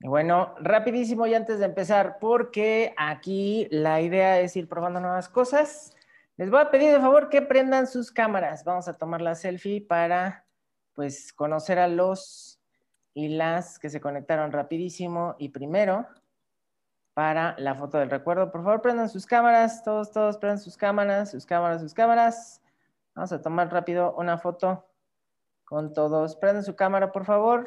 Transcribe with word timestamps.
Bueno, 0.00 0.54
rapidísimo 0.60 1.26
y 1.26 1.34
antes 1.34 1.58
de 1.58 1.64
empezar, 1.64 2.18
porque 2.20 2.94
aquí 2.96 3.66
la 3.72 4.00
idea 4.00 4.38
es 4.38 4.56
ir 4.56 4.68
probando 4.68 5.00
nuevas 5.00 5.28
cosas. 5.28 5.96
Les 6.36 6.50
voy 6.50 6.60
a 6.60 6.70
pedir 6.70 6.92
de 6.92 7.00
favor 7.00 7.28
que 7.28 7.42
prendan 7.42 7.88
sus 7.88 8.12
cámaras. 8.12 8.62
Vamos 8.62 8.86
a 8.86 8.96
tomar 8.96 9.20
la 9.20 9.34
selfie 9.34 9.80
para 9.80 10.46
pues 10.94 11.32
conocer 11.32 11.80
a 11.80 11.88
los 11.88 12.60
y 13.12 13.28
las 13.28 13.80
que 13.80 13.90
se 13.90 14.00
conectaron 14.00 14.52
rapidísimo. 14.52 15.34
Y 15.36 15.48
primero, 15.48 16.06
para 17.12 17.56
la 17.58 17.74
foto 17.74 17.98
del 17.98 18.10
recuerdo, 18.10 18.52
por 18.52 18.62
favor 18.62 18.80
prendan 18.80 19.08
sus 19.08 19.26
cámaras, 19.26 19.82
todos, 19.82 20.12
todos 20.12 20.38
prendan 20.38 20.60
sus 20.60 20.76
cámaras, 20.76 21.32
sus 21.32 21.44
cámaras, 21.44 21.80
sus 21.80 21.92
cámaras. 21.92 22.62
Vamos 23.16 23.32
a 23.32 23.42
tomar 23.42 23.72
rápido 23.72 24.14
una 24.14 24.38
foto 24.38 24.86
con 25.64 25.92
todos. 25.92 26.36
Prendan 26.36 26.62
su 26.62 26.76
cámara, 26.76 27.10
por 27.10 27.24
favor. 27.24 27.66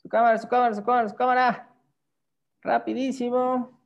Su 0.00 0.08
cámara, 0.08 0.38
su 0.38 0.48
cámara, 0.48 0.74
su 0.74 0.84
cámara, 0.84 1.08
su 1.08 1.16
cámara. 1.16 1.68
Rapidísimo. 2.62 3.76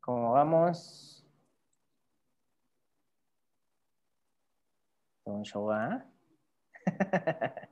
¿Cómo 0.00 0.32
vamos? 0.32 1.26
Un 5.24 5.42
show, 5.42 5.70
¿ah? 5.72 6.04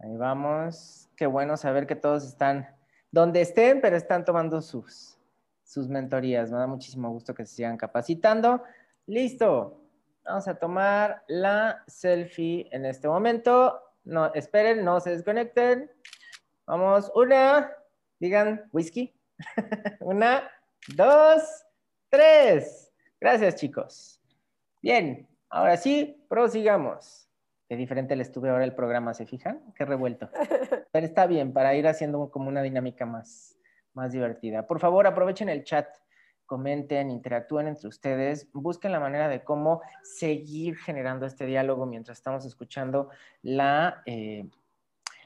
Ahí 0.00 0.16
vamos. 0.16 1.10
Qué 1.14 1.26
bueno 1.26 1.56
saber 1.58 1.86
que 1.86 1.94
todos 1.94 2.24
están 2.24 2.74
donde 3.10 3.42
estén, 3.42 3.82
pero 3.82 3.96
están 3.96 4.24
tomando 4.24 4.62
sus, 4.62 5.18
sus 5.62 5.88
mentorías. 5.88 6.50
Me 6.50 6.58
da 6.58 6.66
muchísimo 6.66 7.10
gusto 7.10 7.34
que 7.34 7.44
se 7.44 7.56
sigan 7.56 7.76
capacitando. 7.76 8.62
Listo. 9.06 9.77
Vamos 10.28 10.46
a 10.46 10.58
tomar 10.58 11.24
la 11.26 11.82
selfie 11.86 12.68
en 12.70 12.84
este 12.84 13.08
momento. 13.08 13.80
No, 14.04 14.26
esperen, 14.34 14.84
no 14.84 15.00
se 15.00 15.08
desconecten. 15.08 15.90
Vamos, 16.66 17.10
una, 17.14 17.72
digan 18.20 18.68
whisky. 18.70 19.18
una, 20.00 20.42
dos, 20.94 21.64
tres. 22.10 22.92
Gracias, 23.18 23.54
chicos. 23.54 24.20
Bien, 24.82 25.26
ahora 25.48 25.78
sí, 25.78 26.22
prosigamos. 26.28 27.30
Qué 27.66 27.76
diferente 27.76 28.14
le 28.14 28.22
estuve 28.22 28.50
ahora 28.50 28.64
el 28.64 28.74
programa, 28.74 29.14
¿se 29.14 29.24
fijan? 29.24 29.72
Qué 29.74 29.86
revuelto. 29.86 30.28
Pero 30.92 31.06
está 31.06 31.26
bien 31.26 31.54
para 31.54 31.74
ir 31.74 31.88
haciendo 31.88 32.30
como 32.30 32.50
una 32.50 32.60
dinámica 32.60 33.06
más, 33.06 33.56
más 33.94 34.12
divertida. 34.12 34.66
Por 34.66 34.78
favor, 34.78 35.06
aprovechen 35.06 35.48
el 35.48 35.64
chat 35.64 35.88
comenten, 36.48 37.10
interactúen 37.10 37.68
entre 37.68 37.88
ustedes, 37.88 38.50
busquen 38.52 38.90
la 38.90 38.98
manera 38.98 39.28
de 39.28 39.44
cómo 39.44 39.82
seguir 40.02 40.76
generando 40.78 41.26
este 41.26 41.44
diálogo 41.44 41.84
mientras 41.84 42.16
estamos 42.16 42.46
escuchando 42.46 43.10
la, 43.42 44.02
eh, 44.06 44.48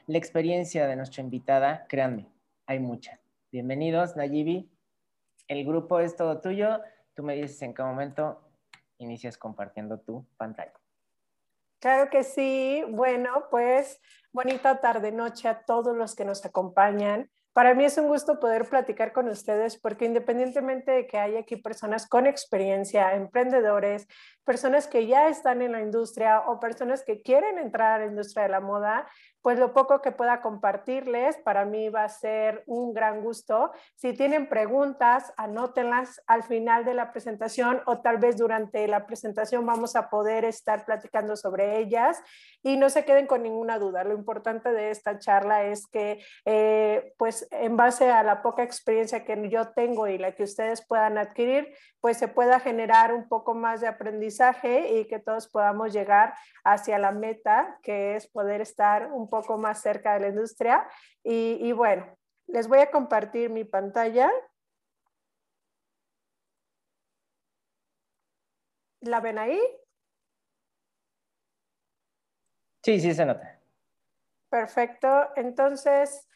la 0.05 0.17
experiencia 0.17 0.85
de 0.85 0.97
nuestra 0.97 1.23
invitada. 1.23 1.87
Créanme, 1.87 2.27
hay 2.65 2.79
mucha. 2.79 3.21
Bienvenidos, 3.53 4.17
Nayibi. 4.17 4.69
El 5.47 5.65
grupo 5.65 6.01
es 6.01 6.17
todo 6.17 6.41
tuyo. 6.41 6.81
Tú 7.15 7.23
me 7.23 7.35
dices 7.35 7.61
en 7.61 7.73
qué 7.73 7.83
momento 7.83 8.41
inicias 8.97 9.37
compartiendo 9.37 10.01
tu 10.01 10.25
pantalla. 10.35 10.73
Claro 11.79 12.09
que 12.09 12.23
sí. 12.23 12.83
Bueno, 12.89 13.45
pues 13.49 14.01
bonita 14.33 14.81
tarde, 14.81 15.13
noche 15.13 15.47
a 15.47 15.63
todos 15.63 15.95
los 15.95 16.15
que 16.15 16.25
nos 16.25 16.45
acompañan. 16.45 17.29
Para 17.53 17.75
mí 17.75 17.85
es 17.85 17.99
un 17.99 18.07
gusto 18.07 18.39
poder 18.39 18.67
platicar 18.67 19.13
con 19.13 19.29
ustedes 19.29 19.77
porque 19.77 20.05
independientemente 20.05 20.91
de 20.91 21.05
que 21.05 21.19
haya 21.19 21.41
aquí 21.41 21.55
personas 21.55 22.07
con 22.07 22.25
experiencia, 22.25 23.13
emprendedores, 23.13 24.07
personas 24.43 24.87
que 24.87 25.07
ya 25.07 25.29
están 25.29 25.61
en 25.61 25.71
la 25.71 25.81
industria 25.81 26.41
o 26.47 26.59
personas 26.59 27.03
que 27.03 27.21
quieren 27.21 27.57
entrar 27.57 27.93
a 27.93 28.05
la 28.05 28.11
industria 28.11 28.43
de 28.43 28.49
la 28.49 28.59
moda, 28.59 29.07
pues 29.41 29.59
lo 29.59 29.73
poco 29.73 30.01
que 30.01 30.11
pueda 30.11 30.41
compartirles 30.41 31.37
para 31.37 31.65
mí 31.65 31.89
va 31.89 32.05
a 32.05 32.09
ser 32.09 32.63
un 32.65 32.93
gran 32.93 33.21
gusto. 33.21 33.71
Si 33.95 34.13
tienen 34.13 34.47
preguntas, 34.47 35.33
anótenlas 35.37 36.21
al 36.27 36.43
final 36.43 36.85
de 36.85 36.93
la 36.93 37.11
presentación 37.11 37.81
o 37.85 37.99
tal 37.99 38.17
vez 38.17 38.37
durante 38.37 38.87
la 38.87 39.05
presentación 39.05 39.65
vamos 39.65 39.95
a 39.95 40.09
poder 40.09 40.45
estar 40.45 40.85
platicando 40.85 41.35
sobre 41.35 41.79
ellas 41.79 42.21
y 42.61 42.77
no 42.77 42.89
se 42.89 43.05
queden 43.05 43.27
con 43.27 43.43
ninguna 43.43 43.79
duda. 43.79 44.03
Lo 44.03 44.13
importante 44.13 44.71
de 44.71 44.91
esta 44.91 45.19
charla 45.19 45.63
es 45.65 45.87
que, 45.87 46.23
eh, 46.45 47.13
pues 47.17 47.47
en 47.51 47.75
base 47.75 48.09
a 48.09 48.23
la 48.23 48.41
poca 48.41 48.63
experiencia 48.63 49.25
que 49.25 49.49
yo 49.49 49.73
tengo 49.73 50.07
y 50.07 50.17
la 50.17 50.33
que 50.33 50.43
ustedes 50.43 50.85
puedan 50.85 51.17
adquirir, 51.17 51.75
pues 51.99 52.17
se 52.17 52.27
pueda 52.27 52.59
generar 52.59 53.13
un 53.13 53.27
poco 53.27 53.53
más 53.55 53.81
de 53.81 53.87
aprendizaje 53.87 54.32
y 54.39 55.05
que 55.05 55.19
todos 55.19 55.47
podamos 55.47 55.93
llegar 55.93 56.33
hacia 56.63 56.97
la 56.99 57.11
meta, 57.11 57.79
que 57.83 58.15
es 58.15 58.27
poder 58.27 58.61
estar 58.61 59.11
un 59.11 59.29
poco 59.29 59.57
más 59.57 59.81
cerca 59.81 60.13
de 60.13 60.19
la 60.21 60.27
industria. 60.29 60.87
Y, 61.23 61.71
bueno, 61.71 62.05
les 62.47 62.67
voy 62.67 62.79
a 62.79 62.91
compartir 62.91 63.49
mi 63.49 63.63
pantalla. 63.63 64.31
¿La 69.01 69.19
ven 69.19 69.37
ahí? 69.37 69.59
Sí, 72.83 72.99
sí 72.99 73.13
se 73.13 73.25
nota. 73.25 73.59
Perfecto. 74.49 75.29
Entonces, 75.35 76.29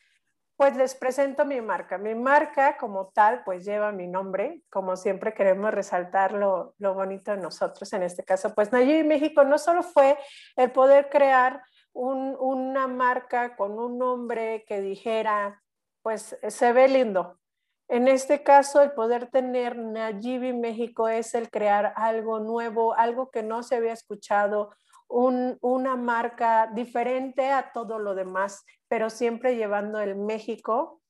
pues 0.58 0.76
les 0.76 0.96
presento 0.96 1.46
mi 1.46 1.62
marca. 1.62 2.00
Mi 2.00 2.16
marca 2.16 2.78
como 2.78 3.10
tal, 3.10 3.44
pues 3.44 3.64
lleva 3.64 3.92
mi 3.92 4.08
nombre. 4.08 4.64
Como 4.72 4.98
siempre 4.98 5.36
queremos 5.36 5.72
resaltar 5.72 6.34
lo, 6.34 6.74
bonito 6.80 7.32
de 7.32 7.38
nosotros. 7.38 7.94
En 7.94 8.02
este 8.02 8.24
caso, 8.24 8.56
pues 8.56 8.72
Nayib 8.72 9.06
México 9.06 9.44
no 9.44 9.60
solo 9.60 9.84
fue 9.84 10.18
el 10.56 10.72
poder 10.72 11.10
crear 11.10 11.62
una 11.94 12.88
marca 12.88 13.56
con 13.56 13.80
un 13.80 14.00
nombre 14.00 14.66
que 14.68 14.82
dijera, 14.82 15.62
pues 16.02 16.36
se 16.48 16.74
ve 16.74 16.88
lindo. 16.88 17.40
En 17.88 18.08
este 18.08 18.44
caso, 18.44 18.82
el 18.82 18.92
poder 18.92 19.28
tener 19.28 19.78
Nayibi 19.78 20.54
México 20.54 21.08
es 21.08 21.36
el 21.36 21.50
crear 21.50 21.94
algo 21.96 22.40
nuevo, 22.40 22.96
algo 22.96 23.30
que 23.30 23.44
no 23.44 23.64
se 23.64 23.76
había 23.76 23.94
escuchado, 23.94 24.76
una 25.10 25.96
marca 25.96 26.70
diferente 26.74 27.52
a 27.52 27.72
todo 27.72 28.00
lo 28.00 28.16
demás, 28.16 28.66
pero 28.88 29.10
siempre 29.10 29.56
llevando 29.56 30.00
el 30.00 30.16
México 30.16 31.02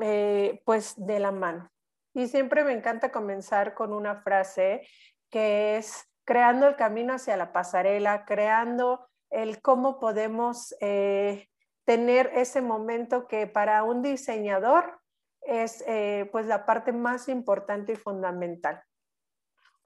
eh, 0.00 0.62
pues 0.64 0.94
de 0.96 1.20
la 1.20 1.32
mano. 1.32 1.70
Y 2.14 2.28
siempre 2.28 2.64
me 2.64 2.72
encanta 2.72 3.12
comenzar 3.12 3.74
con 3.74 3.92
una 3.92 4.22
frase 4.22 4.86
que 5.30 5.76
es 5.76 6.04
creando 6.24 6.66
el 6.66 6.76
camino 6.76 7.14
hacia 7.14 7.36
la 7.36 7.52
pasarela, 7.52 8.24
creando 8.24 9.06
el 9.30 9.60
cómo 9.60 10.00
podemos 10.00 10.74
eh, 10.80 11.48
tener 11.84 12.30
ese 12.34 12.62
momento 12.62 13.28
que 13.28 13.46
para 13.46 13.84
un 13.84 14.02
diseñador 14.02 15.00
es 15.42 15.84
eh, 15.86 16.28
pues 16.32 16.46
la 16.46 16.66
parte 16.66 16.92
más 16.92 17.28
importante 17.28 17.92
y 17.92 17.96
fundamental. 17.96 18.82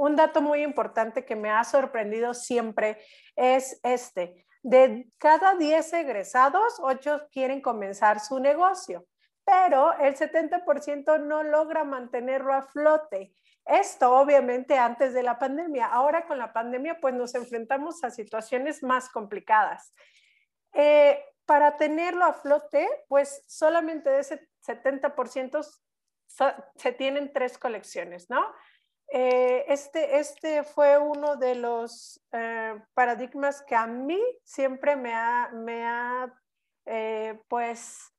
Un 0.01 0.17
dato 0.17 0.41
muy 0.41 0.63
importante 0.63 1.27
que 1.27 1.37
me 1.37 1.51
ha 1.51 1.63
sorprendido 1.63 2.33
siempre 2.33 2.97
es 3.37 3.79
este. 3.83 4.47
De 4.63 5.07
cada 5.19 5.57
10 5.57 5.93
egresados, 5.93 6.79
8 6.81 7.29
quieren 7.31 7.61
comenzar 7.61 8.19
su 8.19 8.41
negocio, 8.41 9.05
pero 9.45 9.93
el 9.99 10.17
70% 10.17 11.21
no 11.21 11.43
logra 11.43 11.85
mantenerlo 11.85 12.55
a 12.55 12.63
flote. 12.63 13.35
Esto 13.67 14.17
obviamente 14.17 14.79
antes 14.79 15.13
de 15.13 15.23
la 15.23 15.39
pandemia. 15.39 15.85
Ahora 15.89 16.27
con 16.27 16.39
la 16.39 16.55
pandemia 16.55 16.99
pues 16.99 17.13
nos 17.13 17.35
enfrentamos 17.35 18.03
a 18.03 18.11
situaciones 18.11 18.83
más 18.83 19.11
complicadas. 19.11 19.93
Eh, 20.73 21.23
para 21.45 21.77
tenerlo 21.77 22.25
a 22.25 22.33
flote, 22.33 22.89
pues 23.07 23.45
solamente 23.47 24.09
de 24.09 24.21
ese 24.21 24.49
70% 24.67 25.63
se 26.77 26.93
tienen 26.93 27.35
tres 27.35 27.59
colecciones, 27.59 28.31
¿no? 28.31 28.41
Eh, 29.13 29.65
este, 29.69 30.19
este 30.19 30.63
fue 30.63 30.99
uno 30.99 31.37
de 31.37 31.57
los 31.57 32.21
eh, 32.33 32.81
paradigmas 32.95 33.63
que 33.63 33.75
a 33.75 33.87
mí 33.87 34.21
siempre 34.45 34.95
me 34.97 35.13
ha, 35.13 35.51
me 35.53 35.85
ha 35.85 36.33
pues, 37.49 38.13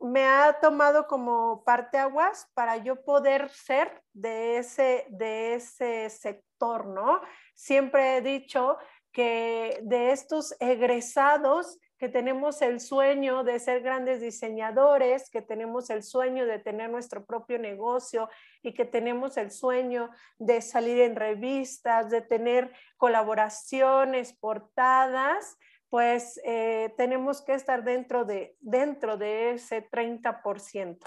me 0.00 0.24
ha 0.24 0.58
tomado 0.60 1.06
como 1.06 1.64
parteaguas 1.64 2.48
para 2.54 2.76
yo 2.76 3.02
poder 3.04 3.48
ser 3.50 4.02
de 4.12 4.58
ese, 4.58 5.06
de 5.10 5.54
ese 5.54 6.10
sector, 6.10 6.86
¿no? 6.86 7.20
Siempre 7.54 8.16
he 8.16 8.20
dicho 8.20 8.76
que 9.12 9.80
de 9.82 10.12
estos 10.12 10.54
egresados 10.60 11.78
que 11.98 12.08
tenemos 12.08 12.60
el 12.62 12.80
sueño 12.80 13.42
de 13.42 13.58
ser 13.58 13.82
grandes 13.82 14.20
diseñadores, 14.20 15.30
que 15.30 15.40
tenemos 15.40 15.88
el 15.90 16.02
sueño 16.02 16.46
de 16.46 16.58
tener 16.58 16.90
nuestro 16.90 17.24
propio 17.24 17.58
negocio 17.58 18.28
y 18.62 18.74
que 18.74 18.84
tenemos 18.84 19.36
el 19.36 19.50
sueño 19.50 20.10
de 20.38 20.60
salir 20.60 21.00
en 21.00 21.16
revistas, 21.16 22.10
de 22.10 22.20
tener 22.20 22.72
colaboraciones, 22.98 24.34
portadas, 24.34 25.56
pues 25.88 26.40
eh, 26.44 26.92
tenemos 26.96 27.40
que 27.42 27.54
estar 27.54 27.82
dentro 27.84 28.24
de, 28.24 28.56
dentro 28.60 29.16
de 29.16 29.52
ese 29.52 29.88
30%. 29.88 30.98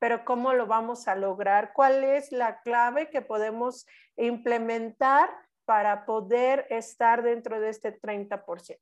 Pero 0.00 0.24
¿cómo 0.24 0.52
lo 0.52 0.66
vamos 0.66 1.06
a 1.06 1.14
lograr? 1.14 1.72
¿Cuál 1.74 2.02
es 2.02 2.32
la 2.32 2.60
clave 2.62 3.08
que 3.08 3.22
podemos 3.22 3.86
implementar 4.16 5.30
para 5.64 6.04
poder 6.04 6.66
estar 6.70 7.22
dentro 7.22 7.60
de 7.60 7.68
este 7.68 8.00
30%? 8.00 8.80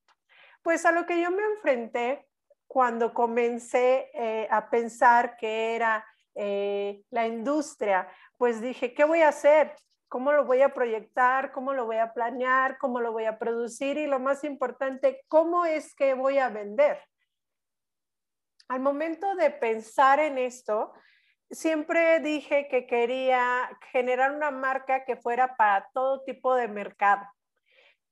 Pues 0.62 0.84
a 0.84 0.92
lo 0.92 1.06
que 1.06 1.20
yo 1.20 1.30
me 1.30 1.42
enfrenté 1.42 2.26
cuando 2.66 3.14
comencé 3.14 4.10
eh, 4.14 4.46
a 4.50 4.68
pensar 4.70 5.36
que 5.36 5.74
era 5.74 6.04
eh, 6.34 7.02
la 7.10 7.26
industria, 7.26 8.08
pues 8.36 8.60
dije, 8.60 8.94
¿qué 8.94 9.04
voy 9.04 9.22
a 9.22 9.28
hacer? 9.28 9.74
¿Cómo 10.08 10.32
lo 10.32 10.44
voy 10.44 10.62
a 10.62 10.74
proyectar? 10.74 11.50
¿Cómo 11.52 11.72
lo 11.72 11.86
voy 11.86 11.96
a 11.96 12.12
planear? 12.12 12.78
¿Cómo 12.78 13.00
lo 13.00 13.12
voy 13.12 13.24
a 13.24 13.38
producir? 13.38 13.96
Y 13.96 14.06
lo 14.06 14.20
más 14.20 14.44
importante, 14.44 15.24
¿cómo 15.28 15.64
es 15.64 15.94
que 15.94 16.14
voy 16.14 16.38
a 16.38 16.48
vender? 16.48 17.02
Al 18.68 18.80
momento 18.80 19.34
de 19.34 19.50
pensar 19.50 20.20
en 20.20 20.38
esto, 20.38 20.92
siempre 21.50 22.20
dije 22.20 22.68
que 22.68 22.86
quería 22.86 23.68
generar 23.90 24.32
una 24.32 24.50
marca 24.50 25.04
que 25.04 25.16
fuera 25.16 25.56
para 25.56 25.88
todo 25.92 26.22
tipo 26.22 26.54
de 26.54 26.68
mercado 26.68 27.26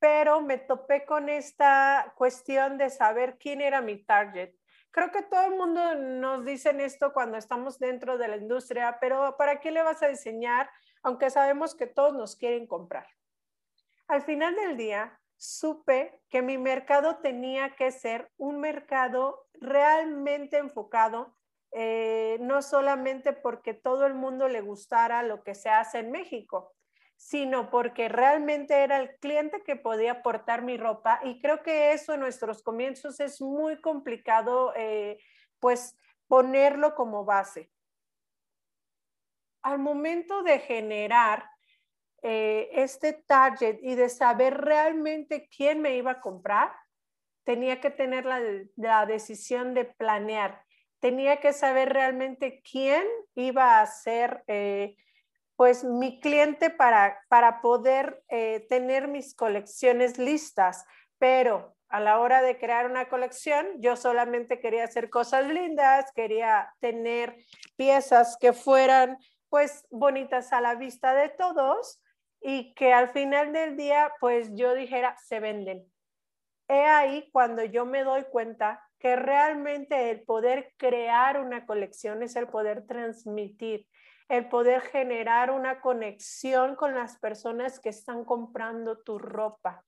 pero 0.00 0.40
me 0.40 0.58
topé 0.58 1.04
con 1.04 1.28
esta 1.28 2.12
cuestión 2.16 2.78
de 2.78 2.90
saber 2.90 3.36
quién 3.38 3.60
era 3.60 3.80
mi 3.80 4.04
target. 4.04 4.54
Creo 4.90 5.10
que 5.10 5.22
todo 5.22 5.42
el 5.46 5.54
mundo 5.54 5.94
nos 5.94 6.44
dicen 6.44 6.80
esto 6.80 7.12
cuando 7.12 7.36
estamos 7.36 7.78
dentro 7.78 8.16
de 8.16 8.28
la 8.28 8.36
industria, 8.36 8.98
pero 9.00 9.36
¿para 9.36 9.60
qué 9.60 9.70
le 9.70 9.82
vas 9.82 10.02
a 10.02 10.08
diseñar? 10.08 10.70
Aunque 11.02 11.30
sabemos 11.30 11.74
que 11.74 11.86
todos 11.86 12.14
nos 12.14 12.36
quieren 12.36 12.66
comprar. 12.66 13.06
Al 14.06 14.22
final 14.22 14.54
del 14.54 14.76
día, 14.76 15.20
supe 15.36 16.20
que 16.30 16.42
mi 16.42 16.58
mercado 16.58 17.18
tenía 17.18 17.76
que 17.76 17.90
ser 17.92 18.30
un 18.38 18.60
mercado 18.60 19.46
realmente 19.54 20.56
enfocado, 20.56 21.36
eh, 21.72 22.38
no 22.40 22.62
solamente 22.62 23.32
porque 23.32 23.74
todo 23.74 24.06
el 24.06 24.14
mundo 24.14 24.48
le 24.48 24.62
gustara 24.62 25.22
lo 25.22 25.44
que 25.44 25.54
se 25.54 25.68
hace 25.68 25.98
en 25.98 26.10
México, 26.10 26.74
sino 27.18 27.68
porque 27.68 28.08
realmente 28.08 28.74
era 28.74 28.96
el 28.98 29.16
cliente 29.18 29.64
que 29.64 29.74
podía 29.74 30.22
portar 30.22 30.62
mi 30.62 30.76
ropa 30.76 31.20
y 31.24 31.40
creo 31.40 31.64
que 31.64 31.92
eso 31.92 32.14
en 32.14 32.20
nuestros 32.20 32.62
comienzos 32.62 33.18
es 33.18 33.40
muy 33.40 33.80
complicado, 33.80 34.72
eh, 34.76 35.18
pues 35.58 35.98
ponerlo 36.28 36.94
como 36.94 37.24
base. 37.24 37.72
Al 39.62 39.80
momento 39.80 40.44
de 40.44 40.60
generar 40.60 41.50
eh, 42.22 42.70
este 42.72 43.14
target 43.14 43.80
y 43.82 43.96
de 43.96 44.08
saber 44.08 44.56
realmente 44.56 45.48
quién 45.54 45.82
me 45.82 45.96
iba 45.96 46.12
a 46.12 46.20
comprar, 46.20 46.72
tenía 47.42 47.80
que 47.80 47.90
tener 47.90 48.26
la, 48.26 49.06
decisión 49.06 49.74
de 49.74 49.86
planear, 49.86 50.62
tenía 51.00 51.40
que 51.40 51.52
saber 51.52 51.88
realmente 51.92 52.62
quién 52.62 53.04
iba 53.34 53.80
a 53.80 53.86
ser... 53.86 54.44
Eh, 54.46 54.96
pues 55.58 55.82
mi 55.82 56.20
cliente 56.20 56.70
para, 56.70 57.18
para 57.28 57.60
poder 57.60 58.22
eh, 58.28 58.64
tener 58.68 59.08
mis 59.08 59.34
colecciones 59.34 60.16
listas, 60.16 60.86
pero 61.18 61.74
a 61.88 61.98
la 61.98 62.20
hora 62.20 62.42
de 62.42 62.60
crear 62.60 62.88
una 62.88 63.08
colección, 63.08 63.66
yo 63.80 63.96
solamente 63.96 64.60
quería 64.60 64.84
hacer 64.84 65.10
cosas 65.10 65.48
lindas, 65.48 66.12
quería 66.14 66.72
tener 66.78 67.34
piezas 67.74 68.36
que 68.38 68.52
fueran 68.52 69.18
pues 69.48 69.84
bonitas 69.90 70.52
a 70.52 70.60
la 70.60 70.76
vista 70.76 71.12
de 71.12 71.28
todos 71.28 72.00
y 72.40 72.72
que 72.74 72.92
al 72.92 73.08
final 73.08 73.52
del 73.52 73.76
día 73.76 74.12
pues 74.20 74.50
yo 74.54 74.76
dijera, 74.76 75.16
se 75.16 75.40
venden. 75.40 75.84
He 76.68 76.84
ahí 76.84 77.30
cuando 77.32 77.64
yo 77.64 77.84
me 77.84 78.04
doy 78.04 78.22
cuenta 78.30 78.80
que 79.00 79.16
realmente 79.16 80.12
el 80.12 80.22
poder 80.22 80.72
crear 80.76 81.40
una 81.40 81.66
colección 81.66 82.22
es 82.22 82.36
el 82.36 82.46
poder 82.46 82.86
transmitir, 82.86 83.88
el 84.28 84.48
poder 84.48 84.82
generar 84.82 85.50
una 85.50 85.80
conexión 85.80 86.76
con 86.76 86.94
las 86.94 87.18
personas 87.18 87.80
que 87.80 87.88
están 87.88 88.24
comprando 88.24 88.98
tu 88.98 89.18
ropa. 89.18 89.87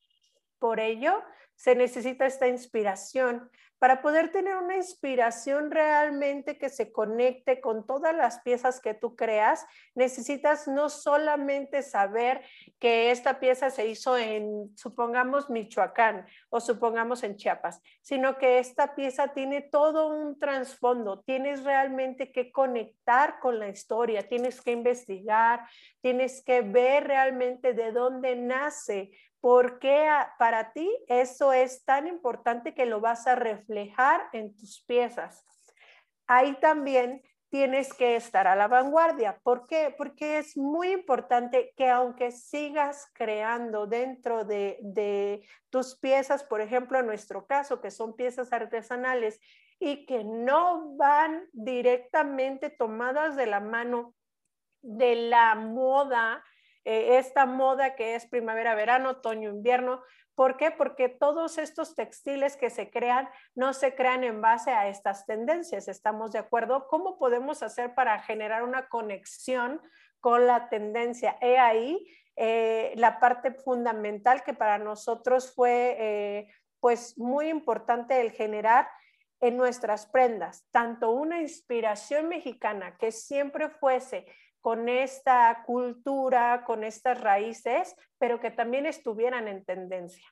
Por 0.61 0.79
ello, 0.79 1.21
se 1.57 1.75
necesita 1.75 2.25
esta 2.25 2.47
inspiración. 2.47 3.51
Para 3.81 4.03
poder 4.03 4.31
tener 4.31 4.57
una 4.57 4.77
inspiración 4.77 5.71
realmente 5.71 6.59
que 6.59 6.69
se 6.69 6.93
conecte 6.93 7.63
con 7.63 7.87
todas 7.87 8.15
las 8.15 8.41
piezas 8.41 8.79
que 8.79 8.93
tú 8.93 9.17
creas, 9.17 9.65
necesitas 9.95 10.69
no 10.69 10.91
solamente 10.91 11.81
saber 11.81 12.43
que 12.79 13.11
esta 13.11 13.41
pieza 13.41 13.71
se 13.71 13.87
hizo 13.87 14.19
en, 14.19 14.77
supongamos, 14.77 15.49
Michoacán 15.49 16.27
o 16.51 16.61
supongamos 16.61 17.23
en 17.23 17.37
Chiapas, 17.37 17.81
sino 18.03 18.37
que 18.37 18.59
esta 18.59 18.95
pieza 18.95 19.29
tiene 19.29 19.63
todo 19.63 20.09
un 20.09 20.39
trasfondo. 20.39 21.21
Tienes 21.21 21.65
realmente 21.65 22.33
que 22.33 22.53
conectar 22.53 23.39
con 23.41 23.59
la 23.59 23.71
historia, 23.71 24.29
tienes 24.29 24.61
que 24.61 24.73
investigar, 24.73 25.67
tienes 26.03 26.45
que 26.45 26.61
ver 26.61 27.07
realmente 27.07 27.73
de 27.73 27.93
dónde 27.93 28.37
nace 28.37 29.11
¿Por 29.41 29.79
qué 29.79 30.07
para 30.39 30.73
ti 30.73 30.89
eso 31.09 31.53
es 31.53 31.85
tan 31.85 32.07
importante 32.07 32.75
que 32.75 32.87
lo 32.87 33.01
vas 33.01 33.27
a 33.27 33.35
reflejar 33.35 34.29
en 34.33 34.55
tus 34.55 34.85
piezas? 34.87 35.47
Ahí 36.27 36.59
también 36.61 37.23
tienes 37.51 37.93
que 37.93 38.17
estar 38.17 38.47
a 38.47 38.55
la 38.55 38.69
vanguardia. 38.69 39.41
¿Por 39.43 39.67
qué? 39.67 39.95
Porque 39.97 40.39
es 40.39 40.57
muy 40.57 40.93
importante 40.93 41.73
que 41.77 41.89
aunque 41.89 42.31
sigas 42.31 43.11
creando 43.13 43.87
dentro 43.87 44.45
de, 44.45 44.79
de, 44.83 45.45
tus 45.69 45.99
piezas, 45.99 46.45
por 46.45 46.61
ejemplo, 46.61 46.99
en 46.99 47.07
nuestro 47.07 47.47
caso, 47.47 47.81
que 47.81 47.91
son 47.91 48.15
piezas 48.15 48.53
artesanales 48.53 49.41
y 49.79 50.07
que 50.07 50.23
no 50.25 50.97
van 50.97 51.49
directamente 51.53 52.71
tomadas 52.71 53.37
de 53.37 53.47
la 53.47 53.61
mano 53.61 54.15
de 54.83 55.17
la 55.17 55.55
moda, 55.57 56.45
eh, 56.85 57.19
esta 57.19 57.47
moda 57.47 57.95
que 57.95 58.15
es 58.15 58.27
primavera, 58.27 58.75
verano, 58.75 59.11
otoño, 59.11 59.51
invierno. 59.51 60.03
¿Por 60.35 60.57
qué? 60.57 60.71
Porque 60.71 61.09
todos 61.09 61.59
estos 61.59 61.95
textiles 61.95 62.57
que 62.57 62.71
se 62.71 62.91
crean 62.91 63.29
no 63.55 63.73
se 63.75 63.95
crean 63.95 64.25
en 64.25 64.41
base 64.41 64.71
a 64.71 64.89
estas 64.89 65.27
tendencias. 65.27 65.89
¿Estamos 65.89 66.33
de 66.33 66.39
acuerdo? 66.39 66.87
¿Cómo 66.89 67.19
podemos 67.19 67.63
hacer 67.63 67.95
para 67.95 68.21
generar 68.23 68.63
una 68.63 68.89
conexión 68.89 69.83
con 70.21 70.47
la 70.47 70.69
tendencia? 70.71 71.37
He 71.41 71.59
ahí 71.59 72.07
eh, 72.37 72.95
la 72.97 73.21
parte 73.21 73.53
fundamental 73.53 74.43
que 74.43 74.55
para 74.55 74.79
nosotros 74.79 75.55
fue 75.55 75.97
eh, 75.99 76.49
pues 76.81 77.19
muy 77.19 77.49
importante 77.49 78.21
el 78.23 78.33
generar 78.33 78.89
en 79.41 79.57
nuestras 79.57 80.07
prendas, 80.07 80.67
tanto 80.71 81.11
una 81.11 81.41
inspiración 81.41 82.29
mexicana 82.29 82.97
que 82.99 83.13
siempre 83.13 83.69
fuese 83.69 84.27
con 84.61 84.89
esta 84.89 85.63
cultura, 85.65 86.65
con 86.67 86.85
estas 86.85 87.21
raíces, 87.21 87.95
pero 88.19 88.41
que 88.41 88.51
también 88.51 88.87
estuvieran 88.87 89.49
en 89.49 89.65
tendencia. 89.65 90.27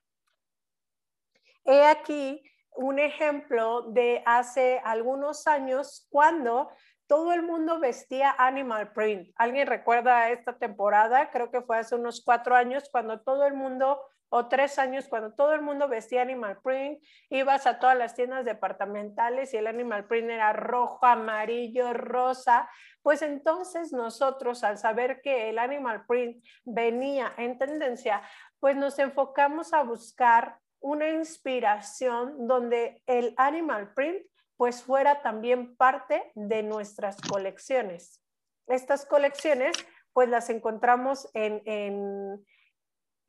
He 1.64 1.84
aquí 1.84 2.42
un 2.72 2.98
ejemplo 2.98 3.82
de 3.82 4.22
hace 4.24 4.80
algunos 4.84 5.46
años 5.46 6.06
cuando 6.10 6.70
todo 7.06 7.32
el 7.32 7.42
mundo 7.42 7.80
vestía 7.80 8.34
animal 8.38 8.92
print. 8.92 9.32
¿Alguien 9.36 9.66
recuerda 9.66 10.30
esta 10.30 10.58
temporada? 10.58 11.30
Creo 11.30 11.50
que 11.50 11.62
fue 11.62 11.78
hace 11.78 11.94
unos 11.94 12.22
cuatro 12.22 12.54
años 12.54 12.88
cuando 12.92 13.20
todo 13.20 13.46
el 13.46 13.54
mundo 13.54 14.00
o 14.30 14.48
tres 14.48 14.78
años 14.78 15.08
cuando 15.08 15.32
todo 15.32 15.54
el 15.54 15.62
mundo 15.62 15.88
vestía 15.88 16.22
animal 16.22 16.60
print, 16.62 17.02
ibas 17.30 17.66
a 17.66 17.78
todas 17.78 17.96
las 17.96 18.14
tiendas 18.14 18.44
departamentales 18.44 19.54
y 19.54 19.56
el 19.56 19.66
animal 19.66 20.06
print 20.06 20.30
era 20.30 20.52
rojo, 20.52 21.06
amarillo, 21.06 21.92
rosa, 21.94 22.68
pues 23.02 23.22
entonces 23.22 23.92
nosotros 23.92 24.64
al 24.64 24.78
saber 24.78 25.20
que 25.22 25.48
el 25.48 25.58
animal 25.58 26.04
print 26.06 26.44
venía 26.64 27.32
en 27.38 27.58
tendencia, 27.58 28.22
pues 28.60 28.76
nos 28.76 28.98
enfocamos 28.98 29.72
a 29.72 29.82
buscar 29.82 30.58
una 30.80 31.08
inspiración 31.08 32.46
donde 32.46 33.02
el 33.06 33.34
animal 33.36 33.92
print 33.94 34.26
pues 34.56 34.82
fuera 34.82 35.22
también 35.22 35.76
parte 35.76 36.32
de 36.34 36.62
nuestras 36.62 37.16
colecciones. 37.20 38.20
Estas 38.66 39.06
colecciones 39.06 39.76
pues 40.12 40.28
las 40.28 40.50
encontramos 40.50 41.30
en, 41.32 41.62
en 41.64 42.44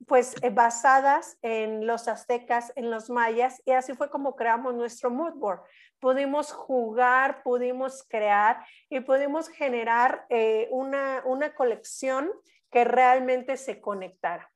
pues 0.08 0.36
eh, 0.41 0.50
basadas 0.50 1.38
en 1.41 1.86
los 1.86 2.08
aztecas, 2.08 2.72
en 2.75 2.89
los 2.89 3.10
mayas, 3.10 3.62
y 3.65 3.72
así 3.72 3.94
fue 3.94 4.10
como 4.10 4.36
creamos 4.36 4.74
nuestro 4.75 5.10
mood 5.10 5.34
board. 5.34 5.62
Pudimos 6.00 6.51
jugar, 6.51 7.44
pudimos 7.44 8.03
crear 8.08 8.65
y 8.89 9.01
pudimos 9.01 9.50
generar 9.50 10.25
eh, 10.29 10.68
una, 10.72 11.22
una 11.25 11.53
colección 11.53 12.32
que 12.72 12.86
realmente 12.86 13.58
se 13.58 13.82
conectara. 13.82 14.50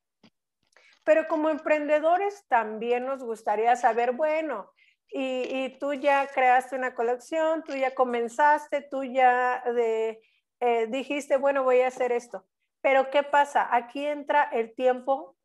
Pero 1.03 1.27
como 1.27 1.49
emprendedores 1.49 2.45
también 2.47 3.05
nos 3.05 3.23
gustaría 3.23 3.75
saber, 3.75 4.13
bueno, 4.13 4.71
y, 5.15 5.77
tú 5.79 5.93
ya 5.93 6.25
creaste 6.27 6.75
una 6.75 6.95
colección, 6.95 7.63
tú 7.63 7.73
ya 7.75 7.93
comenzaste, 7.93 8.81
tú 8.81 9.03
ya 9.03 9.63
eh, 9.77 10.87
dijiste, 10.87 11.37
bueno, 11.37 11.63
voy 11.63 11.81
a 11.81 11.87
hacer 11.87 12.11
esto. 12.11 12.45
Pero 12.83 13.09
¿qué 13.09 13.23
pasa? 13.23 13.67
Aquí 13.75 14.05
entra 14.05 14.43
el 14.43 14.75
tiempo, 14.75 15.35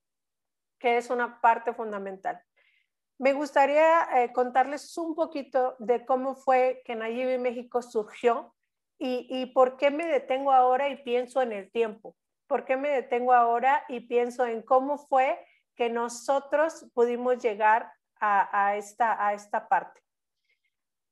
que 0.78 0.98
es 0.98 1.08
una 1.08 1.40
parte 1.40 1.72
fundamental. 1.72 2.38
Me 3.16 3.32
gustaría 3.32 4.22
eh, 4.22 4.30
contarles 4.34 4.94
un 4.98 5.14
poquito 5.14 5.74
de 5.78 6.04
cómo 6.04 6.34
fue 6.34 6.82
que 6.84 6.94
Nayib 6.94 7.40
México 7.40 7.80
surgió 7.80 8.54
y, 8.98 9.26
y 9.30 9.46
por 9.46 9.78
qué 9.78 9.90
me 9.90 10.06
detengo 10.06 10.52
ahora 10.52 10.90
y 10.90 11.02
pienso 11.02 11.40
en 11.40 11.52
el 11.52 11.72
tiempo. 11.72 12.14
¿Por 12.46 12.66
qué 12.66 12.76
me 12.76 12.90
detengo 12.90 13.32
ahora 13.32 13.86
y 13.88 14.00
pienso 14.00 14.44
en 14.44 14.60
cómo 14.60 14.98
fue 14.98 15.42
que 15.74 15.88
nosotros 15.88 16.90
pudimos 16.92 17.38
llegar 17.38 17.90
a, 18.20 18.76
esta, 18.76 19.24
a 19.26 19.34
esta 19.34 19.68
parte. 19.68 20.02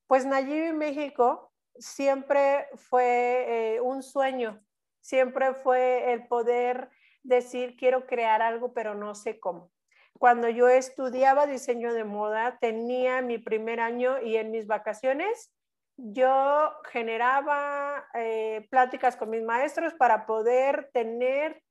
Pues 0.06 0.24
Nayib 0.24 0.74
México 0.74 1.52
siempre 1.78 2.68
fue 2.74 3.74
eh, 3.76 3.80
un 3.80 4.02
sueño, 4.02 4.60
siempre 5.06 5.54
fue 5.54 6.12
el 6.12 6.26
poder 6.26 6.90
decir 7.22 7.76
quiero 7.76 8.06
crear 8.06 8.42
algo, 8.42 8.72
pero 8.74 8.94
no 8.94 9.14
sé 9.14 9.38
cómo. 9.38 9.70
Cuando 10.18 10.48
yo 10.48 10.68
estudiaba 10.68 11.46
diseño 11.46 11.92
de 11.92 12.02
moda, 12.02 12.58
tenía 12.60 13.22
mi 13.22 13.38
primer 13.38 13.78
año 13.78 14.20
y 14.20 14.36
en 14.36 14.50
mis 14.50 14.66
vacaciones 14.66 15.52
yo 15.96 16.72
generaba 16.90 18.04
eh, 18.14 18.66
pláticas 18.68 19.16
con 19.16 19.30
mis 19.30 19.42
maestros 19.42 19.94
para 19.94 20.26
poder 20.26 20.90
tener 20.92 21.62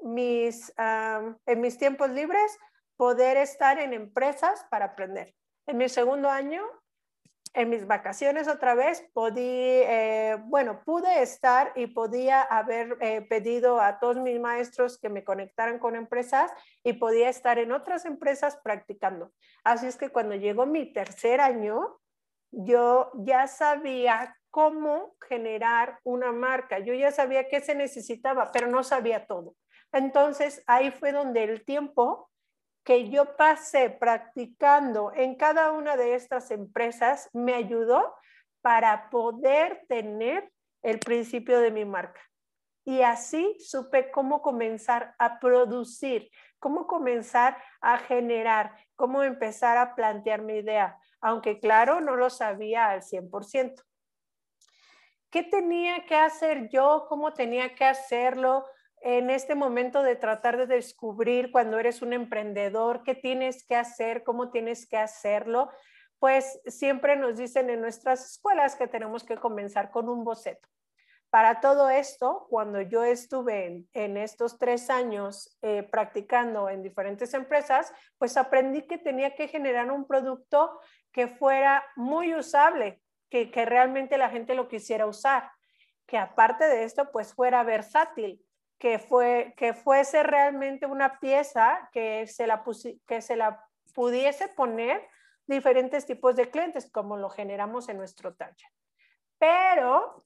mis, 0.00 0.72
en 0.78 1.60
mis 1.60 1.76
tiempos 1.76 2.08
libres, 2.10 2.58
poder 2.96 3.36
estar 3.36 3.78
en 3.78 3.92
empresas 3.92 4.64
para 4.70 4.86
aprender. 4.86 5.34
En 5.66 5.76
mi 5.76 5.88
segundo 5.90 6.30
año, 6.30 6.62
en 7.52 7.68
mis 7.68 7.86
vacaciones 7.86 8.48
otra 8.48 8.74
vez, 8.74 9.04
podí, 9.12 9.42
eh, 9.42 10.38
bueno, 10.44 10.82
pude 10.84 11.22
estar 11.22 11.72
y 11.74 11.88
podía 11.88 12.42
haber 12.42 12.96
eh, 13.00 13.22
pedido 13.22 13.80
a 13.80 13.98
todos 13.98 14.18
mis 14.18 14.38
maestros 14.38 14.98
que 14.98 15.08
me 15.08 15.24
conectaran 15.24 15.78
con 15.78 15.96
empresas 15.96 16.52
y 16.84 16.94
podía 16.94 17.28
estar 17.28 17.58
en 17.58 17.72
otras 17.72 18.04
empresas 18.04 18.56
practicando. 18.62 19.32
Así 19.64 19.86
es 19.86 19.96
que 19.96 20.10
cuando 20.10 20.36
llegó 20.36 20.64
mi 20.64 20.92
tercer 20.92 21.40
año, 21.40 21.98
yo 22.52 23.10
ya 23.14 23.46
sabía 23.46 24.36
cómo 24.50 25.14
generar 25.28 25.98
una 26.04 26.32
marca, 26.32 26.78
yo 26.78 26.94
ya 26.94 27.10
sabía 27.12 27.48
qué 27.48 27.60
se 27.60 27.74
necesitaba, 27.74 28.50
pero 28.52 28.68
no 28.68 28.82
sabía 28.82 29.26
todo. 29.26 29.54
Entonces 29.92 30.62
ahí 30.66 30.90
fue 30.90 31.12
donde 31.12 31.44
el 31.44 31.64
tiempo 31.64 32.29
que 32.90 33.08
yo 33.08 33.36
pasé 33.36 33.88
practicando 33.88 35.12
en 35.14 35.36
cada 35.36 35.70
una 35.70 35.96
de 35.96 36.16
estas 36.16 36.50
empresas 36.50 37.30
me 37.32 37.54
ayudó 37.54 38.16
para 38.62 39.10
poder 39.10 39.84
tener 39.86 40.50
el 40.82 40.98
principio 40.98 41.60
de 41.60 41.70
mi 41.70 41.84
marca. 41.84 42.20
Y 42.84 43.02
así 43.02 43.56
supe 43.60 44.10
cómo 44.10 44.42
comenzar 44.42 45.14
a 45.20 45.38
producir, 45.38 46.32
cómo 46.58 46.88
comenzar 46.88 47.62
a 47.80 47.96
generar, 47.98 48.74
cómo 48.96 49.22
empezar 49.22 49.78
a 49.78 49.94
plantear 49.94 50.42
mi 50.42 50.54
idea, 50.54 50.98
aunque 51.20 51.60
claro, 51.60 52.00
no 52.00 52.16
lo 52.16 52.28
sabía 52.28 52.88
al 52.88 53.02
100%. 53.02 53.84
¿Qué 55.30 55.44
tenía 55.44 56.06
que 56.06 56.16
hacer 56.16 56.68
yo? 56.70 57.06
¿Cómo 57.08 57.32
tenía 57.34 57.72
que 57.72 57.84
hacerlo? 57.84 58.66
En 59.00 59.30
este 59.30 59.54
momento 59.54 60.02
de 60.02 60.16
tratar 60.16 60.58
de 60.58 60.66
descubrir 60.66 61.50
cuando 61.50 61.78
eres 61.78 62.02
un 62.02 62.12
emprendedor, 62.12 63.02
qué 63.02 63.14
tienes 63.14 63.64
que 63.66 63.74
hacer, 63.74 64.24
cómo 64.24 64.50
tienes 64.50 64.86
que 64.86 64.98
hacerlo, 64.98 65.70
pues 66.18 66.60
siempre 66.66 67.16
nos 67.16 67.38
dicen 67.38 67.70
en 67.70 67.80
nuestras 67.80 68.32
escuelas 68.32 68.76
que 68.76 68.86
tenemos 68.86 69.24
que 69.24 69.38
comenzar 69.38 69.90
con 69.90 70.08
un 70.08 70.22
boceto. 70.22 70.68
Para 71.30 71.60
todo 71.60 71.88
esto, 71.88 72.46
cuando 72.50 72.80
yo 72.82 73.04
estuve 73.04 73.86
en, 73.92 74.16
estos 74.16 74.58
tres 74.58 74.90
años 74.90 75.56
eh, 75.62 75.84
practicando 75.84 76.68
en 76.68 76.82
diferentes 76.82 77.32
empresas, 77.34 77.92
pues 78.18 78.36
aprendí 78.36 78.82
que 78.82 78.98
tenía 78.98 79.36
que 79.36 79.46
generar 79.46 79.92
un 79.92 80.06
producto 80.06 80.80
que 81.12 81.28
fuera 81.28 81.84
muy 81.94 82.34
usable, 82.34 83.00
que, 83.30 83.48
realmente 83.64 84.18
la 84.18 84.28
gente 84.28 84.56
lo 84.56 84.66
quisiera 84.66 85.06
usar, 85.06 85.50
que 86.04 86.18
aparte 86.18 86.64
de 86.64 86.82
esto, 86.82 87.10
pues 87.12 87.32
fuera 87.32 87.62
versátil, 87.62 88.44
que, 88.80 88.98
fue, 88.98 89.52
que 89.58 89.74
fuese 89.74 90.22
realmente 90.22 90.86
una 90.86 91.20
pieza 91.20 91.90
que 91.92 92.26
se, 92.26 92.46
la 92.46 92.64
que 93.06 93.20
se 93.20 93.36
la 93.36 93.62
pudiese 93.94 94.48
poner 94.48 95.06
diferentes 95.46 96.06
tipos 96.06 96.34
de 96.34 96.50
clientes, 96.50 96.90
como 96.90 97.18
lo 97.18 97.28
generamos 97.28 97.90
en 97.90 97.98
nuestro 97.98 98.34
taller. 98.34 98.70
Pero 99.38 100.24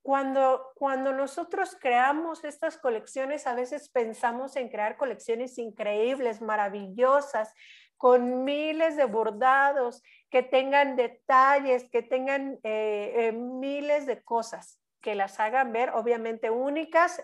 cuando, 0.00 0.72
cuando 0.76 1.12
nosotros 1.12 1.76
creamos 1.80 2.44
estas 2.44 2.78
colecciones, 2.78 3.48
a 3.48 3.54
veces 3.54 3.88
pensamos 3.88 4.54
en 4.54 4.68
crear 4.68 4.96
colecciones 4.96 5.58
increíbles, 5.58 6.40
maravillosas, 6.40 7.52
con 7.96 8.44
miles 8.44 8.96
de 8.96 9.06
bordados, 9.06 10.02
que 10.30 10.44
tengan 10.44 10.94
detalles, 10.94 11.88
que 11.90 12.02
tengan 12.02 12.60
eh, 12.62 13.12
eh, 13.16 13.32
miles 13.32 14.06
de 14.06 14.22
cosas, 14.22 14.80
que 15.00 15.16
las 15.16 15.40
hagan 15.40 15.72
ver 15.72 15.90
obviamente 15.90 16.50
únicas 16.50 17.20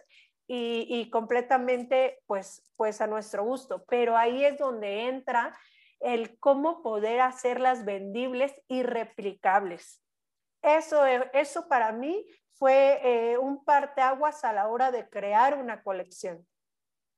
y, 0.49 0.87
y, 0.89 1.11
completamente 1.11 2.21
pues, 2.27 2.69
pues 2.77 3.01
a 3.01 3.07
nuestro 3.07 3.45
gusto. 3.45 3.85
Pero 3.87 4.17
ahí 4.17 4.45
es 4.45 4.59
donde 4.59 5.07
entra 5.07 5.57
el 6.01 6.39
cómo 6.39 6.83
poder 6.83 7.21
hacerlas 7.21 7.85
vendibles 7.85 8.61
y 8.67 8.83
replicables. 8.83 10.03
Eso, 10.63 11.05
eso 11.07 11.69
para 11.69 11.93
mí 11.93 12.27
fue 12.59 13.01
eh, 13.03 13.39
un 13.39 13.65
parteaguas 13.65 14.45
a 14.45 14.53
la 14.53 14.69
hora 14.69 14.91
de 14.91 15.09
crear 15.09 15.57
una 15.57 15.83
colección. 15.83 16.47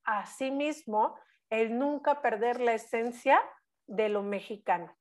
Asimismo, 0.04 1.18
el 1.49 1.78
nunca 1.78 2.20
perder 2.20 2.60
la 2.60 2.75
esencia 2.75 3.40
de 3.87 4.08
lo 4.08 4.22
mexicano. 4.22 4.94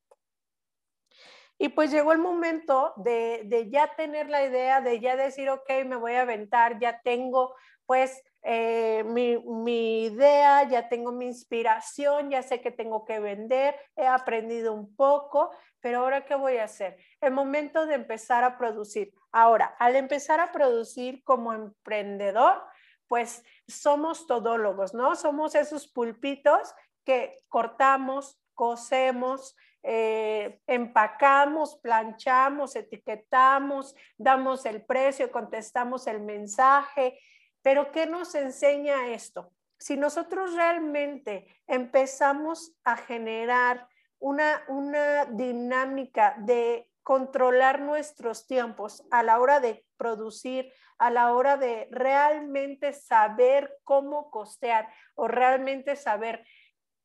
Y 1.57 1.69
pues 1.69 1.91
llegó 1.91 2.13
el 2.13 2.19
momento 2.19 2.93
de, 2.95 3.41
de, 3.45 3.69
ya 3.69 3.93
tener 3.95 4.29
la 4.29 4.45
idea, 4.45 4.79
de 4.79 5.01
ya 5.01 5.17
decir, 5.17 5.49
ok, 5.49 5.69
me 5.85 5.97
voy 5.97 6.13
a 6.13 6.21
aventar, 6.21 6.79
ya 6.79 7.01
tengo 7.01 7.53
pues 7.89 8.23
eh, 8.43 9.03
mi, 9.03 10.03
idea, 10.03 10.61
ya 10.69 10.87
tengo 10.89 11.11
mi 11.11 11.25
inspiración, 11.25 12.29
ya 12.29 12.43
sé 12.43 12.61
que 12.61 12.69
tengo 12.69 13.03
que 13.03 13.19
vender, 13.19 13.75
he 13.95 14.05
aprendido 14.05 14.73
un 14.73 14.95
poco, 14.95 15.49
pero 15.79 16.01
ahora 16.01 16.23
¿qué 16.23 16.35
voy 16.35 16.57
a 16.57 16.65
hacer? 16.65 16.97
El 17.19 17.31
momento 17.31 17.87
de 17.87 17.95
empezar 17.95 18.43
a 18.43 18.59
producir. 18.59 19.11
Ahora, 19.31 19.75
al 19.79 19.95
empezar 19.95 20.39
a 20.39 20.51
producir 20.51 21.23
como 21.23 21.51
emprendedor, 21.51 22.61
pues 23.07 23.43
somos 23.67 24.27
todólogos, 24.27 24.93
¿no? 24.93 25.15
Somos 25.15 25.55
esos 25.55 25.87
pulpitos 25.87 26.75
que 27.03 27.39
cortamos, 27.47 28.39
cosemos, 28.53 29.55
eh, 29.81 30.59
empacamos, 30.67 31.79
planchamos, 31.81 32.75
etiquetamos, 32.75 33.95
damos 34.15 34.67
el 34.67 34.85
precio, 34.85 35.31
contestamos 35.31 36.05
el 36.05 36.21
mensaje. 36.21 37.17
Pero 37.61 37.91
¿qué 37.91 38.05
nos 38.05 38.35
enseña 38.35 39.07
esto? 39.07 39.51
Si 39.77 39.97
nosotros 39.97 40.53
realmente 40.53 41.47
empezamos 41.67 42.73
a 42.83 42.97
generar 42.97 43.87
una, 44.19 44.63
una 44.67 45.25
dinámica 45.25 46.35
de 46.39 46.89
controlar 47.03 47.81
nuestros 47.81 48.45
tiempos 48.45 49.03
a 49.09 49.23
la 49.23 49.39
hora 49.39 49.59
de 49.59 49.85
producir, 49.97 50.71
a 50.97 51.09
la 51.09 51.33
hora 51.33 51.57
de 51.57 51.87
realmente 51.91 52.93
saber 52.93 53.79
cómo 53.83 54.29
costear 54.29 54.89
o 55.15 55.27
realmente 55.27 55.95
saber 55.95 56.45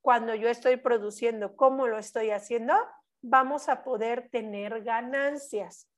cuando 0.02 0.34
yo 0.34 0.50
estoy 0.50 0.76
produciendo, 0.76 1.56
cómo 1.56 1.86
lo 1.86 1.96
estoy 1.96 2.30
haciendo, 2.30 2.74
vamos 3.22 3.70
a 3.70 3.82
poder 3.82 4.28
tener 4.28 4.82
ganancias. 4.82 5.88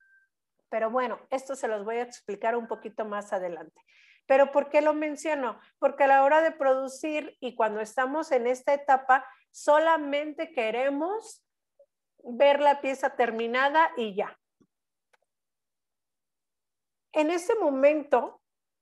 Pero 0.69 0.89
bueno, 0.89 1.19
esto 1.29 1.55
se 1.55 1.67
los 1.67 1.83
voy 1.83 1.97
a 1.97 2.03
explicar 2.03 2.55
un 2.55 2.67
poquito 2.67 3.03
más 3.03 3.33
adelante. 3.33 3.81
Pero 4.27 4.51
¿por 4.51 4.69
qué 4.69 4.81
lo 4.81 4.93
menciono? 4.93 5.59
Porque 5.79 6.03
a 6.03 6.07
la 6.07 6.23
hora 6.23 6.41
de 6.41 6.51
producir 6.51 7.37
y 7.39 7.55
cuando 7.55 7.79
estamos 7.79 8.31
en 8.31 8.45
esta 8.45 8.73
etapa, 8.73 9.25
solamente 9.51 10.51
queremos 10.51 11.43
ver 12.23 12.59
la 12.59 12.81
pieza 12.81 13.15
terminada 13.15 13.89
y 13.95 14.15
ya. 14.15 14.37
En 17.13 17.31
ese 17.31 17.55
momento 17.55 18.41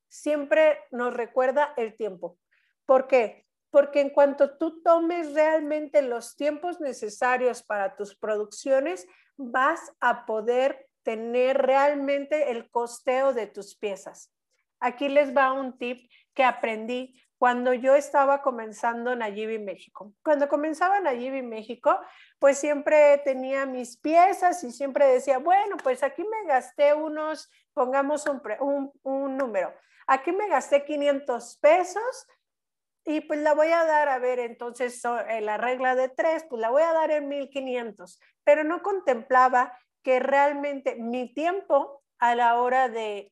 siempre 0.09 0.79
nos 0.91 1.13
recuerda 1.13 1.73
el 1.77 1.95
tiempo. 1.95 2.37
¿Por 2.85 3.07
qué? 3.07 3.45
Porque 3.69 4.01
en 4.01 4.09
cuanto 4.09 4.57
tú 4.57 4.81
tomes 4.81 5.33
realmente 5.33 6.01
los 6.01 6.35
tiempos 6.35 6.81
necesarios 6.81 7.63
para 7.63 7.95
tus 7.95 8.17
producciones, 8.17 9.07
vas 9.37 9.93
a 9.99 10.25
poder 10.25 10.89
tener 11.03 11.61
realmente 11.61 12.51
el 12.51 12.69
costeo 12.71 13.33
de 13.33 13.47
tus 13.47 13.75
piezas. 13.77 14.34
Aquí 14.79 15.09
les 15.09 15.35
va 15.35 15.53
un 15.53 15.77
tip 15.77 16.09
que 16.33 16.43
aprendí 16.43 17.21
cuando 17.37 17.73
yo 17.73 17.95
estaba 17.95 18.41
comenzando 18.41 19.11
en 19.11 19.21
Ayibi 19.21 19.59
México. 19.59 20.13
Cuando 20.23 20.47
comenzaba 20.47 20.97
en 20.97 21.07
Ayibi 21.07 21.41
México, 21.41 21.99
pues 22.39 22.57
siempre 22.57 23.21
tenía 23.25 23.65
mis 23.65 23.97
piezas 23.97 24.63
y 24.63 24.71
siempre 24.71 25.05
decía, 25.07 25.37
bueno, 25.39 25.77
pues 25.83 26.01
aquí 26.03 26.23
me 26.23 26.47
gasté 26.47 26.93
unos, 26.93 27.51
pongamos 27.73 28.25
un, 28.25 29.37
número, 29.37 29.73
aquí 30.07 30.31
me 30.31 30.47
gasté 30.47 30.85
500 30.85 31.57
pesos 31.57 32.27
y 33.03 33.21
pues 33.21 33.39
la 33.41 33.53
voy 33.53 33.67
a 33.67 33.83
dar, 33.85 34.09
a 34.09 34.17
ver, 34.17 34.39
entonces 34.39 35.01
en 35.27 35.45
la 35.45 35.57
regla 35.57 35.93
de 35.93 36.09
tres, 36.09 36.45
pues 36.49 36.59
la 36.59 36.69
voy 36.69 36.81
a 36.81 36.93
dar 36.93 37.11
en 37.11 37.27
1500, 37.27 38.19
pero 38.43 38.63
no 38.63 38.81
contemplaba 38.81 39.77
que 40.01 40.19
realmente 40.19 40.95
mi 40.95 41.33
tiempo 41.33 42.01
a 42.17 42.33
la 42.33 42.59
hora 42.59 42.89
de 42.89 43.31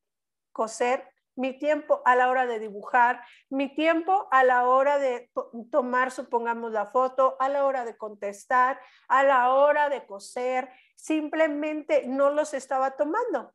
coser 0.51 1.12
mi 1.35 1.57
tiempo 1.57 2.01
a 2.05 2.15
la 2.15 2.29
hora 2.29 2.45
de 2.45 2.59
dibujar, 2.59 3.21
mi 3.49 3.73
tiempo 3.73 4.27
a 4.31 4.43
la 4.43 4.67
hora 4.67 4.99
de 4.99 5.29
tomar, 5.71 6.11
supongamos, 6.11 6.71
la 6.71 6.87
foto, 6.87 7.35
a 7.39 7.49
la 7.49 7.65
hora 7.65 7.85
de 7.85 7.97
contestar, 7.97 8.79
a 9.07 9.23
la 9.23 9.53
hora 9.53 9.89
de 9.89 10.05
coser, 10.05 10.69
simplemente 10.95 12.05
no 12.07 12.29
los 12.29 12.53
estaba 12.53 12.91
tomando. 12.91 13.53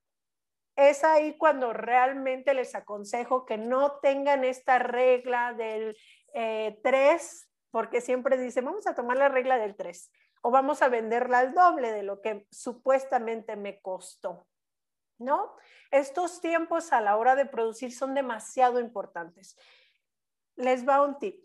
Es 0.77 1.03
ahí 1.05 1.37
cuando 1.37 1.73
realmente 1.73 2.55
les 2.55 2.75
aconsejo 2.75 3.45
que 3.47 3.59
no 3.59 3.99
tengan 4.01 4.45
esta 4.45 4.79
regla 4.79 5.53
del 5.53 5.97
3, 6.33 6.35
eh, 6.35 7.47
porque 7.71 8.01
siempre 8.01 8.39
dicen, 8.39 8.65
vamos 8.65 8.87
a 8.87 8.95
tomar 8.95 9.17
la 9.17 9.29
regla 9.29 9.59
del 9.59 9.77
3 9.77 10.11
o 10.43 10.51
vamos 10.51 10.83
a 10.83 10.89
venderla 10.89 11.41
al 11.41 11.53
doble 11.53 11.93
de 11.93 12.03
lo 12.03 12.21
que 12.21 12.47
supuestamente 12.51 13.57
me 13.57 13.81
costó. 13.81 14.47
¿No? 15.19 15.57
Estos 15.91 16.41
tiempos 16.41 16.93
a 16.93 17.01
la 17.01 17.17
hora 17.17 17.35
de 17.35 17.47
producir 17.47 17.93
son 17.93 18.15
demasiado 18.15 18.81
importantes. 18.81 19.57
Les 20.57 20.87
va 20.87 21.03
un 21.03 21.19
tip. 21.19 21.45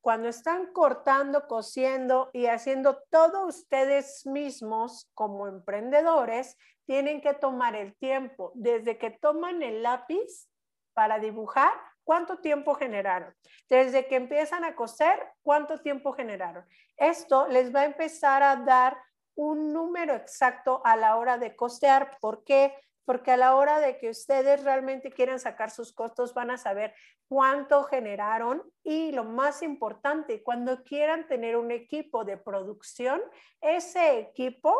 Cuando 0.00 0.28
están 0.28 0.72
cortando, 0.72 1.46
cosiendo 1.46 2.30
y 2.32 2.46
haciendo 2.46 3.02
todo 3.10 3.46
ustedes 3.46 4.24
mismos 4.24 5.10
como 5.14 5.46
emprendedores, 5.46 6.56
tienen 6.86 7.20
que 7.20 7.34
tomar 7.34 7.76
el 7.76 7.94
tiempo 7.96 8.52
desde 8.54 8.96
que 8.96 9.10
toman 9.10 9.62
el 9.62 9.82
lápiz 9.82 10.48
para 10.94 11.18
dibujar, 11.18 11.72
¿cuánto 12.02 12.38
tiempo 12.38 12.74
generaron? 12.74 13.34
Desde 13.68 14.06
que 14.06 14.16
empiezan 14.16 14.64
a 14.64 14.74
coser, 14.74 15.20
¿cuánto 15.42 15.78
tiempo 15.78 16.12
generaron? 16.12 16.64
Esto 16.96 17.46
les 17.48 17.74
va 17.74 17.80
a 17.80 17.84
empezar 17.84 18.42
a 18.42 18.56
dar 18.56 18.96
un 19.34 19.72
número 19.72 20.14
exacto 20.14 20.82
a 20.84 20.96
la 20.96 21.16
hora 21.16 21.38
de 21.38 21.54
costear. 21.54 22.18
¿Por 22.20 22.42
qué? 22.42 22.74
Porque 23.10 23.32
a 23.32 23.36
la 23.36 23.56
hora 23.56 23.80
de 23.80 23.98
que 23.98 24.08
ustedes 24.08 24.62
realmente 24.62 25.10
quieran 25.10 25.40
sacar 25.40 25.72
sus 25.72 25.92
costos 25.92 26.32
van 26.32 26.52
a 26.52 26.56
saber 26.56 26.94
cuánto 27.26 27.82
generaron 27.82 28.62
y 28.84 29.10
lo 29.10 29.24
más 29.24 29.64
importante, 29.64 30.44
cuando 30.44 30.84
quieran 30.84 31.26
tener 31.26 31.56
un 31.56 31.72
equipo 31.72 32.24
de 32.24 32.36
producción, 32.36 33.20
ese 33.60 34.20
equipo 34.20 34.72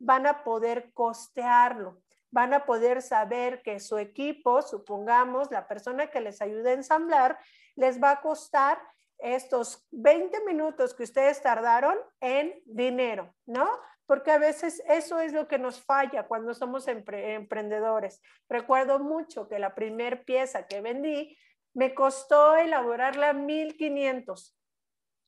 van 0.00 0.26
a 0.26 0.42
poder 0.42 0.90
costearlo, 0.94 2.02
van 2.32 2.54
a 2.54 2.66
poder 2.66 3.02
saber 3.02 3.62
que 3.62 3.78
su 3.78 3.98
equipo, 3.98 4.62
supongamos, 4.62 5.52
la 5.52 5.68
persona 5.68 6.08
que 6.08 6.20
les 6.20 6.42
ayude 6.42 6.70
a 6.70 6.74
ensamblar, 6.74 7.38
les 7.76 8.02
va 8.02 8.10
a 8.10 8.20
costar 8.20 8.82
estos 9.18 9.86
20 9.92 10.44
minutos 10.44 10.92
que 10.92 11.04
ustedes 11.04 11.40
tardaron 11.40 11.96
en 12.18 12.52
dinero, 12.64 13.32
¿no? 13.46 13.70
Porque 14.06 14.30
a 14.30 14.38
veces 14.38 14.82
eso 14.88 15.20
es 15.20 15.32
lo 15.32 15.48
que 15.48 15.58
nos 15.58 15.84
falla 15.84 16.26
cuando 16.26 16.54
somos 16.54 16.86
emprendedores. 16.88 18.22
Recuerdo 18.48 19.00
mucho 19.00 19.48
que 19.48 19.58
la 19.58 19.74
primera 19.74 20.22
pieza 20.22 20.66
que 20.66 20.80
vendí 20.80 21.36
me 21.74 21.94
costó 21.94 22.56
elaborarla 22.56 23.32
1500. 23.32 24.56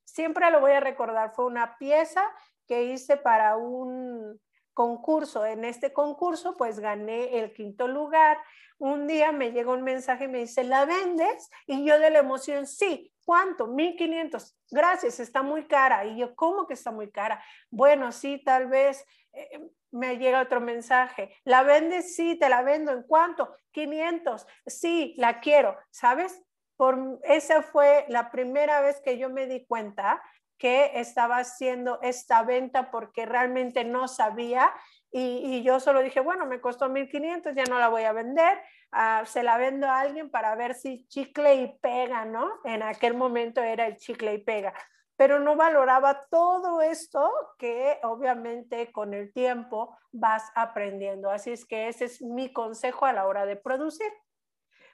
Siempre 0.04 0.50
lo 0.50 0.60
voy 0.60 0.72
a 0.72 0.80
recordar, 0.80 1.34
fue 1.34 1.44
una 1.44 1.76
pieza 1.76 2.24
que 2.66 2.84
hice 2.84 3.16
para 3.16 3.56
un 3.56 4.40
concurso. 4.78 5.44
En 5.44 5.64
este 5.64 5.92
concurso 5.92 6.56
pues 6.56 6.78
gané 6.78 7.40
el 7.40 7.52
quinto 7.52 7.88
lugar. 7.88 8.38
Un 8.78 9.08
día 9.08 9.32
me 9.32 9.50
llegó 9.50 9.72
un 9.72 9.82
mensaje 9.82 10.26
y 10.26 10.28
me 10.28 10.38
dice, 10.38 10.62
¿la 10.62 10.84
vendes? 10.84 11.50
Y 11.66 11.84
yo 11.84 11.98
de 11.98 12.10
la 12.10 12.20
emoción, 12.20 12.64
sí, 12.64 13.12
¿Cuánto? 13.24 13.66
1500. 13.66 14.56
Gracias, 14.70 15.20
está 15.20 15.42
muy 15.42 15.66
cara. 15.66 16.06
Y 16.06 16.16
yo, 16.16 16.34
¿cómo 16.34 16.66
que 16.66 16.72
está 16.72 16.90
muy 16.90 17.10
cara? 17.10 17.44
Bueno, 17.70 18.10
sí, 18.10 18.42
tal 18.42 18.68
vez 18.68 19.04
eh, 19.34 19.68
me 19.90 20.16
llega 20.16 20.40
otro 20.40 20.62
mensaje. 20.62 21.36
¿La 21.44 21.62
vendes? 21.62 22.16
Sí, 22.16 22.38
te 22.38 22.48
la 22.48 22.62
vendo. 22.62 22.90
¿En 22.90 23.02
cuánto? 23.02 23.54
500. 23.72 24.46
Sí, 24.64 25.14
la 25.18 25.40
quiero. 25.40 25.76
¿Sabes? 25.90 26.42
Por, 26.78 27.18
esa 27.24 27.60
fue 27.60 28.06
la 28.08 28.30
primera 28.30 28.80
vez 28.80 28.98
que 29.02 29.18
yo 29.18 29.28
me 29.28 29.46
di 29.46 29.66
cuenta 29.66 30.22
que 30.58 30.92
estaba 30.94 31.38
haciendo 31.38 32.00
esta 32.02 32.42
venta 32.42 32.90
porque 32.90 33.26
realmente 33.26 33.84
no 33.84 34.08
sabía 34.08 34.72
y, 35.10 35.62
yo 35.62 35.80
solo 35.80 36.02
dije, 36.02 36.20
bueno, 36.20 36.44
me 36.46 36.60
costó 36.60 36.88
1500, 36.88 37.54
ya 37.54 37.64
no 37.64 37.78
la 37.78 37.88
voy 37.88 38.02
a 38.02 38.12
vender, 38.12 38.60
ah, 38.92 39.22
se 39.24 39.42
la 39.42 39.56
vendo 39.56 39.86
a 39.86 40.00
alguien 40.00 40.30
para 40.30 40.54
ver 40.54 40.74
si 40.74 41.06
chicle 41.08 41.54
y 41.54 41.78
pega, 41.78 42.26
¿no? 42.26 42.60
En 42.64 42.82
aquel 42.82 43.14
momento 43.14 43.62
era 43.62 43.86
el 43.86 43.96
chicle 43.96 44.34
y 44.34 44.38
pega, 44.38 44.74
pero 45.16 45.40
no 45.40 45.56
valoraba 45.56 46.26
todo 46.30 46.82
esto 46.82 47.32
que 47.58 47.98
obviamente 48.02 48.92
con 48.92 49.14
el 49.14 49.32
tiempo 49.32 49.96
vas 50.12 50.44
aprendiendo. 50.54 51.30
Así 51.30 51.52
es 51.52 51.64
que 51.64 51.88
ese 51.88 52.04
es 52.04 52.20
mi 52.20 52.52
consejo 52.52 53.06
a 53.06 53.14
la 53.14 53.26
hora 53.26 53.46
de 53.46 53.56
producir. 53.56 54.12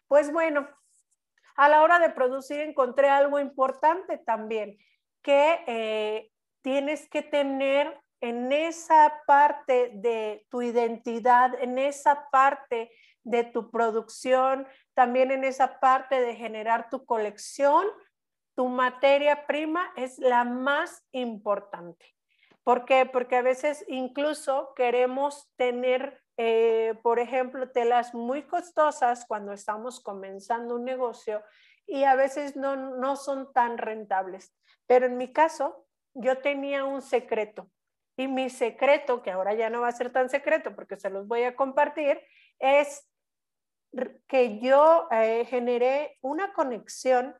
Pues 0.06 0.32
bueno, 0.32 0.68
a 1.56 1.68
la 1.68 1.82
hora 1.82 1.98
de 1.98 2.10
producir 2.10 2.60
encontré 2.60 3.08
algo 3.08 3.40
importante 3.40 4.18
también, 4.18 4.78
que 5.24 5.64
eh, 5.66 6.30
tienes 6.62 7.08
que 7.08 7.22
tener 7.22 7.98
en 8.20 8.52
esa 8.52 9.22
parte 9.26 9.90
de 9.94 10.46
tu 10.50 10.62
identidad, 10.62 11.60
en 11.60 11.78
esa 11.78 12.28
parte 12.30 12.92
de 13.24 13.44
tu 13.44 13.70
producción, 13.70 14.68
también 14.94 15.30
en 15.30 15.44
esa 15.44 15.80
parte 15.80 16.20
de 16.20 16.36
generar 16.36 16.88
tu 16.90 17.04
colección, 17.04 17.86
tu 18.54 18.68
materia 18.68 19.46
prima 19.46 19.92
es 19.96 20.18
la 20.18 20.44
más 20.44 21.04
importante. 21.12 22.14
¿Por 22.62 22.84
qué? 22.84 23.04
Porque 23.04 23.36
a 23.36 23.42
veces 23.42 23.84
incluso 23.88 24.72
queremos 24.74 25.50
tener, 25.56 26.22
eh, 26.36 26.94
por 27.02 27.18
ejemplo, 27.18 27.70
telas 27.70 28.14
muy 28.14 28.42
costosas 28.42 29.26
cuando 29.26 29.52
estamos 29.52 30.00
comenzando 30.00 30.76
un 30.76 30.84
negocio 30.84 31.42
y 31.86 32.04
a 32.04 32.14
veces 32.14 32.56
no, 32.56 32.76
no 32.76 33.16
son 33.16 33.52
tan 33.52 33.76
rentables. 33.76 34.54
Pero 34.86 35.06
en 35.06 35.16
mi 35.16 35.32
caso, 35.32 35.86
yo 36.14 36.38
tenía 36.38 36.84
un 36.84 37.02
secreto 37.02 37.70
y 38.16 38.28
mi 38.28 38.48
secreto, 38.48 39.22
que 39.22 39.30
ahora 39.30 39.54
ya 39.54 39.70
no 39.70 39.80
va 39.80 39.88
a 39.88 39.92
ser 39.92 40.12
tan 40.12 40.28
secreto 40.28 40.74
porque 40.74 40.96
se 40.96 41.10
los 41.10 41.26
voy 41.26 41.42
a 41.42 41.56
compartir, 41.56 42.20
es 42.58 43.08
que 44.28 44.60
yo 44.60 45.08
eh, 45.10 45.44
generé 45.46 46.18
una 46.20 46.52
conexión 46.52 47.36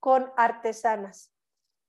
con 0.00 0.32
artesanas. 0.36 1.32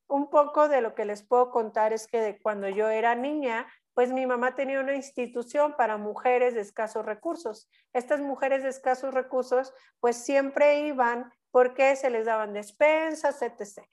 Un 0.08 0.30
poco 0.30 0.68
de 0.68 0.80
lo 0.80 0.94
que 0.94 1.04
les 1.04 1.22
puedo 1.22 1.50
contar 1.50 1.92
es 1.92 2.06
que 2.06 2.38
cuando 2.42 2.68
yo 2.68 2.88
era 2.88 3.14
niña, 3.14 3.68
pues 3.94 4.12
mi 4.12 4.26
mamá 4.26 4.54
tenía 4.54 4.80
una 4.80 4.94
institución 4.94 5.74
para 5.76 5.96
mujeres 5.96 6.54
de 6.54 6.60
escasos 6.60 7.04
recursos. 7.04 7.68
Estas 7.92 8.20
mujeres 8.20 8.62
de 8.62 8.70
escasos 8.70 9.14
recursos, 9.14 9.72
pues 10.00 10.16
siempre 10.16 10.80
iban 10.80 11.32
porque 11.50 11.94
se 11.96 12.10
les 12.10 12.26
daban 12.26 12.52
despensas, 12.52 13.42
etc. 13.42 13.86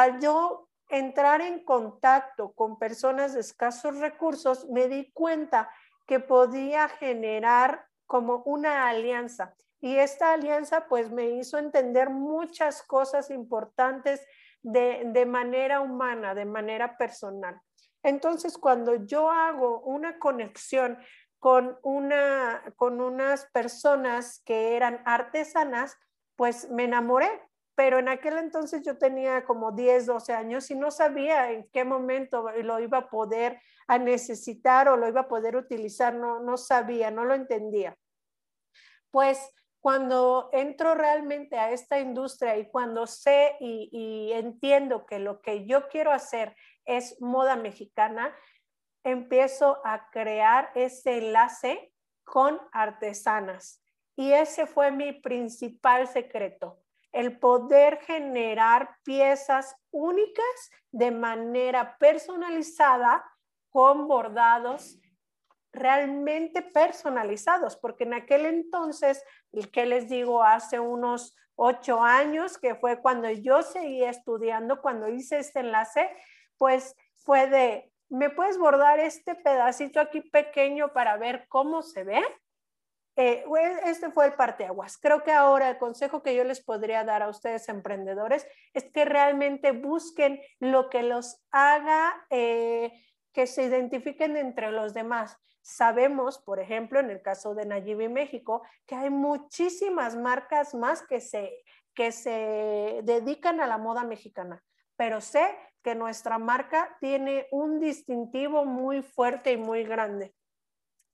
Al 0.00 0.18
yo 0.18 0.70
entrar 0.88 1.42
en 1.42 1.62
contacto 1.62 2.52
con 2.52 2.78
personas 2.78 3.34
de 3.34 3.40
escasos 3.40 3.98
recursos, 3.98 4.66
me 4.70 4.88
di 4.88 5.12
cuenta 5.12 5.70
que 6.06 6.20
podía 6.20 6.88
generar 6.88 7.84
como 8.06 8.36
una 8.46 8.88
alianza. 8.88 9.54
Y 9.78 9.96
esta 9.96 10.32
alianza 10.32 10.86
pues 10.88 11.10
me 11.10 11.28
hizo 11.28 11.58
entender 11.58 12.08
muchas 12.08 12.82
cosas 12.82 13.30
importantes 13.30 14.26
de, 14.62 15.02
de 15.04 15.26
manera 15.26 15.82
humana, 15.82 16.34
de 16.34 16.46
manera 16.46 16.96
personal. 16.96 17.60
Entonces, 18.02 18.56
cuando 18.56 19.04
yo 19.04 19.30
hago 19.30 19.80
una 19.80 20.18
conexión 20.18 20.98
con, 21.38 21.78
una, 21.82 22.62
con 22.76 23.02
unas 23.02 23.44
personas 23.52 24.40
que 24.46 24.76
eran 24.76 25.02
artesanas, 25.04 25.98
pues 26.36 26.70
me 26.70 26.84
enamoré 26.84 27.49
pero 27.80 27.98
en 27.98 28.10
aquel 28.10 28.36
entonces 28.36 28.82
yo 28.82 28.98
tenía 28.98 29.42
como 29.46 29.72
10, 29.72 30.04
12 30.04 30.34
años 30.34 30.70
y 30.70 30.74
no 30.74 30.90
sabía 30.90 31.50
en 31.50 31.66
qué 31.72 31.82
momento 31.82 32.50
lo 32.62 32.78
iba 32.78 32.98
a 32.98 33.08
poder 33.08 33.58
a 33.86 33.96
necesitar 33.96 34.86
o 34.90 34.98
lo 34.98 35.08
iba 35.08 35.22
a 35.22 35.28
poder 35.28 35.56
utilizar, 35.56 36.14
no, 36.14 36.40
no 36.40 36.58
sabía, 36.58 37.10
no 37.10 37.24
lo 37.24 37.32
entendía. 37.32 37.96
Pues 39.10 39.38
cuando 39.80 40.50
entro 40.52 40.94
realmente 40.94 41.56
a 41.56 41.70
esta 41.70 41.98
industria 41.98 42.58
y 42.58 42.68
cuando 42.68 43.06
sé 43.06 43.56
y, 43.60 43.88
y 43.90 44.32
entiendo 44.34 45.06
que 45.06 45.18
lo 45.18 45.40
que 45.40 45.64
yo 45.64 45.88
quiero 45.88 46.12
hacer 46.12 46.54
es 46.84 47.18
moda 47.18 47.56
mexicana, 47.56 48.36
empiezo 49.04 49.80
a 49.86 50.10
crear 50.10 50.70
ese 50.74 51.16
enlace 51.16 51.94
con 52.24 52.60
artesanas. 52.72 53.82
Y 54.16 54.32
ese 54.32 54.66
fue 54.66 54.90
mi 54.90 55.14
principal 55.14 56.06
secreto 56.08 56.82
el 57.12 57.38
poder 57.38 57.98
generar 58.02 58.96
piezas 59.02 59.76
únicas 59.90 60.70
de 60.90 61.10
manera 61.10 61.96
personalizada 61.98 63.24
con 63.70 64.06
bordados 64.08 64.98
realmente 65.72 66.62
personalizados, 66.62 67.76
porque 67.76 68.04
en 68.04 68.14
aquel 68.14 68.46
entonces, 68.46 69.22
el 69.52 69.70
que 69.70 69.86
les 69.86 70.08
digo, 70.08 70.42
hace 70.42 70.80
unos 70.80 71.36
ocho 71.54 72.02
años, 72.02 72.58
que 72.58 72.74
fue 72.74 73.00
cuando 73.00 73.30
yo 73.30 73.62
seguía 73.62 74.10
estudiando, 74.10 74.80
cuando 74.80 75.08
hice 75.08 75.38
este 75.38 75.60
enlace, 75.60 76.10
pues 76.58 76.96
fue 77.16 77.46
de, 77.48 77.92
¿me 78.08 78.30
puedes 78.30 78.58
bordar 78.58 78.98
este 78.98 79.34
pedacito 79.34 80.00
aquí 80.00 80.20
pequeño 80.20 80.92
para 80.92 81.16
ver 81.16 81.46
cómo 81.48 81.82
se 81.82 82.02
ve? 82.02 82.22
Eh, 83.20 83.44
este 83.84 84.10
fue 84.10 84.24
el 84.24 84.32
parteaguas. 84.32 84.96
Creo 84.96 85.22
que 85.22 85.30
ahora 85.30 85.68
el 85.68 85.76
consejo 85.76 86.22
que 86.22 86.34
yo 86.34 86.42
les 86.42 86.62
podría 86.62 87.04
dar 87.04 87.22
a 87.22 87.28
ustedes 87.28 87.68
emprendedores 87.68 88.46
es 88.72 88.90
que 88.90 89.04
realmente 89.04 89.72
busquen 89.72 90.40
lo 90.58 90.88
que 90.88 91.02
los 91.02 91.38
haga 91.50 92.14
eh, 92.30 92.92
que 93.32 93.46
se 93.46 93.64
identifiquen 93.64 94.38
entre 94.38 94.72
los 94.72 94.94
demás. 94.94 95.36
Sabemos, 95.60 96.38
por 96.38 96.60
ejemplo, 96.60 96.98
en 96.98 97.10
el 97.10 97.20
caso 97.20 97.54
de 97.54 97.66
Nayibi 97.66 98.08
México, 98.08 98.62
que 98.86 98.94
hay 98.94 99.10
muchísimas 99.10 100.16
marcas 100.16 100.74
más 100.74 101.02
que 101.06 101.20
se, 101.20 101.62
que 101.92 102.12
se 102.12 103.00
dedican 103.02 103.60
a 103.60 103.66
la 103.66 103.76
moda 103.76 104.02
mexicana, 104.02 104.64
pero 104.96 105.20
sé 105.20 105.54
que 105.82 105.94
nuestra 105.94 106.38
marca 106.38 106.96
tiene 107.00 107.48
un 107.50 107.80
distintivo 107.80 108.64
muy 108.64 109.02
fuerte 109.02 109.52
y 109.52 109.58
muy 109.58 109.84
grande. 109.84 110.34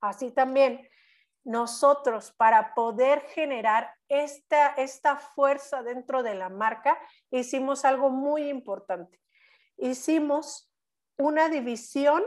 Así 0.01 0.31
también, 0.31 0.88
nosotros 1.46 2.32
para 2.32 2.74
poder 2.74 3.20
generar 3.28 3.94
esta, 4.09 4.70
esta 4.70 5.16
fuerza 5.16 5.85
dentro 5.85 6.24
de 6.24 6.35
la 6.35 6.48
marca, 6.48 6.98
hicimos 7.30 7.85
algo 7.85 8.11
muy 8.11 8.48
importante. 8.48 9.20
Hicimos 9.76 10.68
una 11.16 11.48
división 11.48 12.24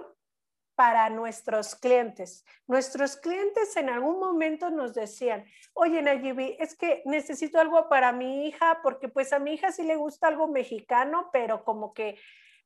para 0.73 1.09
nuestros 1.09 1.75
clientes. 1.75 2.45
Nuestros 2.65 3.17
clientes 3.17 3.75
en 3.75 3.89
algún 3.89 4.21
momento 4.21 4.69
nos 4.69 4.93
decían, 4.93 5.43
oye 5.73 6.01
Nayibi, 6.01 6.55
es 6.57 6.77
que 6.77 7.01
necesito 7.03 7.59
algo 7.59 7.89
para 7.89 8.13
mi 8.13 8.47
hija 8.47 8.79
porque 8.81 9.09
pues 9.09 9.33
a 9.33 9.39
mi 9.39 9.55
hija 9.55 9.73
sí 9.73 9.83
le 9.83 9.97
gusta 9.97 10.27
algo 10.27 10.47
mexicano, 10.47 11.29
pero 11.33 11.65
como 11.65 11.93
que 11.93 12.17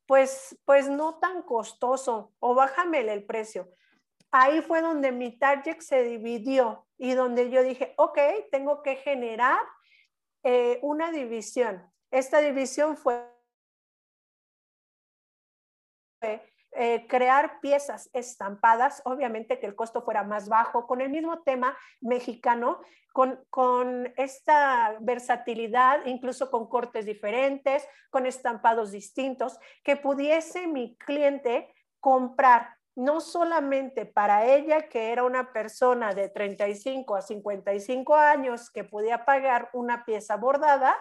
pues, 0.05 0.55
pues 0.65 0.87
no 0.87 1.17
tan 1.17 1.41
costoso 1.41 2.31
o 2.39 2.53
bájame 2.53 2.99
el 2.99 3.25
precio. 3.25 3.71
Ahí 4.35 4.61
fue 4.61 4.81
donde 4.81 5.11
mi 5.11 5.37
target 5.37 5.79
se 5.81 6.01
dividió 6.01 6.87
y 6.97 7.13
donde 7.13 7.51
yo 7.51 7.61
dije, 7.61 7.93
ok, 7.97 8.17
tengo 8.49 8.81
que 8.81 8.95
generar 8.95 9.59
eh, 10.41 10.79
una 10.81 11.11
división. 11.11 11.87
Esta 12.09 12.39
división 12.39 12.97
fue 12.97 13.29
eh, 16.23 17.05
crear 17.07 17.59
piezas 17.59 18.09
estampadas, 18.11 19.03
obviamente 19.05 19.59
que 19.59 19.67
el 19.67 19.75
costo 19.75 20.01
fuera 20.01 20.23
más 20.23 20.49
bajo, 20.49 20.87
con 20.87 21.01
el 21.01 21.11
mismo 21.11 21.43
tema 21.43 21.77
mexicano, 22.01 22.81
con, 23.11 23.39
con 23.51 24.11
esta 24.17 24.97
versatilidad, 25.01 26.07
incluso 26.07 26.49
con 26.49 26.67
cortes 26.67 27.05
diferentes, 27.05 27.87
con 28.09 28.25
estampados 28.25 28.91
distintos, 28.91 29.59
que 29.83 29.95
pudiese 29.95 30.65
mi 30.65 30.97
cliente 30.97 31.71
comprar 31.99 32.77
no 32.95 33.21
solamente 33.21 34.05
para 34.05 34.45
ella, 34.45 34.87
que 34.89 35.11
era 35.11 35.23
una 35.23 35.51
persona 35.51 36.13
de 36.13 36.29
35 36.29 37.15
a 37.15 37.21
55 37.21 38.15
años 38.15 38.69
que 38.69 38.83
podía 38.83 39.25
pagar 39.25 39.69
una 39.73 40.05
pieza 40.05 40.37
bordada, 40.37 40.95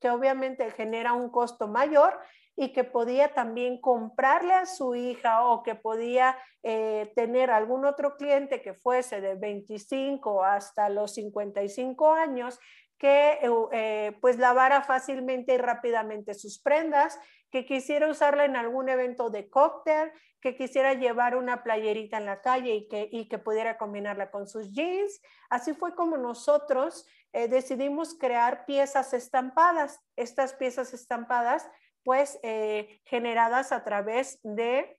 que 0.00 0.10
obviamente 0.10 0.70
genera 0.70 1.12
un 1.12 1.30
costo 1.30 1.66
mayor, 1.68 2.18
y 2.60 2.72
que 2.72 2.82
podía 2.82 3.34
también 3.34 3.80
comprarle 3.80 4.52
a 4.52 4.66
su 4.66 4.96
hija 4.96 5.44
o 5.44 5.62
que 5.62 5.76
podía 5.76 6.36
eh, 6.64 7.12
tener 7.14 7.52
algún 7.52 7.84
otro 7.84 8.16
cliente 8.16 8.60
que 8.60 8.74
fuese 8.74 9.20
de 9.20 9.36
25 9.36 10.42
hasta 10.42 10.88
los 10.88 11.14
55 11.14 12.12
años 12.12 12.58
que 12.98 13.38
eh, 13.42 13.50
eh, 13.72 14.18
pues 14.20 14.38
lavara 14.38 14.82
fácilmente 14.82 15.54
y 15.54 15.58
rápidamente 15.58 16.34
sus 16.34 16.60
prendas, 16.60 17.18
que 17.50 17.64
quisiera 17.64 18.08
usarla 18.08 18.44
en 18.44 18.56
algún 18.56 18.88
evento 18.88 19.30
de 19.30 19.48
cóctel, 19.48 20.12
que 20.40 20.56
quisiera 20.56 20.94
llevar 20.94 21.36
una 21.36 21.62
playerita 21.62 22.18
en 22.18 22.26
la 22.26 22.40
calle 22.40 22.74
y 22.74 22.88
que, 22.88 23.08
y 23.10 23.28
que 23.28 23.38
pudiera 23.38 23.78
combinarla 23.78 24.30
con 24.30 24.46
sus 24.46 24.72
jeans. 24.72 25.20
Así 25.48 25.74
fue 25.74 25.94
como 25.94 26.16
nosotros 26.16 27.06
decidimos 27.32 28.14
crear 28.18 28.64
piezas 28.64 29.12
estampadas. 29.12 30.00
Estas 30.16 30.54
piezas 30.54 30.94
estampadas 30.94 31.68
pues 32.08 32.38
eh, 32.42 33.02
generadas 33.04 33.70
a 33.70 33.84
través 33.84 34.40
de 34.42 34.98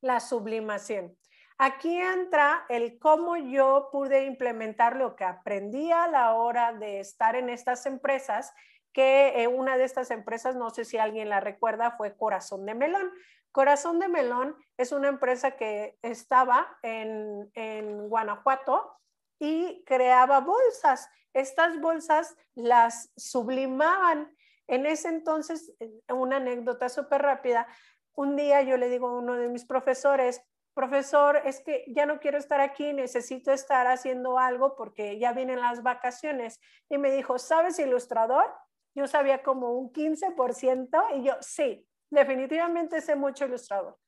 la 0.00 0.18
sublimación. 0.18 1.16
Aquí 1.58 1.96
entra 2.00 2.64
el 2.68 2.98
cómo 2.98 3.36
yo 3.36 3.88
pude 3.92 4.24
implementar 4.24 4.96
lo 4.96 5.16
que 5.16 5.24
aprendí 5.24 5.92
a 5.92 6.08
la 6.08 6.34
hora 6.34 6.72
de 6.72 7.00
estar 7.00 7.36
en 7.36 7.48
estas 7.48 7.86
empresas, 7.86 8.52
que 8.92 9.42
eh, 9.42 9.48
una 9.48 9.76
de 9.76 9.84
estas 9.84 10.10
empresas, 10.10 10.56
no 10.56 10.70
sé 10.70 10.84
si 10.84 10.98
alguien 10.98 11.28
la 11.28 11.40
recuerda, 11.40 11.92
fue 11.92 12.16
Corazón 12.16 12.66
de 12.66 12.74
Melón. 12.74 13.10
Corazón 13.52 13.98
de 13.98 14.08
Melón 14.08 14.56
es 14.76 14.92
una 14.92 15.08
empresa 15.08 15.52
que 15.52 15.98
estaba 16.02 16.78
en, 16.82 17.50
en 17.54 18.08
Guanajuato 18.08 18.98
y 19.38 19.82
creaba 19.84 20.40
bolsas. 20.40 21.08
Estas 21.32 21.80
bolsas 21.80 22.36
las 22.54 23.10
sublimaban 23.16 24.34
en 24.68 24.86
ese 24.86 25.08
entonces, 25.08 25.74
eh, 25.80 25.90
una 26.12 26.36
anécdota 26.36 26.88
súper 26.88 27.22
rápida, 27.22 27.66
un 28.14 28.36
día 28.36 28.62
yo 28.62 28.76
le 28.76 28.88
digo 28.88 29.08
a 29.08 29.18
uno 29.18 29.34
de 29.34 29.48
mis 29.48 29.64
profesores, 29.64 30.42
profesor, 30.74 31.42
es 31.44 31.60
que 31.60 31.84
ya 31.88 32.06
no 32.06 32.18
quiero 32.18 32.38
estar 32.38 32.60
aquí, 32.60 32.92
necesito 32.92 33.52
estar 33.52 33.86
haciendo 33.86 34.38
algo 34.38 34.76
porque 34.76 35.18
ya 35.18 35.32
vienen 35.32 35.60
las 35.60 35.82
vacaciones. 35.82 36.60
Y 36.88 36.98
me 36.98 37.10
dijo, 37.10 37.38
¿sabes 37.38 37.78
ilustrador? 37.78 38.52
Yo 38.94 39.06
sabía 39.06 39.42
como 39.42 39.72
un 39.72 39.92
15% 39.92 41.16
y 41.16 41.24
yo, 41.24 41.34
sí, 41.40 41.86
definitivamente 42.10 43.00
sé 43.00 43.16
mucho 43.16 43.46
ilustrador. 43.46 43.98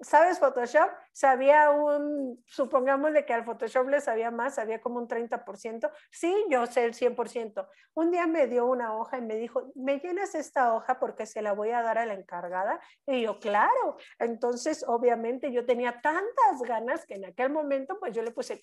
¿Sabes 0.00 0.38
Photoshop? 0.38 0.90
Sabía 1.12 1.70
un, 1.70 2.44
supongámosle 2.46 3.24
que 3.24 3.32
al 3.32 3.44
Photoshop 3.44 3.88
le 3.88 4.00
sabía 4.02 4.30
más, 4.30 4.56
sabía 4.56 4.80
como 4.80 4.98
un 4.98 5.08
30%. 5.08 5.90
Sí, 6.10 6.34
yo 6.50 6.66
sé 6.66 6.84
el 6.84 6.92
100%. 6.92 7.66
Un 7.94 8.10
día 8.10 8.26
me 8.26 8.46
dio 8.46 8.66
una 8.66 8.94
hoja 8.94 9.16
y 9.16 9.22
me 9.22 9.36
dijo, 9.36 9.72
¿me 9.74 9.98
llenas 9.98 10.34
esta 10.34 10.74
hoja 10.74 10.98
porque 10.98 11.24
se 11.24 11.40
la 11.40 11.52
voy 11.52 11.70
a 11.70 11.80
dar 11.80 11.96
a 11.96 12.04
la 12.04 12.12
encargada? 12.12 12.78
Y 13.06 13.22
yo, 13.22 13.38
claro. 13.38 13.96
Entonces, 14.18 14.84
obviamente 14.86 15.50
yo 15.50 15.64
tenía 15.64 16.00
tantas 16.02 16.60
ganas 16.66 17.06
que 17.06 17.14
en 17.14 17.24
aquel 17.24 17.50
momento, 17.50 17.98
pues 17.98 18.14
yo 18.14 18.22
le 18.22 18.32
puse, 18.32 18.60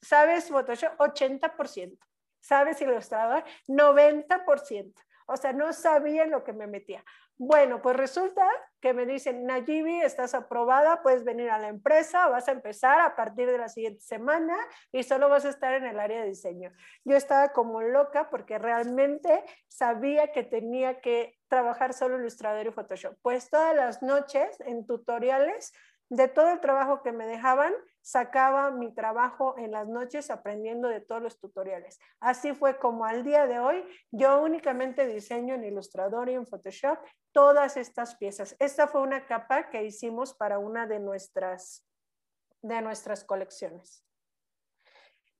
¿sabes 0.00 0.48
Photoshop? 0.48 0.96
80%. 0.98 1.98
¿Sabes 2.40 2.80
ilustrador? 2.80 3.44
90%. 3.68 4.94
O 5.26 5.36
sea, 5.36 5.52
no 5.52 5.72
sabía 5.72 6.26
lo 6.26 6.44
que 6.44 6.52
me 6.52 6.66
metía. 6.66 7.04
Bueno, 7.44 7.82
pues 7.82 7.96
resulta 7.96 8.46
que 8.80 8.94
me 8.94 9.04
dicen, 9.04 9.46
Nayibi, 9.46 10.00
estás 10.00 10.32
aprobada, 10.32 11.02
puedes 11.02 11.24
venir 11.24 11.50
a 11.50 11.58
la 11.58 11.66
empresa, 11.66 12.28
vas 12.28 12.46
a 12.46 12.52
empezar 12.52 13.00
a 13.00 13.16
partir 13.16 13.50
de 13.50 13.58
la 13.58 13.68
siguiente 13.68 14.00
semana 14.00 14.56
y 14.92 15.02
solo 15.02 15.28
vas 15.28 15.44
a 15.44 15.48
estar 15.48 15.74
en 15.74 15.84
el 15.84 15.98
área 15.98 16.20
de 16.20 16.28
diseño. 16.28 16.70
Yo 17.04 17.16
estaba 17.16 17.48
como 17.48 17.82
loca 17.82 18.30
porque 18.30 18.60
realmente 18.60 19.42
sabía 19.66 20.30
que 20.30 20.44
tenía 20.44 21.00
que 21.00 21.36
trabajar 21.48 21.94
solo 21.94 22.16
Illustrator 22.20 22.64
y 22.64 22.70
Photoshop. 22.70 23.16
Pues 23.22 23.50
todas 23.50 23.74
las 23.74 24.04
noches 24.04 24.60
en 24.60 24.86
tutoriales 24.86 25.72
de 26.12 26.28
todo 26.28 26.50
el 26.50 26.60
trabajo 26.60 27.02
que 27.02 27.10
me 27.10 27.26
dejaban, 27.26 27.72
sacaba 28.02 28.70
mi 28.70 28.94
trabajo 28.94 29.54
en 29.56 29.70
las 29.70 29.88
noches 29.88 30.30
aprendiendo 30.30 30.88
de 30.88 31.00
todos 31.00 31.22
los 31.22 31.40
tutoriales. 31.40 31.98
Así 32.20 32.52
fue 32.52 32.78
como 32.78 33.06
al 33.06 33.24
día 33.24 33.46
de 33.46 33.58
hoy 33.58 33.82
yo 34.10 34.42
únicamente 34.42 35.06
diseño 35.06 35.54
en 35.54 35.64
Illustrator 35.64 36.28
y 36.28 36.34
en 36.34 36.46
Photoshop 36.46 36.98
todas 37.32 37.78
estas 37.78 38.14
piezas. 38.16 38.54
Esta 38.58 38.88
fue 38.88 39.00
una 39.00 39.26
capa 39.26 39.70
que 39.70 39.84
hicimos 39.84 40.34
para 40.34 40.58
una 40.58 40.86
de 40.86 41.00
nuestras, 41.00 41.88
de 42.60 42.82
nuestras 42.82 43.24
colecciones. 43.24 44.04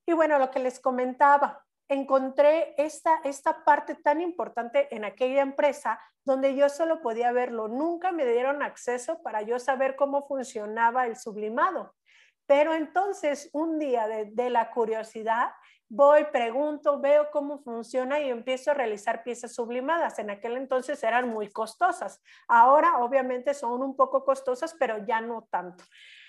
Y 0.06 0.14
bueno, 0.14 0.38
lo 0.38 0.50
que 0.50 0.60
les 0.60 0.80
comentaba, 0.80 1.62
encontré 1.92 2.74
esta, 2.78 3.20
esta 3.24 3.64
parte 3.64 3.94
tan 3.94 4.20
importante 4.20 4.94
en 4.94 5.04
aquella 5.04 5.42
empresa 5.42 6.00
donde 6.24 6.54
yo 6.54 6.68
solo 6.68 7.02
podía 7.02 7.32
verlo. 7.32 7.68
Nunca 7.68 8.12
me 8.12 8.24
dieron 8.24 8.62
acceso 8.62 9.22
para 9.22 9.42
yo 9.42 9.58
saber 9.58 9.96
cómo 9.96 10.26
funcionaba 10.26 11.06
el 11.06 11.16
sublimado. 11.16 11.94
Pero 12.46 12.74
entonces 12.74 13.50
un 13.52 13.78
día 13.78 14.06
de, 14.08 14.26
de 14.26 14.50
la 14.50 14.70
curiosidad, 14.70 15.52
voy, 15.88 16.24
pregunto, 16.32 17.00
veo 17.00 17.30
cómo 17.30 17.58
funciona 17.58 18.18
y 18.18 18.30
empiezo 18.30 18.70
a 18.70 18.74
realizar 18.74 19.22
piezas 19.22 19.54
sublimadas. 19.54 20.18
En 20.18 20.30
aquel 20.30 20.56
entonces 20.56 21.02
eran 21.04 21.28
muy 21.28 21.50
costosas. 21.50 22.22
Ahora 22.48 22.98
obviamente 22.98 23.52
son 23.52 23.82
un 23.82 23.94
poco 23.94 24.24
costosas, 24.24 24.74
pero 24.78 25.04
ya 25.04 25.20
no 25.20 25.46
tanto. 25.50 25.84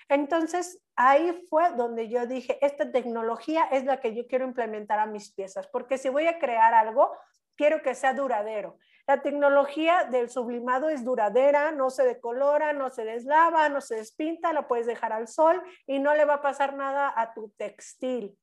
Entonces, 0.08 0.82
ahí 0.96 1.46
fue 1.48 1.72
donde 1.72 2.08
yo 2.08 2.26
dije, 2.26 2.58
esta 2.64 2.90
tecnología 2.90 3.64
es 3.70 3.84
la 3.84 4.00
que 4.00 4.14
yo 4.14 4.26
quiero 4.26 4.44
implementar 4.44 4.98
a 4.98 5.06
mis 5.06 5.32
piezas, 5.32 5.66
porque 5.68 5.98
si 5.98 6.08
voy 6.08 6.26
a 6.26 6.38
crear 6.38 6.74
algo, 6.74 7.12
quiero 7.56 7.82
que 7.82 7.94
sea 7.94 8.14
duradero. 8.14 8.78
La 9.06 9.20
tecnología 9.20 10.04
del 10.04 10.30
sublimado 10.30 10.88
es 10.88 11.04
duradera, 11.04 11.72
no 11.72 11.90
se 11.90 12.04
decolora, 12.04 12.72
no 12.72 12.88
se 12.88 13.04
deslava, 13.04 13.68
no 13.68 13.80
se 13.82 13.96
despinta, 13.96 14.52
la 14.54 14.66
puedes 14.66 14.86
dejar 14.86 15.12
al 15.12 15.28
sol 15.28 15.62
y 15.86 15.98
no 15.98 16.14
le 16.14 16.24
va 16.24 16.34
a 16.34 16.42
pasar 16.42 16.74
nada 16.74 17.12
a 17.14 17.34
tu 17.34 17.50
textil. 17.50 18.38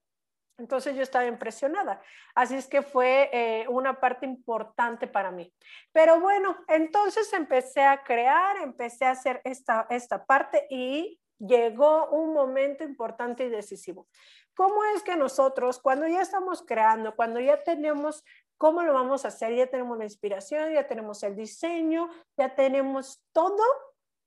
Entonces 0.59 0.95
yo 0.95 1.01
estaba 1.01 1.25
impresionada. 1.25 1.99
Así 2.35 2.55
es 2.55 2.67
que 2.67 2.83
fue 2.83 3.29
eh, 3.33 3.65
una 3.69 3.99
parte 3.99 4.27
importante 4.27 5.07
para 5.07 5.31
mí. 5.31 5.51
Pero 5.91 6.19
bueno, 6.19 6.55
entonces 6.67 7.33
empecé 7.33 7.81
a 7.81 8.03
crear, 8.03 8.57
empecé 8.57 9.05
a 9.05 9.11
hacer 9.11 9.41
esta, 9.43 9.87
esta 9.89 10.23
parte 10.23 10.67
y 10.69 11.19
llegó 11.41 12.09
un 12.09 12.33
momento 12.33 12.83
importante 12.83 13.45
y 13.45 13.49
decisivo. 13.49 14.07
¿Cómo 14.55 14.83
es 14.95 15.03
que 15.03 15.15
nosotros, 15.15 15.79
cuando 15.79 16.07
ya 16.07 16.21
estamos 16.21 16.63
creando, 16.63 17.15
cuando 17.15 17.39
ya 17.39 17.63
tenemos 17.63 18.23
cómo 18.57 18.83
lo 18.83 18.93
vamos 18.93 19.25
a 19.25 19.29
hacer, 19.29 19.55
ya 19.55 19.67
tenemos 19.67 19.97
la 19.97 20.03
inspiración, 20.03 20.73
ya 20.73 20.87
tenemos 20.87 21.23
el 21.23 21.35
diseño, 21.35 22.09
ya 22.37 22.53
tenemos 22.53 23.23
todo, 23.31 23.63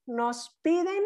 nos 0.07 0.59
piden 0.63 1.03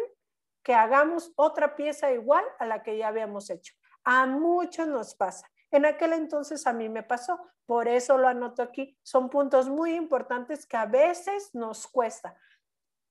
que 0.63 0.73
hagamos 0.73 1.31
otra 1.35 1.75
pieza 1.75 2.11
igual 2.11 2.43
a 2.57 2.65
la 2.65 2.81
que 2.81 2.97
ya 2.97 3.07
habíamos 3.07 3.49
hecho. 3.49 3.73
A 4.03 4.25
muchos 4.25 4.87
nos 4.87 5.15
pasa. 5.15 5.49
En 5.71 5.85
aquel 5.85 6.13
entonces 6.13 6.65
a 6.65 6.73
mí 6.73 6.89
me 6.89 7.03
pasó, 7.03 7.39
por 7.65 7.87
eso 7.87 8.17
lo 8.17 8.27
anoto 8.27 8.63
aquí. 8.63 8.97
Son 9.03 9.29
puntos 9.29 9.69
muy 9.69 9.93
importantes 9.93 10.65
que 10.65 10.77
a 10.77 10.87
veces 10.87 11.51
nos 11.53 11.87
cuesta. 11.87 12.35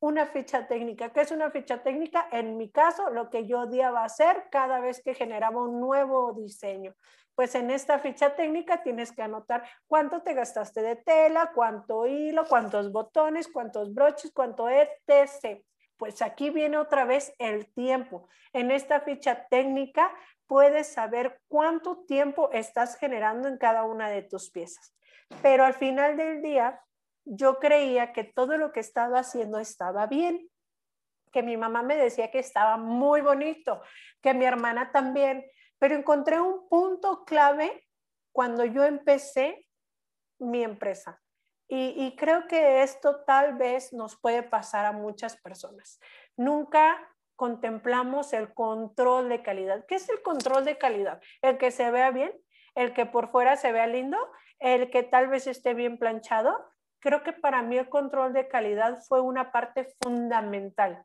Una 0.00 0.26
ficha 0.26 0.68
técnica. 0.68 1.12
¿Qué 1.12 1.22
es 1.22 1.32
una 1.32 1.50
ficha 1.50 1.82
técnica? 1.82 2.28
En 2.30 2.56
mi 2.56 2.70
caso, 2.70 3.10
lo 3.10 3.30
que 3.30 3.46
yo 3.46 3.62
odiaba 3.62 4.04
hacer 4.04 4.44
cada 4.50 4.78
vez 4.78 5.02
que 5.02 5.14
generaba 5.14 5.60
un 5.60 5.80
nuevo 5.80 6.32
diseño. 6.34 6.94
Pues 7.34 7.56
en 7.56 7.70
esta 7.70 7.98
ficha 7.98 8.36
técnica 8.36 8.82
tienes 8.82 9.10
que 9.10 9.22
anotar 9.22 9.64
cuánto 9.88 10.22
te 10.22 10.34
gastaste 10.34 10.82
de 10.82 10.96
tela, 10.96 11.50
cuánto 11.52 12.06
hilo, 12.06 12.44
cuántos 12.46 12.92
botones, 12.92 13.48
cuántos 13.48 13.92
broches, 13.92 14.30
cuánto 14.32 14.68
etc. 14.68 15.64
Pues 15.96 16.22
aquí 16.22 16.50
viene 16.50 16.78
otra 16.78 17.04
vez 17.04 17.34
el 17.38 17.72
tiempo. 17.72 18.28
En 18.52 18.70
esta 18.70 19.00
ficha 19.00 19.48
técnica 19.48 20.12
puedes 20.46 20.86
saber 20.86 21.40
cuánto 21.48 22.04
tiempo 22.06 22.50
estás 22.52 22.96
generando 22.96 23.48
en 23.48 23.58
cada 23.58 23.82
una 23.82 24.08
de 24.08 24.22
tus 24.22 24.50
piezas. 24.50 24.94
Pero 25.42 25.64
al 25.64 25.74
final 25.74 26.16
del 26.16 26.40
día, 26.40 26.80
yo 27.24 27.58
creía 27.58 28.12
que 28.12 28.24
todo 28.24 28.56
lo 28.56 28.72
que 28.72 28.80
estaba 28.80 29.20
haciendo 29.20 29.58
estaba 29.58 30.06
bien, 30.06 30.48
que 31.32 31.42
mi 31.42 31.56
mamá 31.56 31.82
me 31.82 31.96
decía 31.96 32.30
que 32.30 32.38
estaba 32.38 32.76
muy 32.76 33.20
bonito, 33.20 33.82
que 34.22 34.34
mi 34.34 34.44
hermana 34.44 34.92
también, 34.92 35.44
pero 35.78 35.94
encontré 35.94 36.40
un 36.40 36.68
punto 36.68 37.24
clave 37.24 37.86
cuando 38.32 38.64
yo 38.64 38.84
empecé 38.84 39.66
mi 40.38 40.62
empresa. 40.62 41.20
Y, 41.70 42.16
creo 42.16 42.48
que 42.48 42.82
esto 42.82 43.24
tal 43.26 43.58
vez 43.58 43.92
nos 43.92 44.18
puede 44.18 44.42
pasar 44.42 44.86
a 44.86 44.92
muchas 44.92 45.36
personas. 45.36 46.00
Nunca 46.34 46.98
contemplamos 47.36 48.32
el 48.32 48.54
control 48.54 49.28
de 49.28 49.42
calidad. 49.42 49.84
¿Qué 49.86 49.96
es 49.96 50.08
el 50.08 50.22
control 50.22 50.64
de 50.64 50.78
calidad? 50.78 51.20
El 51.42 51.58
que 51.58 51.70
se 51.70 51.90
vea 51.90 52.10
bien, 52.10 52.32
el 52.74 52.94
que 52.94 53.04
por 53.04 53.30
fuera 53.30 53.56
se 53.56 53.70
vea 53.70 53.86
lindo, 53.86 54.16
el 54.60 54.90
que 54.90 55.02
tal 55.02 55.28
vez 55.28 55.46
esté 55.46 55.74
bien 55.74 55.98
planchado. 55.98 56.58
Creo 57.00 57.22
que 57.22 57.32
para 57.32 57.62
mí 57.62 57.78
el 57.78 57.88
control 57.88 58.32
de 58.32 58.48
calidad 58.48 59.00
fue 59.06 59.20
una 59.20 59.52
parte 59.52 59.94
fundamental. 60.02 61.04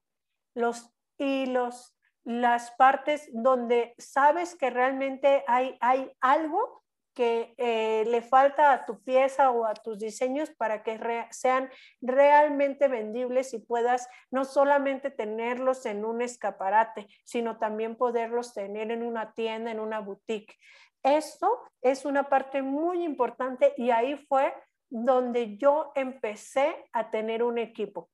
Los 0.55 0.89
hilos, 1.17 1.95
las 2.23 2.71
partes 2.71 3.29
donde 3.33 3.93
sabes 3.97 4.55
que 4.55 4.69
realmente 4.69 5.43
hay, 5.47 5.77
hay 5.81 6.11
algo 6.21 6.83
que 7.13 7.53
eh, 7.57 8.05
le 8.07 8.21
falta 8.21 8.71
a 8.71 8.85
tu 8.85 9.03
pieza 9.03 9.51
o 9.51 9.65
a 9.65 9.73
tus 9.73 9.99
diseños 9.99 10.49
para 10.49 10.83
que 10.83 10.99
sean 11.29 11.69
realmente 12.01 12.87
vendibles 12.87 13.53
y 13.53 13.59
puedas 13.59 14.07
no 14.31 14.45
solamente 14.45 15.11
tenerlos 15.11 15.85
en 15.85 16.05
un 16.05 16.21
escaparate, 16.21 17.07
sino 17.23 17.57
también 17.57 17.95
poderlos 17.95 18.53
tener 18.53 18.91
en 18.91 19.03
una 19.03 19.33
tienda, 19.33 19.71
en 19.71 19.79
una 19.79 19.99
boutique. 19.99 20.55
Esto 21.03 21.61
es 21.81 22.05
una 22.05 22.29
parte 22.29 22.61
muy 22.61 23.03
importante 23.03 23.73
y 23.77 23.91
ahí 23.91 24.15
fue 24.15 24.53
donde 24.93 25.57
yo 25.57 25.91
empecé 25.95 26.85
a 26.93 27.09
tener 27.09 27.41
un 27.41 27.57
equipo. 27.57 28.09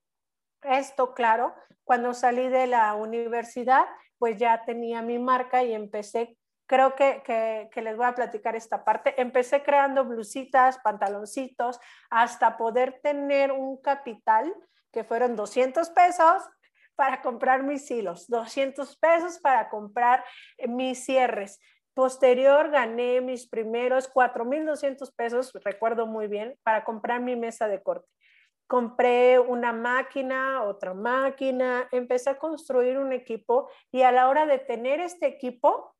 Esto, 0.62 1.14
claro, 1.14 1.54
cuando 1.84 2.14
salí 2.14 2.48
de 2.48 2.68
la 2.68 2.94
universidad, 2.94 3.86
pues 4.18 4.38
ya 4.38 4.64
tenía 4.66 5.02
mi 5.02 5.20
marca 5.20 5.64
y 5.64 5.74
empecé 5.74 6.38
creo 6.70 6.94
que, 6.94 7.70
les 7.76 7.98
voy 7.98 8.06
a 8.06 8.14
platicar 8.14 8.56
esta 8.56 8.86
parte. 8.86 9.20
Empecé 9.20 9.64
creando 9.64 10.06
blusitas, 10.06 10.78
pantaloncitos, 10.78 11.80
hasta 12.12 12.58
poder 12.58 13.00
tener 13.02 13.52
un 13.52 13.82
capital 13.82 14.54
que 14.94 15.04
fueron 15.04 15.36
200 15.36 15.90
pesos 15.90 16.44
para 16.96 17.24
comprar 17.24 17.64
mis 17.64 17.90
hilos, 17.90 18.28
200 18.28 18.98
pesos 18.98 19.40
para 19.40 19.68
comprar 19.70 20.24
mis 20.68 21.04
cierres. 21.04 21.60
Posterior 22.00 22.72
gané 22.72 23.20
mis 23.20 23.46
primeros 23.46 24.10
4.200 24.14 25.14
pesos, 25.18 25.52
recuerdo 25.66 26.08
muy 26.08 26.28
bien, 26.28 26.58
para 26.64 26.86
comprar 26.86 27.20
mi 27.20 27.36
mesa 27.36 27.68
de 27.68 27.84
corte. 27.84 28.08
Compré 28.68 29.38
una 29.38 29.74
máquina, 29.74 30.64
otra 30.64 30.94
máquina, 30.94 31.90
empecé 31.92 32.30
a 32.30 32.40
construir 32.40 32.98
un 32.98 33.12
equipo 33.12 33.70
y 33.92 34.04
a 34.04 34.14
la 34.14 34.30
hora 34.30 34.46
de 34.46 34.60
tener 34.60 35.02
este 35.02 35.28
equipo, 35.28 35.94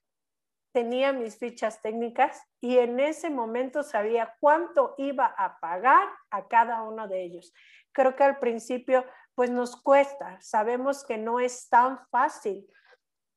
tenía 0.74 1.12
mis 1.12 1.38
fichas 1.38 1.82
técnicas 1.82 2.48
y 2.62 2.78
en 2.78 3.02
ese 3.02 3.30
momento 3.30 3.84
sabía 3.84 4.38
cuánto 4.40 4.96
iba 4.98 5.26
a 5.26 5.60
pagar 5.60 6.08
a 6.32 6.48
cada 6.48 6.82
uno 6.84 7.10
de 7.10 7.24
ellos. 7.26 7.54
Creo 7.92 8.16
que 8.16 8.24
al 8.24 8.40
principio 8.40 9.06
pues 9.36 9.52
nos 9.52 9.76
cuesta, 9.76 10.40
sabemos 10.40 11.04
que 11.04 11.18
no 11.18 11.42
es 11.42 11.68
tan 11.68 12.00
fácil, 12.08 12.66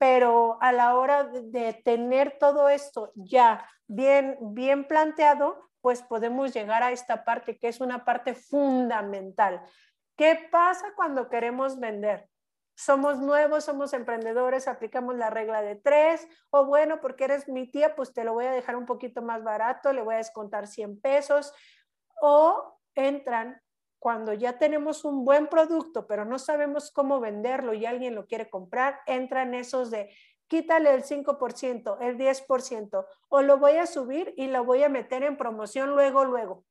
pero 0.03 0.59
a 0.61 0.73
la 0.73 0.97
hora 0.97 1.23
de 1.23 1.75
tener 1.75 2.37
todo 2.41 2.69
esto 2.69 3.13
ya 3.15 3.65
bien 3.87 4.37
bien 4.41 4.89
planteado, 4.89 5.71
pues 5.81 6.03
podemos 6.03 6.53
llegar 6.53 6.83
a 6.83 6.91
esta 6.91 7.25
parte 7.25 7.57
que 7.57 7.69
es 7.69 7.81
una 7.81 8.05
parte 8.05 8.35
fundamental. 8.35 9.63
¿Qué 10.17 10.49
pasa 10.51 10.87
cuando 10.97 11.29
queremos 11.29 11.79
vender? 11.79 12.29
somos 12.75 13.21
nuevos, 13.21 13.65
somos 13.65 13.93
emprendedores, 13.93 14.67
aplicamos 14.67 15.15
la 15.15 15.31
regla 15.31 15.63
de 15.63 15.77
tres, 15.77 16.27
o 16.51 16.65
bueno, 16.65 17.01
porque 17.01 17.25
eres 17.25 17.47
mi 17.47 17.71
tía, 17.71 17.95
pues 17.95 18.13
te 18.13 18.25
lo 18.25 18.33
voy 18.33 18.47
a 18.47 18.51
dejar 18.51 18.75
un 18.75 18.87
poquito 18.87 19.23
más 19.23 19.45
barato, 19.45 19.93
le 19.93 20.03
voy 20.03 20.15
a 20.15 20.19
descontar 20.19 20.67
100 20.67 21.01
pesos, 21.01 21.55
o 22.21 22.81
entran 22.97 23.63
cuando 24.03 24.33
ya 24.33 24.59
tenemos 24.59 25.05
un 25.05 25.25
buen 25.25 25.47
producto, 25.47 26.09
pero 26.09 26.25
no 26.25 26.41
sabemos 26.41 26.91
cómo 26.91 27.21
venderlo 27.21 27.73
y 27.73 27.87
alguien 27.87 28.17
lo 28.17 28.27
quiere 28.27 28.51
comprar, 28.51 28.99
entran 29.07 29.55
esos 29.55 29.93
de 29.93 30.13
quítale 30.49 30.93
el 30.93 31.05
5%, 31.05 31.99
el 32.01 32.19
10%, 32.19 33.07
o 33.29 33.43
lo 33.43 33.59
voy 33.59 33.77
a 33.77 33.87
subir 33.87 34.35
y 34.37 34.49
lo 34.49 34.65
voy 34.65 34.83
a 34.83 34.89
meter 34.89 35.23
en 35.23 35.37
promoción 35.37 35.91
luego, 35.91 36.25
luego. 36.25 36.65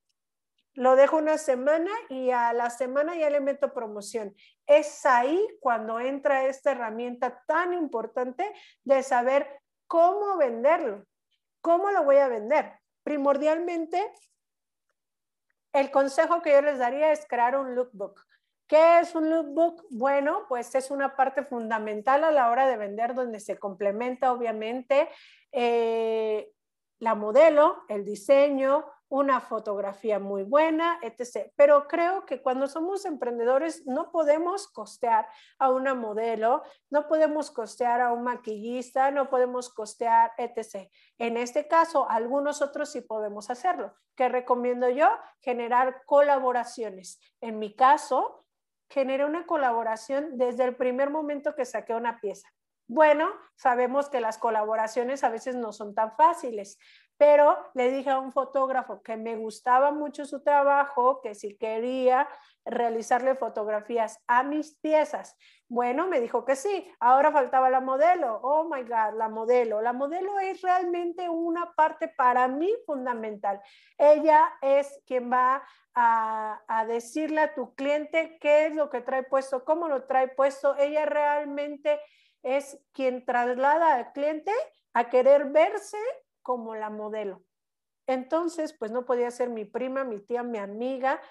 Lo 0.73 0.97
dejo 0.97 1.15
una 1.15 1.37
semana 1.37 1.89
y 2.09 2.31
a 2.31 2.51
la 2.51 2.69
semana 2.69 3.15
ya 3.15 3.29
le 3.29 3.39
meto 3.39 3.73
promoción. 3.73 4.35
Es 4.67 5.05
ahí 5.05 5.41
cuando 5.61 6.01
entra 6.01 6.47
esta 6.47 6.73
herramienta 6.73 7.45
tan 7.47 7.71
importante 7.73 8.51
de 8.83 9.03
saber 9.03 9.47
cómo 9.87 10.35
venderlo. 10.35 11.05
¿Cómo 11.61 11.91
lo 11.91 12.03
voy 12.03 12.17
a 12.17 12.27
vender? 12.27 12.73
Primordialmente, 13.03 14.11
el 15.73 15.91
consejo 15.91 16.41
que 16.41 16.51
yo 16.51 16.61
les 16.61 16.79
daría 16.79 17.11
es 17.11 17.25
crear 17.27 17.55
un 17.55 17.75
lookbook. 17.75 18.25
¿Qué 18.67 18.99
es 18.99 19.15
un 19.15 19.29
lookbook? 19.29 19.85
Bueno, 19.89 20.45
pues 20.47 20.73
es 20.75 20.91
una 20.91 21.15
parte 21.15 21.43
fundamental 21.43 22.23
a 22.23 22.31
la 22.31 22.49
hora 22.49 22.67
de 22.67 22.77
vender 22.77 23.13
donde 23.13 23.39
se 23.39 23.59
complementa 23.59 24.31
obviamente 24.31 25.09
eh, 25.51 26.51
la 26.99 27.15
modelo, 27.15 27.83
el 27.89 28.05
diseño, 28.05 28.85
una 29.11 29.41
fotografía 29.41 30.19
muy 30.19 30.43
buena, 30.43 30.97
etc. 31.01 31.51
Pero 31.57 31.85
creo 31.89 32.25
que 32.25 32.41
cuando 32.41 32.67
somos 32.67 33.03
emprendedores 33.03 33.85
no 33.85 34.09
podemos 34.09 34.69
costear 34.69 35.27
a 35.59 35.69
una 35.69 35.93
modelo, 35.93 36.63
no 36.89 37.09
podemos 37.09 37.51
costear 37.51 37.99
a 37.99 38.13
un 38.13 38.23
maquillista, 38.23 39.11
no 39.11 39.29
podemos 39.29 39.69
costear, 39.73 40.31
etc. 40.37 40.89
En 41.17 41.35
este 41.35 41.67
caso, 41.67 42.09
algunos 42.09 42.61
otros 42.61 42.89
sí 42.89 43.01
podemos 43.01 43.49
hacerlo. 43.49 43.93
¿Qué 44.15 44.29
recomiendo 44.29 44.89
yo? 44.89 45.09
Generar 45.41 46.03
colaboraciones. 46.05 47.19
En 47.41 47.59
mi 47.59 47.75
caso, 47.75 48.45
generé 48.89 49.25
una 49.25 49.45
colaboración 49.45 50.37
desde 50.37 50.63
el 50.63 50.77
primer 50.77 51.09
momento 51.09 51.53
que 51.53 51.65
saqué 51.65 51.93
una 51.93 52.21
pieza. 52.21 52.47
Bueno, 52.93 53.29
sabemos 53.55 54.09
que 54.09 54.19
las 54.19 54.37
colaboraciones 54.37 55.23
a 55.23 55.29
veces 55.29 55.55
no 55.55 55.71
son 55.71 55.95
tan 55.95 56.13
fáciles, 56.17 56.77
pero 57.21 57.55
le 57.75 57.91
dije 57.91 58.09
a 58.09 58.17
un 58.17 58.31
fotógrafo 58.31 59.03
que 59.03 59.15
me 59.15 59.35
gustaba 59.35 59.91
mucho 59.91 60.25
su 60.25 60.41
trabajo, 60.41 61.21
que 61.21 61.35
si 61.35 61.55
quería 61.55 62.27
realizarle 62.65 63.35
fotografías 63.35 64.23
a 64.25 64.41
mis 64.41 64.79
piezas. 64.79 65.37
Bueno, 65.67 66.07
me 66.07 66.19
dijo 66.19 66.45
que 66.45 66.55
sí. 66.55 66.91
Ahora 66.99 67.31
faltaba 67.31 67.69
la 67.69 67.79
modelo. 67.79 68.39
Oh 68.41 68.63
my 68.63 68.81
God, 68.81 69.19
la 69.19 69.29
modelo. 69.29 69.83
La 69.83 69.93
modelo 69.93 70.39
es 70.39 70.63
realmente 70.63 71.29
una 71.29 71.75
parte 71.75 72.07
para 72.07 72.47
mí 72.47 72.73
fundamental. 72.87 73.61
Ella 73.99 74.51
es 74.59 75.03
quien 75.05 75.31
va 75.31 75.63
a, 75.93 76.59
a 76.67 76.85
decirle 76.87 77.41
a 77.41 77.53
tu 77.53 77.75
cliente 77.75 78.39
qué 78.41 78.65
es 78.65 78.73
lo 78.73 78.89
que 78.89 79.01
trae 79.01 79.21
puesto, 79.21 79.63
cómo 79.63 79.87
lo 79.87 80.05
trae 80.05 80.29
puesto. 80.29 80.75
Ella 80.75 81.05
realmente 81.05 81.99
es 82.41 82.83
quien 82.93 83.23
traslada 83.25 83.93
al 83.93 84.11
cliente 84.11 84.51
a 84.93 85.07
querer 85.07 85.51
verse 85.51 85.99
como 86.41 86.75
la 86.75 86.89
modelo. 86.89 87.43
Entonces, 88.07 88.73
pues 88.77 88.91
no 88.91 89.05
podía 89.05 89.31
ser 89.31 89.49
mi 89.49 89.65
prima, 89.65 90.03
mi 90.03 90.19
tía, 90.19 90.43
mi 90.43 90.57
amiga, 90.57 91.21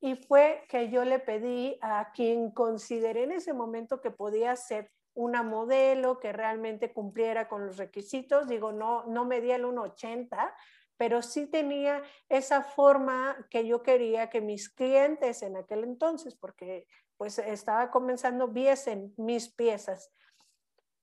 y 0.00 0.14
fue 0.14 0.64
que 0.68 0.90
yo 0.90 1.04
le 1.04 1.18
pedí 1.18 1.78
a 1.80 2.12
quien 2.12 2.50
consideré 2.50 3.24
en 3.24 3.32
ese 3.32 3.52
momento 3.52 4.00
que 4.00 4.10
podía 4.10 4.54
ser 4.56 4.92
una 5.14 5.42
modelo 5.42 6.20
que 6.20 6.32
realmente 6.32 6.92
cumpliera 6.92 7.48
con 7.48 7.66
los 7.66 7.76
requisitos. 7.76 8.46
Digo, 8.46 8.70
no, 8.70 9.04
no 9.06 9.24
medía 9.24 9.56
el 9.56 9.64
1,80, 9.64 10.54
pero 10.96 11.22
sí 11.22 11.46
tenía 11.46 12.02
esa 12.28 12.62
forma 12.62 13.48
que 13.50 13.66
yo 13.66 13.82
quería 13.82 14.30
que 14.30 14.40
mis 14.40 14.68
clientes 14.68 15.42
en 15.42 15.56
aquel 15.56 15.82
entonces, 15.82 16.36
porque 16.36 16.86
pues 17.16 17.38
estaba 17.40 17.90
comenzando, 17.90 18.46
viesen 18.46 19.12
mis 19.16 19.48
piezas. 19.52 20.12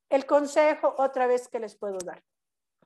El 0.09 0.25
consejo 0.25 0.95
otra 0.97 1.27
vez 1.27 1.49
que 1.49 1.59
les 1.59 1.75
puedo 1.75 1.97
dar, 1.97 2.23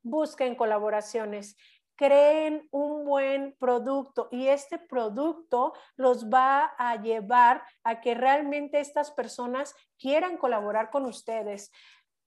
busquen 0.03 0.55
colaboraciones, 0.55 1.55
creen 1.99 2.65
un 2.71 3.03
buen 3.03 3.57
producto 3.59 4.29
y 4.31 4.47
este 4.47 4.79
producto 4.79 5.73
los 5.97 6.29
va 6.29 6.73
a 6.77 6.95
llevar 6.95 7.61
a 7.83 7.99
que 7.99 8.15
realmente 8.15 8.79
estas 8.79 9.11
personas 9.11 9.75
quieran 9.97 10.37
colaborar 10.37 10.91
con 10.91 11.05
ustedes. 11.05 11.73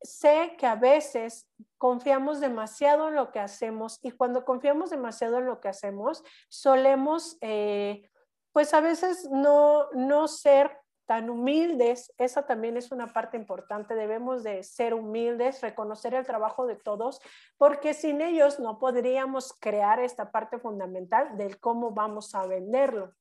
Sé 0.03 0.57
que 0.59 0.67
a 0.67 0.75
veces 0.75 1.49
confiamos 1.79 2.39
demasiado 2.39 3.09
en 3.09 3.15
lo 3.15 3.33
que 3.33 3.41
hacemos 3.41 3.99
y 4.03 4.11
cuando 4.11 4.45
confiamos 4.45 4.91
demasiado 4.91 5.39
en 5.39 5.47
lo 5.47 5.59
que 5.59 5.69
hacemos, 5.69 6.23
solemos, 6.51 7.39
eh, 7.41 8.11
pues 8.53 8.75
a 8.75 8.83
veces 8.83 9.27
no, 9.31 9.91
no 9.93 10.29
ser 10.29 10.82
tan 11.13 11.29
humildes, 11.29 12.11
esa 12.17 12.47
también 12.47 12.79
es 12.79 12.91
una 12.91 13.13
parte 13.13 13.37
importante, 13.37 13.95
debemos 13.95 14.43
de 14.43 14.63
ser 14.63 14.95
humildes, 14.95 15.61
reconocer 15.61 16.15
el 16.15 16.25
trabajo 16.25 16.67
de 16.67 16.75
todos, 16.75 17.21
porque 17.59 17.93
sin 17.93 18.23
ellos 18.23 18.59
no 18.59 18.79
podríamos 18.79 19.53
crear 19.61 20.01
esta 20.01 20.33
parte 20.33 20.59
fundamental 20.59 21.37
del 21.37 21.61
cómo 21.61 21.91
vamos 21.91 22.35
a 22.35 22.47
venderlo. 22.47 23.13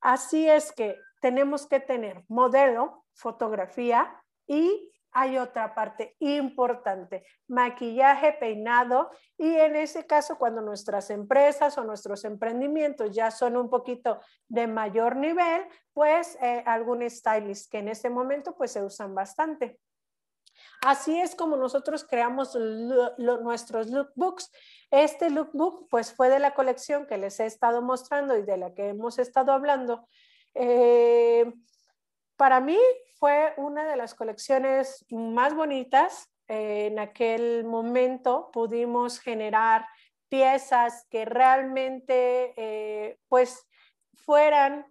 Así 0.00 0.48
es 0.48 0.70
que 0.70 0.96
tenemos 1.20 1.66
que 1.66 1.80
tener 1.80 2.24
modelo, 2.28 3.04
fotografía 3.14 4.22
y 4.46 4.92
hay 5.12 5.38
otra 5.38 5.74
parte 5.74 6.16
importante, 6.20 7.24
maquillaje, 7.48 8.32
peinado 8.32 9.10
y 9.36 9.56
en 9.56 9.76
ese 9.76 10.06
caso 10.06 10.38
cuando 10.38 10.60
nuestras 10.60 11.10
empresas 11.10 11.76
o 11.78 11.84
nuestros 11.84 12.24
emprendimientos 12.24 13.14
ya 13.14 13.30
son 13.30 13.56
un 13.56 13.68
poquito 13.68 14.20
de 14.48 14.66
mayor 14.66 15.16
nivel, 15.16 15.64
pues 15.92 16.38
eh, 16.40 16.62
algún 16.66 17.08
stylist 17.08 17.70
que 17.70 17.78
en 17.78 17.88
este 17.88 18.10
momento 18.10 18.54
pues 18.56 18.72
se 18.72 18.82
usan 18.82 19.14
bastante. 19.14 19.80
Así 20.82 21.18
es 21.20 21.34
como 21.34 21.56
nosotros 21.56 22.04
creamos 22.04 22.56
nuestros 23.18 23.88
lookbooks. 23.88 24.50
Este 24.90 25.30
lookbook 25.30 25.88
pues 25.88 26.12
fue 26.12 26.28
de 26.28 26.38
la 26.38 26.54
colección 26.54 27.06
que 27.06 27.18
les 27.18 27.38
he 27.40 27.46
estado 27.46 27.82
mostrando 27.82 28.36
y 28.36 28.42
de 28.42 28.56
la 28.56 28.74
que 28.74 28.88
hemos 28.88 29.18
estado 29.18 29.52
hablando. 29.52 30.06
Eh, 30.54 31.52
para 32.36 32.60
mí 32.60 32.78
fue 33.20 33.52
una 33.58 33.84
de 33.84 33.96
las 33.96 34.14
colecciones 34.14 35.04
más 35.10 35.54
bonitas. 35.54 36.32
en 36.48 36.98
aquel 36.98 37.64
momento 37.64 38.50
pudimos 38.50 39.20
generar 39.20 39.86
piezas 40.28 41.06
que 41.08 41.24
realmente 41.24 42.54
eh, 42.56 43.18
pues 43.28 43.68
fueran 44.14 44.84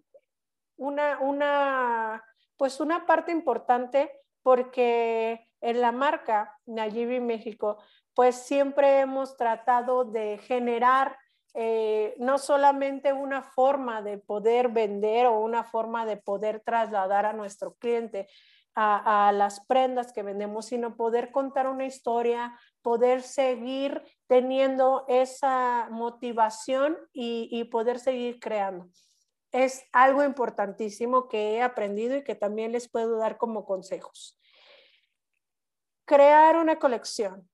una, 0.78 1.20
una, 1.20 2.24
pues 2.56 2.80
una 2.80 3.06
parte 3.06 3.34
importante 3.34 4.10
porque 4.42 5.50
en 5.60 5.82
la 5.82 5.92
marca 5.92 6.58
Nayibi 6.66 7.20
México 7.20 7.78
pues 8.14 8.36
siempre 8.36 9.00
hemos 9.00 9.36
tratado 9.36 10.06
de 10.06 10.38
generar 10.38 11.18
eh, 11.54 12.16
no 12.20 12.38
solamente 12.38 13.14
una 13.14 13.42
forma 13.42 14.02
de 14.02 14.18
poder 14.18 14.70
vender 14.70 15.26
o 15.26 15.40
una 15.40 15.64
forma 15.64 16.06
de 16.06 16.18
poder 16.18 16.62
trasladar 16.62 17.26
a 17.26 17.34
nuestro 17.34 17.74
cliente 17.76 18.28
a, 18.76 19.34
las 19.34 19.66
prendas 19.66 20.14
que 20.14 20.24
vendemos, 20.24 20.68
sino 20.68 20.96
poder 20.96 21.32
contar 21.34 21.68
una 21.68 21.86
historia, 21.86 22.58
poder 22.82 23.24
seguir 23.24 24.02
teniendo 24.28 25.04
esa 25.10 25.90
motivación 25.92 26.98
y 27.12 27.62
poder 27.66 28.00
seguir 28.00 28.40
creando. 28.40 28.88
Es 29.52 29.84
algo 29.92 30.24
importantísimo 30.24 31.28
que 31.28 31.56
he 31.56 31.62
aprendido 31.62 32.16
y 32.16 32.24
que 32.24 32.36
también 32.36 32.72
les 32.72 32.90
puedo 32.90 33.18
dar 33.18 33.38
como 33.38 33.66
consejos. 33.66 34.40
Crear 36.06 36.56
una 36.56 36.80
colección 36.80 37.50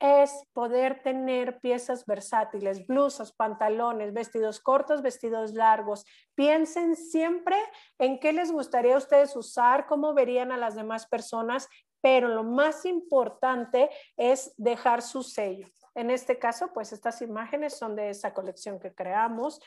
es 0.00 0.44
poder 0.52 1.02
tener 1.02 1.60
piezas 1.60 2.06
versátiles, 2.06 2.86
blusas, 2.86 3.32
pantalones, 3.32 4.12
vestidos 4.12 4.60
cortos, 4.60 5.02
vestidos 5.02 5.52
largos. 5.54 6.04
Piensen 6.34 6.94
siempre 6.94 7.56
en 7.98 8.20
qué 8.20 8.32
les 8.32 8.52
gustaría 8.52 8.94
a 8.94 8.98
ustedes 8.98 9.34
usar, 9.34 9.86
cómo 9.86 10.14
verían 10.14 10.52
a 10.52 10.56
las 10.56 10.76
demás 10.76 11.06
personas, 11.06 11.68
pero 12.00 12.28
lo 12.28 12.44
más 12.44 12.84
importante 12.84 13.90
es 14.16 14.54
dejar 14.56 15.02
su 15.02 15.22
sello. 15.22 15.66
En 15.94 16.10
este 16.10 16.38
caso, 16.38 16.72
pues 16.72 16.92
estas 16.92 17.20
imágenes 17.22 17.76
son 17.76 17.96
de 17.96 18.10
esa 18.10 18.32
colección 18.32 18.78
que 18.78 18.94
creamos. 18.94 19.60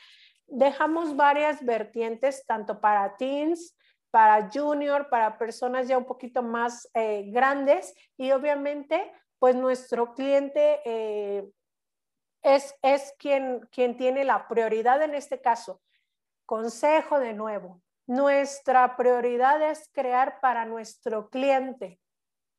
Dejamos 0.46 1.14
varias 1.14 1.62
vertientes, 1.62 2.46
tanto 2.46 2.80
para 2.80 3.16
teens, 3.18 3.76
para 4.10 4.48
junior, 4.50 5.08
para 5.10 5.38
personas 5.38 5.88
ya 5.88 5.98
un 5.98 6.04
poquito 6.04 6.42
más 6.42 6.88
eh, 6.94 7.24
grandes 7.28 7.94
y 8.16 8.30
obviamente 8.32 9.10
pues 9.42 9.56
nuestro 9.56 10.14
cliente 10.14 10.80
eh, 10.84 11.50
es, 12.42 12.76
es 12.80 13.12
quien, 13.18 13.68
quien 13.72 13.96
tiene 13.96 14.22
la 14.22 14.46
prioridad 14.46 15.02
en 15.02 15.16
este 15.16 15.40
caso. 15.40 15.82
Consejo 16.46 17.18
de 17.18 17.32
nuevo, 17.32 17.82
nuestra 18.06 18.96
prioridad 18.96 19.60
es 19.68 19.90
crear 19.92 20.38
para 20.40 20.64
nuestro 20.64 21.28
cliente, 21.28 21.98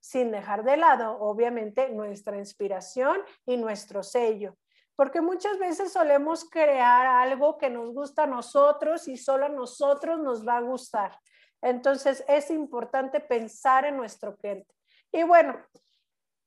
sin 0.01 0.29
dejar 0.29 0.65
de 0.65 0.75
lado, 0.75 1.17
obviamente, 1.21 1.87
nuestra 1.87 2.37
inspiración 2.37 3.21
y 3.45 3.55
nuestro 3.55 4.03
sello. 4.03 4.57
Porque 4.97 5.21
muchas 5.21 5.57
veces 5.59 5.93
solemos 5.93 6.43
crear 6.49 7.07
algo 7.07 7.57
que 7.57 7.69
nos 7.69 7.93
gusta 7.93 8.23
a 8.23 8.27
nosotros 8.27 9.07
y 9.07 9.15
solo 9.15 9.45
a 9.45 9.49
nosotros 9.49 10.19
nos 10.19 10.45
va 10.45 10.57
a 10.57 10.61
gustar. 10.61 11.17
Entonces 11.61 12.25
es 12.27 12.51
importante 12.51 13.21
pensar 13.21 13.85
en 13.85 13.95
nuestro 13.95 14.35
cliente. 14.35 14.75
Y 15.13 15.23
bueno, 15.23 15.57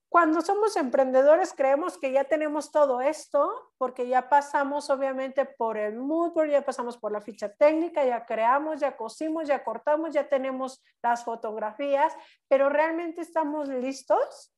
cuando 0.09 0.41
somos 0.41 0.77
emprendedores 0.77 1.53
creemos 1.53 1.99
que 1.99 2.13
ya 2.13 2.25
tenemos 2.25 2.71
todo 2.71 3.01
esto 3.01 3.73
porque 3.77 4.07
ya 4.07 4.29
pasamos 4.29 4.89
obviamente 4.89 5.45
por 5.45 5.77
el 5.77 5.97
mood 5.97 6.33
ya 6.49 6.65
pasamos 6.65 6.97
por 6.97 7.13
la 7.13 7.21
ficha 7.21 7.53
técnica, 7.53 8.05
ya 8.05 8.25
creamos, 8.25 8.81
ya 8.81 8.97
cosimos, 8.97 9.49
ya 9.49 9.65
cortamos, 9.65 10.15
ya 10.15 10.29
tenemos 10.29 10.83
las 11.03 11.25
fotografías, 11.25 12.17
pero 12.49 12.69
realmente 12.69 13.21
estamos 13.21 13.69
listos, 13.69 14.55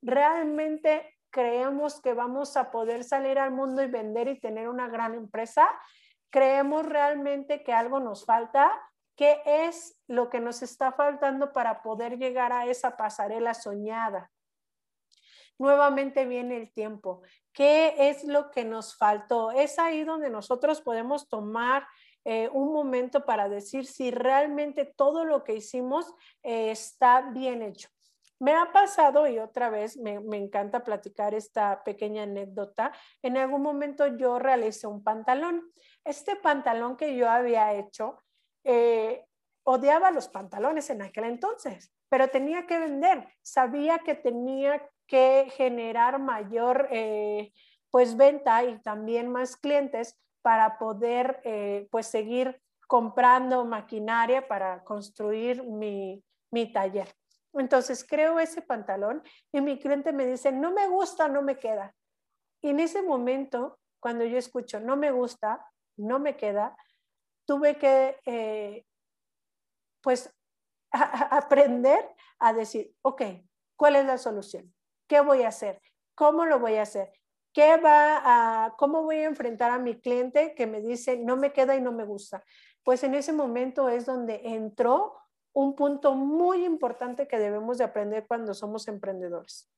realmente 0.00 1.14
creemos 1.30 2.00
que 2.00 2.14
vamos 2.14 2.56
a 2.56 2.70
poder 2.70 3.02
salir 3.02 3.38
al 3.38 3.50
mundo 3.50 3.82
y 3.82 3.88
vender 3.88 4.28
y 4.28 4.40
tener 4.40 4.68
una 4.68 4.88
gran 4.88 5.14
empresa, 5.14 5.68
creemos 6.30 6.86
realmente 6.86 7.64
que 7.64 7.72
algo 7.72 7.98
nos 7.98 8.24
falta, 8.24 8.70
¿qué 9.16 9.42
es 9.44 10.00
lo 10.06 10.30
que 10.30 10.40
nos 10.40 10.62
está 10.62 10.92
faltando 10.92 11.52
para 11.52 11.82
poder 11.82 12.18
llegar 12.18 12.52
a 12.52 12.66
esa 12.66 12.96
pasarela 12.96 13.54
soñada? 13.54 14.30
Nuevamente 15.58 16.26
viene 16.26 16.56
el 16.56 16.72
tiempo. 16.72 17.22
¿Qué 17.52 17.94
es 17.98 18.24
lo 18.24 18.50
que 18.50 18.64
nos 18.64 18.96
faltó? 18.96 19.50
Es 19.50 19.78
ahí 19.78 20.04
donde 20.04 20.30
nosotros 20.30 20.80
podemos 20.80 21.28
tomar 21.28 21.86
eh, 22.24 22.48
un 22.52 22.72
momento 22.72 23.24
para 23.24 23.48
decir 23.48 23.86
si 23.86 24.10
realmente 24.10 24.84
todo 24.84 25.24
lo 25.24 25.44
que 25.44 25.56
hicimos 25.56 26.12
eh, 26.42 26.70
está 26.70 27.30
bien 27.32 27.62
hecho. 27.62 27.88
Me 28.40 28.52
ha 28.52 28.72
pasado 28.72 29.26
y 29.28 29.38
otra 29.38 29.70
vez 29.70 29.96
me, 29.96 30.18
encanta 30.36 30.82
platicar 30.82 31.34
esta 31.34 31.84
pequeña 31.84 32.24
anécdota. 32.24 32.92
En 33.22 33.36
algún 33.36 33.62
momento 33.62 34.06
yo 34.06 34.38
realicé 34.38 34.86
un 34.86 35.04
pantalón. 35.04 35.72
Este 36.04 36.36
pantalón 36.36 36.96
que 36.96 37.16
yo 37.16 37.30
había 37.30 37.74
hecho, 37.74 38.18
eh, 38.64 39.24
odiaba 39.62 40.10
los 40.10 40.28
pantalones 40.28 40.90
en 40.90 41.02
aquel 41.02 41.24
entonces, 41.24 41.94
pero 42.08 42.28
tenía 42.28 42.66
que 42.66 42.78
vender. 42.78 43.28
Sabía 43.40 44.00
que 44.00 44.14
tenía 44.14 44.90
que 45.06 45.52
generar 45.56 46.18
mayor 46.18 46.88
eh, 46.90 47.52
pues 47.90 48.16
venta 48.16 48.64
y 48.64 48.80
también 48.82 49.30
más 49.30 49.56
clientes 49.56 50.18
para 50.42 50.78
poder 50.78 51.40
eh, 51.44 51.88
pues 51.90 52.06
seguir 52.06 52.60
comprando 52.86 53.64
maquinaria 53.64 54.46
para 54.46 54.84
construir 54.84 55.62
mi, 55.62 56.22
mi 56.50 56.72
taller. 56.72 57.14
Entonces 57.52 58.04
creo 58.04 58.40
ese 58.40 58.62
pantalón 58.62 59.22
y 59.52 59.60
mi 59.60 59.78
cliente 59.78 60.12
me 60.12 60.26
dice, 60.26 60.52
no 60.52 60.72
me 60.72 60.88
gusta, 60.88 61.28
no 61.28 61.42
me 61.42 61.58
queda. 61.58 61.94
Y 62.60 62.70
en 62.70 62.80
ese 62.80 63.02
momento, 63.02 63.78
cuando 64.00 64.24
yo 64.24 64.38
escucho, 64.38 64.80
no 64.80 64.96
me 64.96 65.10
gusta, 65.10 65.64
no 65.96 66.18
me 66.18 66.36
queda, 66.36 66.76
tuve 67.46 67.76
que, 67.78 68.18
eh, 68.26 68.84
pues, 70.02 70.34
aprender 70.90 72.08
a 72.38 72.52
decir, 72.52 72.92
ok, 73.02 73.22
¿cuál 73.76 73.96
es 73.96 74.06
la 74.06 74.18
solución? 74.18 74.72
¿Qué 75.06 75.20
voy 75.20 75.42
a 75.42 75.48
hacer? 75.48 75.80
¿Cómo 76.14 76.46
lo 76.46 76.58
voy 76.58 76.76
a 76.76 76.82
hacer? 76.82 77.12
¿Qué 77.52 77.76
va 77.76 78.64
a, 78.64 78.74
cómo 78.76 79.02
voy 79.02 79.18
a 79.18 79.26
enfrentar 79.26 79.70
a 79.70 79.78
mi 79.78 80.00
cliente 80.00 80.54
que 80.54 80.66
me 80.66 80.80
dice 80.80 81.16
no 81.18 81.36
me 81.36 81.52
queda 81.52 81.76
y 81.76 81.80
no 81.80 81.92
me 81.92 82.04
gusta? 82.04 82.44
Pues 82.82 83.04
en 83.04 83.14
ese 83.14 83.32
momento 83.32 83.88
es 83.88 84.06
donde 84.06 84.40
entró 84.44 85.16
un 85.52 85.76
punto 85.76 86.14
muy 86.14 86.64
importante 86.64 87.28
que 87.28 87.38
debemos 87.38 87.78
de 87.78 87.84
aprender 87.84 88.26
cuando 88.26 88.54
somos 88.54 88.88
emprendedores. 88.88 89.70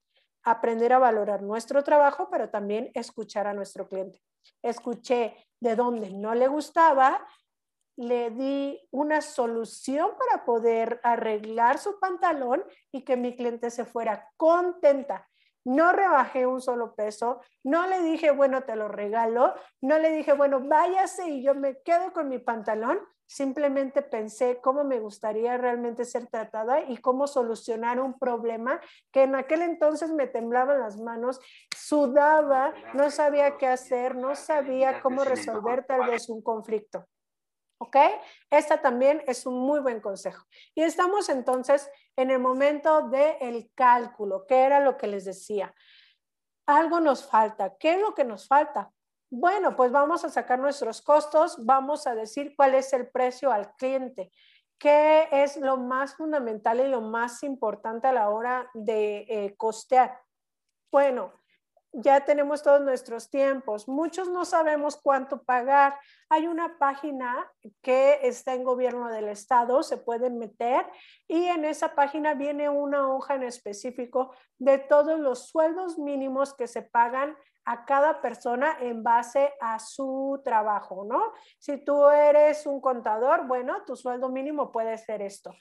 Aprender 0.43 0.93
a 0.93 0.99
valorar 0.99 1.43
nuestro 1.43 1.85
trabajo, 1.85 2.29
pero 2.31 2.49
también 2.49 2.91
escuchar 2.95 3.47
a 3.47 3.53
nuestro 3.53 3.87
cliente. 3.87 4.21
Escuché 4.63 5.37
de 5.61 5.77
dónde 5.77 6.11
no 6.11 6.35
le 6.35 6.49
gustaba, 6.49 7.27
le 7.97 8.31
di 8.31 8.81
una 8.91 9.21
solución 9.21 10.11
para 10.19 10.45
poder 10.45 11.01
arreglar 11.03 11.79
su 11.79 11.99
pantalón 11.99 12.63
y 12.93 13.05
que 13.05 13.17
mi 13.17 13.37
cliente 13.37 13.71
se 13.71 13.85
fuera 13.85 14.31
contenta 14.37 15.27
no 15.67 15.93
rebajé 15.93 16.47
un 16.47 16.61
solo 16.61 16.95
peso, 16.95 17.41
no 17.65 17.89
le 17.89 18.01
dije, 18.01 18.31
bueno, 18.31 18.63
te 18.63 18.77
lo 18.77 18.87
regalo, 18.87 19.53
no 19.81 19.99
le 19.99 20.13
dije, 20.13 20.33
bueno, 20.33 20.61
váyase 20.61 21.29
y 21.29 21.43
yo 21.43 21.57
me 21.57 21.83
quedo 21.83 22.13
con 22.13 22.29
mi 22.29 22.39
pantalón, 22.39 23.01
simplemente 23.27 24.03
pensé 24.03 24.61
cómo 24.63 24.85
me 24.85 25.01
gustaría 25.01 25.59
realmente 25.59 26.05
ser 26.05 26.29
tratada 26.29 26.83
y 26.83 26.99
cómo 26.99 27.27
solucionar 27.27 27.99
un 27.99 28.17
problema 28.17 28.81
que 29.11 29.25
en 29.25 29.35
aquel 29.35 29.63
entonces 29.63 30.13
me 30.13 30.29
temblaban 30.29 30.79
las 30.79 31.01
manos, 31.01 31.41
sudaba, 31.77 32.73
no 32.95 33.11
sabía 33.11 33.59
qué 33.59 33.67
hacer, 33.67 34.15
no 34.15 34.37
sabía 34.37 35.03
cómo 35.03 35.25
resolver 35.25 35.85
tal 35.85 36.09
vez 36.09 36.29
un 36.29 36.43
conflicto. 36.43 37.05
¿Ok? 37.79 37.97
Esta 38.51 38.81
también 38.81 39.23
es 39.27 39.45
un 39.47 39.59
muy 39.59 39.81
buen 39.81 40.01
consejo. 40.01 40.47
Y 40.75 40.83
estamos 40.83 41.29
entonces 41.29 41.91
en 42.17 42.31
el 42.31 42.39
momento 42.39 43.09
del 43.09 43.71
cálculo, 43.75 44.47
que 44.47 44.63
era 44.63 44.81
lo 44.81 44.97
que 44.97 45.07
les 45.07 45.25
decía. 45.25 45.75
Algo 46.67 47.01
nos 47.01 47.29
falta. 47.29 47.77
¿Qué 47.79 47.95
es 47.95 48.01
lo 48.01 48.15
que 48.15 48.25
nos 48.25 48.49
falta? 48.49 48.91
Bueno, 49.31 49.77
pues 49.77 49.91
vamos 49.91 50.25
a 50.25 50.31
sacar 50.31 50.59
nuestros 50.59 51.03
costos, 51.03 51.65
vamos 51.65 52.07
a 52.07 52.15
decir 52.15 52.55
cuál 52.57 52.75
es 52.75 52.93
el 52.93 53.09
precio 53.11 53.51
al 53.51 53.75
cliente, 53.75 54.31
qué 54.79 55.29
es 55.33 55.57
lo 55.57 55.77
más 55.77 56.15
fundamental 56.15 56.81
y 56.81 56.89
lo 56.89 57.01
más 57.01 57.43
importante 57.43 58.07
a 58.07 58.13
la 58.13 58.31
hora 58.31 58.71
de 58.73 59.27
eh, 59.29 59.57
costear. 59.57 60.21
Bueno, 60.93 61.33
ya 61.99 62.25
tenemos 62.25 62.63
todos 62.63 62.83
nuestros 62.83 63.31
tiempos. 63.31 63.89
Muchos 63.89 64.29
no 64.29 64.45
sabemos 64.45 64.97
cuánto 65.03 65.43
pagar. 65.43 65.99
Hay 66.29 66.47
una 66.47 66.77
página 66.79 67.51
que 67.83 68.21
está 68.23 68.53
en 68.53 68.65
gobierno 68.65 69.09
del 69.09 69.29
estado, 69.29 69.83
se 69.83 69.97
pueden 69.97 70.39
meter 70.39 70.87
y 71.27 71.45
en 71.45 71.65
esa 71.65 71.95
página 71.95 72.35
viene 72.35 72.69
una 72.69 73.09
hoja 73.09 73.35
en 73.35 73.45
específico 73.45 74.35
de 74.59 74.79
todos 74.79 75.19
los 75.19 75.49
sueldos 75.49 75.99
mínimos 75.99 76.55
que 76.55 76.67
se 76.67 76.83
pagan 76.83 77.35
a 77.65 77.85
cada 77.85 78.21
persona 78.21 78.77
en 78.81 79.03
base 79.03 79.53
a 79.61 79.79
su 79.81 80.41
trabajo, 80.45 81.05
¿no? 81.05 81.33
Si 81.59 81.85
tú 81.85 82.09
eres 82.09 82.65
un 82.65 82.81
contador, 82.81 83.47
bueno, 83.49 83.85
tu 83.85 83.97
sueldo 83.97 84.29
mínimo 84.29 84.71
puede 84.71 84.97
ser 84.99 85.21
esto. 85.21 85.53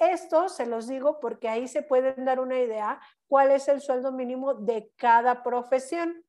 Esto 0.00 0.48
se 0.48 0.66
los 0.66 0.86
digo 0.86 1.20
porque 1.20 1.48
ahí 1.48 1.68
se 1.68 1.82
pueden 1.82 2.24
dar 2.24 2.40
una 2.40 2.58
idea 2.58 3.00
cuál 3.28 3.50
es 3.50 3.68
el 3.68 3.80
sueldo 3.80 4.12
mínimo 4.12 4.54
de 4.54 4.90
cada 4.96 5.42
profesión. 5.42 6.24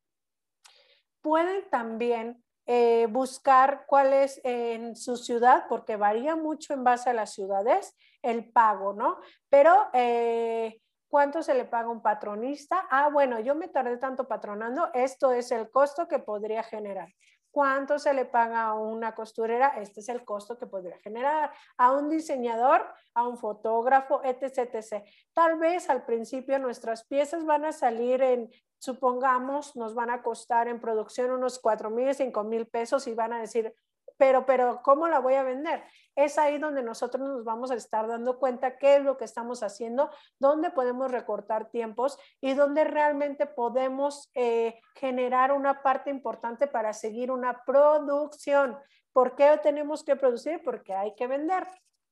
Pueden 1.21 1.69
también 1.69 2.43
eh, 2.67 3.07
buscar 3.09 3.85
cuál 3.87 4.13
es 4.13 4.41
en 4.43 4.95
su 4.95 5.17
ciudad, 5.17 5.65
porque 5.69 5.97
varía 5.97 6.35
mucho 6.35 6.73
en 6.73 6.83
base 6.83 7.09
a 7.09 7.13
las 7.13 7.33
ciudades 7.33 7.95
el 8.23 8.51
pago, 8.51 8.93
¿no? 8.93 9.19
Pero, 9.49 9.87
eh, 9.93 10.81
¿cuánto 11.07 11.43
se 11.43 11.53
le 11.53 11.65
paga 11.65 11.89
a 11.89 11.91
un 11.91 12.01
patronista? 12.01 12.87
Ah, 12.89 13.09
bueno, 13.09 13.39
yo 13.39 13.53
me 13.53 13.67
tardé 13.67 13.97
tanto 13.97 14.27
patronando, 14.27 14.89
esto 14.95 15.31
es 15.31 15.51
el 15.51 15.69
costo 15.69 16.07
que 16.07 16.19
podría 16.19 16.63
generar 16.63 17.09
cuánto 17.55 17.97
se 17.99 18.13
le 18.13 18.25
paga 18.25 18.65
a 18.65 18.73
una 18.73 19.15
costurera, 19.15 19.69
este 19.77 20.01
es 20.01 20.09
el 20.09 20.25
costo 20.25 20.57
que 20.57 20.67
podría 20.67 20.99
generar, 20.99 21.53
a 21.77 21.93
un 21.93 22.09
diseñador, 22.09 22.85
a 23.13 23.25
un 23.25 23.37
fotógrafo, 23.37 24.21
etc. 24.25 25.01
Tal 25.31 25.57
vez 25.57 25.89
al 25.89 26.03
principio 26.03 26.59
nuestras 26.59 27.05
piezas 27.05 27.45
van 27.45 27.63
a 27.63 27.71
salir 27.71 28.21
en, 28.21 28.51
supongamos, 28.77 29.73
nos 29.77 29.95
van 29.95 30.09
a 30.09 30.21
costar 30.21 30.67
en 30.67 30.81
producción 30.81 31.31
unos 31.31 31.57
4 31.59 31.89
mil, 31.91 32.13
5 32.13 32.43
mil 32.43 32.67
pesos 32.67 33.07
y 33.07 33.13
van 33.13 33.31
a 33.31 33.39
decir, 33.39 33.73
pero, 34.17 34.45
pero, 34.45 34.81
¿cómo 34.81 35.07
la 35.07 35.19
voy 35.19 35.33
a 35.33 35.43
vender? 35.43 35.83
Es 36.15 36.37
ahí 36.37 36.57
donde 36.57 36.81
nosotros 36.83 37.27
nos 37.27 37.43
vamos 37.43 37.71
a 37.71 37.75
estar 37.75 38.07
dando 38.07 38.39
cuenta 38.39 38.77
qué 38.77 38.97
es 38.97 39.03
lo 39.03 39.17
que 39.17 39.25
estamos 39.25 39.63
haciendo, 39.63 40.09
dónde 40.39 40.71
podemos 40.71 41.11
recortar 41.11 41.69
tiempos 41.69 42.17
y 42.39 42.53
dónde 42.53 42.85
realmente 42.85 43.45
podemos 43.45 44.31
eh, 44.33 44.79
generar 44.95 45.51
una 45.51 45.83
parte 45.83 46.09
importante 46.09 46.67
para 46.67 46.93
seguir 46.93 47.31
una 47.31 47.63
producción. 47.65 48.77
¿Por 49.11 49.35
qué 49.35 49.59
tenemos 49.61 50.03
que 50.03 50.15
producir? 50.15 50.61
Porque 50.63 50.93
hay 50.93 51.13
que 51.15 51.27
vender. 51.27 51.67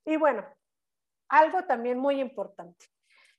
Y 0.06 0.18
bueno, 0.18 0.46
algo 1.30 1.64
también 1.64 1.98
muy 1.98 2.20
importante. 2.20 2.93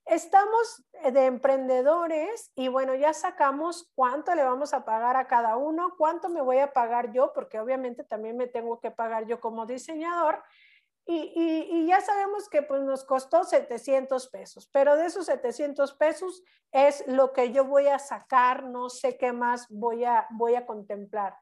Estamos 0.07 0.85
de 1.13 1.27
emprendedores 1.27 2.53
y 2.55 2.69
bueno, 2.69 2.95
ya 2.95 3.15
sacamos 3.15 3.91
cuánto 3.95 4.35
le 4.35 4.45
vamos 4.45 4.75
a 4.75 4.85
pagar 4.85 5.17
a 5.17 5.27
cada 5.27 5.57
uno, 5.57 5.95
cuánto 5.97 6.29
me 6.29 6.43
voy 6.43 6.59
a 6.59 6.73
pagar 6.73 7.13
yo, 7.13 7.33
porque 7.33 7.59
obviamente 7.59 8.05
también 8.05 8.37
me 8.37 8.47
tengo 8.47 8.81
que 8.81 8.91
pagar 8.91 9.27
yo 9.27 9.41
como 9.41 9.65
diseñador. 9.65 10.43
Y, 11.07 11.87
ya 11.87 12.01
sabemos 12.01 12.49
que 12.49 12.63
pues 12.63 12.83
nos 12.83 13.05
costó 13.05 13.45
700 13.45 14.29
pesos, 14.29 14.69
pero 14.73 14.97
de 14.97 15.07
esos 15.07 15.27
700 15.27 15.93
pesos 15.95 16.43
es 16.73 17.07
lo 17.07 17.33
que 17.33 17.53
yo 17.53 17.67
voy 17.67 17.89
a 17.89 17.99
sacar, 17.99 18.65
no 18.65 18.89
sé 18.89 19.19
qué 19.19 19.33
más 19.33 19.67
voy 19.69 20.05
a, 20.05 20.27
voy 20.31 20.55
a 20.55 20.65
contemplar 20.65 21.37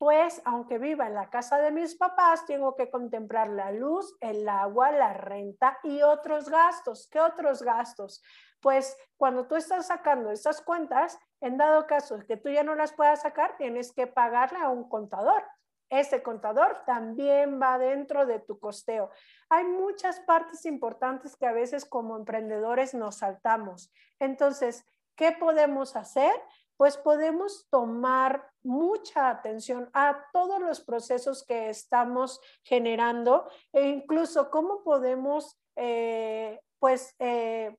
pues 0.00 0.40
aunque 0.46 0.78
viva 0.78 1.06
en 1.06 1.12
la 1.12 1.28
casa 1.28 1.58
de 1.58 1.70
mis 1.70 1.94
papás, 1.94 2.46
tengo 2.46 2.74
que 2.74 2.88
contemplar 2.88 3.50
la 3.50 3.70
luz, 3.70 4.16
el 4.22 4.48
agua, 4.48 4.90
la 4.90 5.12
renta 5.12 5.78
y 5.82 6.00
otros 6.00 6.48
gastos. 6.48 7.06
¿Qué 7.12 7.20
otros 7.20 7.62
gastos? 7.62 8.22
Pues 8.62 8.96
cuando 9.18 9.46
tú 9.46 9.56
estás 9.56 9.88
sacando 9.88 10.30
estas 10.30 10.62
cuentas, 10.62 11.18
en 11.42 11.58
dado 11.58 11.86
caso 11.86 12.18
que 12.26 12.38
tú 12.38 12.48
ya 12.48 12.62
no 12.62 12.74
las 12.74 12.94
puedas 12.94 13.20
sacar, 13.20 13.58
tienes 13.58 13.92
que 13.92 14.06
pagarle 14.06 14.60
a 14.60 14.70
un 14.70 14.88
contador. 14.88 15.44
Ese 15.90 16.22
contador 16.22 16.82
también 16.86 17.60
va 17.60 17.76
dentro 17.76 18.24
de 18.24 18.38
tu 18.38 18.58
costeo. 18.58 19.10
Hay 19.50 19.64
muchas 19.64 20.18
partes 20.20 20.64
importantes 20.64 21.36
que 21.36 21.44
a 21.44 21.52
veces 21.52 21.84
como 21.84 22.16
emprendedores 22.16 22.94
nos 22.94 23.16
saltamos. 23.16 23.92
Entonces, 24.18 24.82
¿qué 25.14 25.32
podemos 25.32 25.94
hacer? 25.94 26.32
Pues 26.80 26.96
podemos 26.96 27.68
tomar 27.68 28.50
mucha 28.62 29.28
atención 29.28 29.90
a 29.92 30.24
todos 30.32 30.58
los 30.62 30.80
procesos 30.80 31.44
que 31.44 31.68
estamos 31.68 32.40
generando 32.62 33.50
e 33.70 33.86
incluso 33.86 34.50
cómo 34.50 34.82
podemos, 34.82 35.60
eh, 35.76 36.58
pues, 36.78 37.14
eh, 37.18 37.76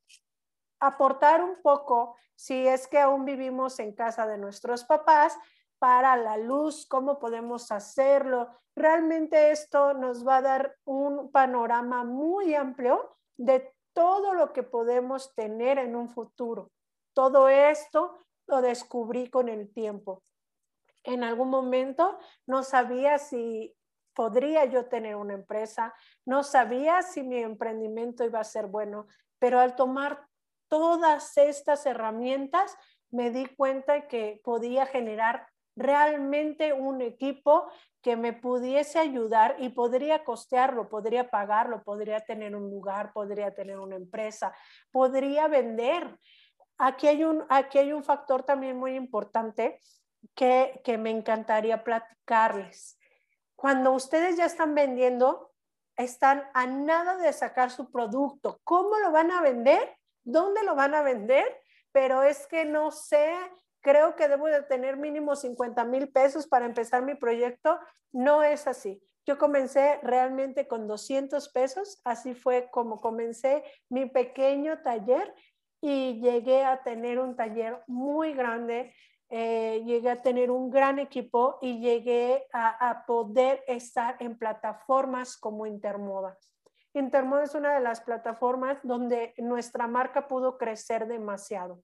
aportar 0.80 1.44
un 1.44 1.64
poco, 1.64 2.16
si 2.36 2.68
es 2.68 2.88
que 2.88 3.00
aún 3.00 3.26
vivimos 3.26 3.80
en 3.80 3.96
casa 3.96 4.28
de 4.28 4.38
nuestros 4.38 4.84
papás, 4.84 5.36
para 5.80 6.16
la 6.16 6.38
luz, 6.38 6.86
cómo 6.86 7.18
podemos 7.18 7.72
hacerlo. 7.72 8.50
Realmente 8.76 9.50
esto 9.50 9.96
nos 9.96 10.28
va 10.28 10.38
a 10.38 10.42
dar 10.44 10.78
un 10.86 11.32
panorama 11.32 12.04
muy 12.04 12.54
amplio 12.54 13.18
de 13.36 13.74
todo 13.94 14.36
lo 14.36 14.54
que 14.54 14.62
podemos 14.62 15.34
tener 15.34 15.80
en 15.80 15.96
un 15.96 16.08
futuro. 16.08 16.70
Todo 17.16 17.50
esto 17.50 18.20
lo 18.52 18.62
descubrí 18.62 19.30
con 19.30 19.48
el 19.48 19.72
tiempo. 19.74 20.24
En 21.04 21.24
algún 21.24 21.50
momento 21.50 22.20
no 22.46 22.64
sabía 22.64 23.18
si 23.18 23.74
podría 24.14 24.66
yo 24.66 24.86
tener 24.86 25.16
una 25.16 25.34
empresa, 25.34 25.94
no 26.26 26.44
sabía 26.44 27.02
si 27.02 27.24
mi 27.24 27.40
emprendimiento 27.40 28.26
iba 28.26 28.42
a 28.42 28.44
ser 28.44 28.68
bueno, 28.68 29.08
pero 29.40 29.60
al 29.60 29.76
tomar 29.76 30.28
todas 30.68 31.38
estas 31.38 31.86
herramientas 31.86 32.76
me 33.10 33.32
di 33.32 33.46
cuenta 33.56 34.08
que 34.08 34.42
podía 34.44 34.86
generar 34.86 35.48
realmente 35.76 36.74
un 36.74 37.02
equipo 37.02 37.72
que 38.02 38.18
me 38.18 38.34
pudiese 38.34 39.00
ayudar 39.00 39.56
y 39.60 39.70
podría 39.70 40.24
costearlo, 40.24 40.90
podría 40.90 41.30
pagarlo, 41.30 41.84
podría 41.84 42.20
tener 42.20 42.56
un 42.56 42.70
lugar, 42.70 43.14
podría 43.14 43.54
tener 43.54 43.80
una 43.80 43.96
empresa, 43.96 44.54
podría 44.92 45.48
vender. 45.48 46.18
Aquí 46.84 47.08
hay 47.08 47.24
un, 47.24 47.46
aquí 47.48 47.78
hay 47.78 47.94
un 47.94 48.04
factor 48.04 48.42
también 48.42 48.76
muy 48.76 48.96
importante 48.96 49.80
que, 50.34 50.82
que 50.84 50.98
me 50.98 51.12
encantaría 51.12 51.84
platicarles. 51.84 52.98
Cuando 53.56 53.92
ustedes 53.92 54.36
ya 54.36 54.46
están 54.46 54.74
vendiendo, 54.74 55.52
están 55.96 56.44
a 56.56 56.66
nada 56.66 57.18
de 57.18 57.32
sacar 57.34 57.70
su 57.70 57.92
producto. 57.92 58.60
¿Cómo 58.64 58.98
lo 58.98 59.12
van 59.12 59.30
a 59.30 59.44
vender? 59.44 59.96
¿Dónde 60.24 60.64
lo 60.64 60.74
van 60.74 60.96
a 60.96 61.04
vender? 61.04 61.46
Pero 61.92 62.24
es 62.24 62.48
que 62.48 62.66
no 62.66 62.90
sé, 62.90 63.32
creo 63.82 64.16
que 64.16 64.28
debo 64.28 64.48
de 64.48 64.64
tener 64.64 64.98
mínimo 64.98 65.36
50 65.36 65.86
mil 65.86 66.12
pesos 66.12 66.48
para 66.48 66.66
empezar 66.66 67.04
mi 67.04 67.14
proyecto. 67.14 67.80
No 68.12 68.42
es 68.42 68.66
así. 68.66 69.04
Yo 69.28 69.38
comencé 69.38 70.00
realmente 70.02 70.68
con 70.68 70.88
200 70.88 71.50
pesos, 71.50 72.02
así 72.04 72.34
fue 72.34 72.70
como 72.72 73.02
comencé 73.02 73.64
mi 73.88 74.08
pequeño 74.08 74.82
taller 74.82 75.32
y 75.82 76.22
llegué 76.22 76.64
a 76.64 76.84
tener 76.84 77.20
un 77.20 77.36
taller 77.36 77.84
muy 77.88 78.34
grande, 78.34 78.94
eh, 79.30 79.82
llegué 79.86 80.12
a 80.12 80.22
tener 80.22 80.52
un 80.52 80.70
gran 80.70 81.00
equipo 81.00 81.58
y 81.62 81.80
llegué 81.80 82.48
a, 82.54 83.04
poder 83.08 83.64
estar 83.68 84.16
en 84.20 84.38
plataformas 84.38 85.38
como 85.38 85.66
Intermoda. 85.66 86.38
Intermoda 86.94 87.44
es 87.44 87.56
una 87.56 87.74
de 87.74 87.80
las 87.80 88.02
plataformas 88.02 88.78
donde 88.84 89.34
nuestra 89.38 89.88
marca 89.88 90.28
pudo 90.28 90.58
crecer 90.58 91.08
demasiado. 91.08 91.82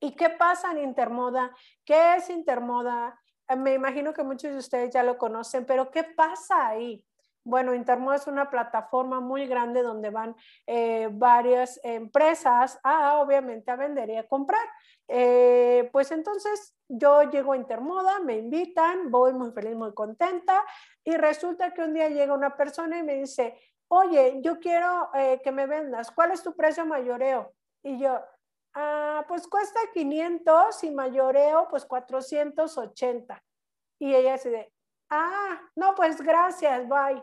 ¿Y 0.00 0.16
qué 0.16 0.28
pasa 0.30 0.72
en 0.72 0.78
Intermoda? 0.78 1.54
¿Qué 1.84 2.16
es 2.16 2.28
Intermoda? 2.28 3.18
Eh, 3.48 3.56
me 3.56 3.74
imagino 3.74 4.12
que 4.12 4.24
muchos 4.24 4.50
de 4.50 4.58
ustedes 4.58 4.92
ya 4.92 5.02
lo 5.02 5.16
conocen, 5.16 5.64
pero 5.64 5.90
¿qué 5.90 6.04
pasa 6.04 6.68
ahí? 6.68 7.04
Bueno, 7.42 7.74
Intermoda 7.74 8.16
es 8.16 8.26
una 8.26 8.50
plataforma 8.50 9.20
muy 9.20 9.46
grande 9.46 9.82
donde 9.82 10.10
van 10.10 10.36
eh, 10.66 11.08
varias 11.10 11.80
empresas 11.82 12.78
a, 12.82 13.18
obviamente, 13.18 13.70
a 13.70 13.76
vender 13.76 14.10
y 14.10 14.16
a 14.16 14.28
comprar. 14.28 14.66
Eh, 15.08 15.88
pues 15.90 16.10
entonces 16.10 16.76
yo 16.86 17.22
llego 17.30 17.52
a 17.52 17.56
Intermoda, 17.56 18.20
me 18.20 18.36
invitan, 18.36 19.10
voy 19.10 19.32
muy 19.32 19.52
feliz, 19.52 19.74
muy 19.74 19.94
contenta 19.94 20.64
y 21.02 21.16
resulta 21.16 21.72
que 21.72 21.82
un 21.82 21.94
día 21.94 22.08
llega 22.08 22.34
una 22.34 22.56
persona 22.56 22.98
y 22.98 23.02
me 23.02 23.14
dice, 23.14 23.58
oye, 23.88 24.40
yo 24.42 24.60
quiero 24.60 25.10
eh, 25.14 25.40
que 25.42 25.50
me 25.50 25.66
vendas, 25.66 26.10
¿cuál 26.10 26.32
es 26.32 26.42
tu 26.42 26.54
precio 26.54 26.84
mayoreo? 26.84 27.52
Y 27.82 27.98
yo, 27.98 28.20
ah, 28.74 29.24
pues 29.26 29.48
cuesta 29.48 29.80
500 29.92 30.84
y 30.84 30.90
mayoreo 30.90 31.66
pues 31.68 31.84
480. 31.86 33.42
Y 33.98 34.14
ella 34.14 34.36
de, 34.36 34.72
ah, 35.10 35.60
no, 35.76 35.94
pues 35.94 36.20
gracias, 36.20 36.88
bye. 36.88 37.22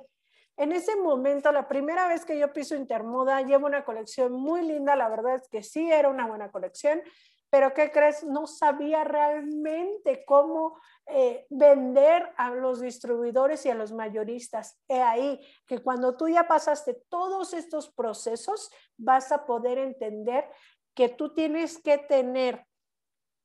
En 0.57 0.71
ese 0.71 0.95
momento, 0.95 1.51
la 1.51 1.67
primera 1.67 2.07
vez 2.07 2.25
que 2.25 2.38
yo 2.38 2.51
piso 2.51 2.75
Intermoda, 2.75 3.41
llevo 3.41 3.67
una 3.67 3.85
colección 3.85 4.33
muy 4.33 4.63
linda, 4.63 4.95
la 4.95 5.07
verdad 5.07 5.35
es 5.35 5.47
que 5.49 5.61
sí 5.61 5.91
era 5.91 6.09
una 6.09 6.25
buena 6.25 6.51
colección, 6.51 7.01
pero 7.49 7.73
¿qué 7.73 7.91
crees? 7.91 8.23
No 8.23 8.45
sabía 8.47 9.03
realmente 9.03 10.25
cómo 10.25 10.79
eh, 11.05 11.45
vender 11.49 12.33
a 12.38 12.51
los 12.51 12.81
distribuidores 12.81 13.65
y 13.65 13.69
a 13.69 13.75
los 13.75 13.93
mayoristas. 13.93 14.81
He 14.88 15.01
ahí 15.01 15.39
que 15.65 15.79
cuando 15.79 16.17
tú 16.17 16.27
ya 16.27 16.47
pasaste 16.47 16.95
todos 17.07 17.53
estos 17.53 17.89
procesos, 17.89 18.69
vas 18.97 19.31
a 19.31 19.45
poder 19.45 19.77
entender 19.77 20.49
que 20.93 21.07
tú 21.07 21.33
tienes 21.33 21.77
que 21.77 21.99
tener 21.99 22.65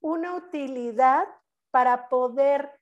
una 0.01 0.35
utilidad 0.35 1.29
para 1.71 2.09
poder 2.09 2.73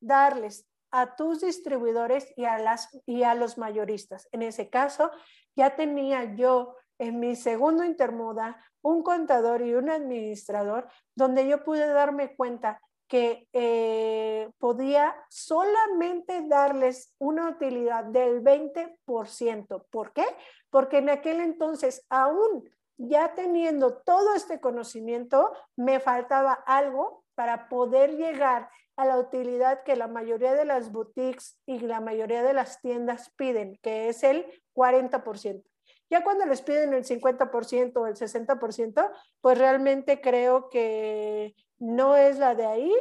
darles 0.00 0.68
a 0.90 1.16
tus 1.16 1.40
distribuidores 1.40 2.32
y 2.36 2.44
a, 2.44 2.58
las, 2.58 2.88
y 3.06 3.22
a 3.22 3.34
los 3.34 3.58
mayoristas. 3.58 4.28
En 4.32 4.42
ese 4.42 4.70
caso, 4.70 5.10
ya 5.56 5.76
tenía 5.76 6.34
yo 6.34 6.76
en 6.98 7.20
mi 7.20 7.36
segundo 7.36 7.84
intermoda 7.84 8.62
un 8.82 9.02
contador 9.02 9.62
y 9.62 9.74
un 9.74 9.90
administrador 9.90 10.88
donde 11.14 11.46
yo 11.46 11.64
pude 11.64 11.86
darme 11.86 12.34
cuenta 12.36 12.80
que 13.08 13.48
eh, 13.54 14.50
podía 14.58 15.16
solamente 15.30 16.46
darles 16.46 17.14
una 17.18 17.48
utilidad 17.48 18.04
del 18.04 18.42
20%. 18.42 19.86
¿Por 19.90 20.12
qué? 20.12 20.26
Porque 20.70 20.98
en 20.98 21.08
aquel 21.08 21.40
entonces, 21.40 22.04
aún 22.10 22.68
ya 22.98 23.34
teniendo 23.34 23.94
todo 23.98 24.34
este 24.34 24.60
conocimiento, 24.60 25.52
me 25.76 26.00
faltaba 26.00 26.52
algo 26.52 27.24
para 27.34 27.68
poder 27.68 28.16
llegar 28.16 28.68
a 28.96 29.04
la 29.04 29.16
utilidad 29.16 29.84
que 29.84 29.94
la 29.94 30.08
mayoría 30.08 30.54
de 30.54 30.64
las 30.64 30.90
boutiques 30.90 31.56
y 31.66 31.78
la 31.78 32.00
mayoría 32.00 32.42
de 32.42 32.52
las 32.52 32.80
tiendas 32.80 33.32
piden, 33.36 33.78
que 33.80 34.08
es 34.08 34.24
el 34.24 34.44
40%. 34.74 35.62
Ya 36.10 36.24
cuando 36.24 36.46
les 36.46 36.62
piden 36.62 36.94
el 36.94 37.04
50% 37.04 37.96
o 37.96 38.06
el 38.06 38.16
60%, 38.16 39.12
pues 39.40 39.58
realmente 39.58 40.20
creo 40.20 40.68
que 40.68 41.54
no 41.78 42.16
es 42.16 42.38
la 42.38 42.54
de 42.54 42.66
ahí. 42.66 42.92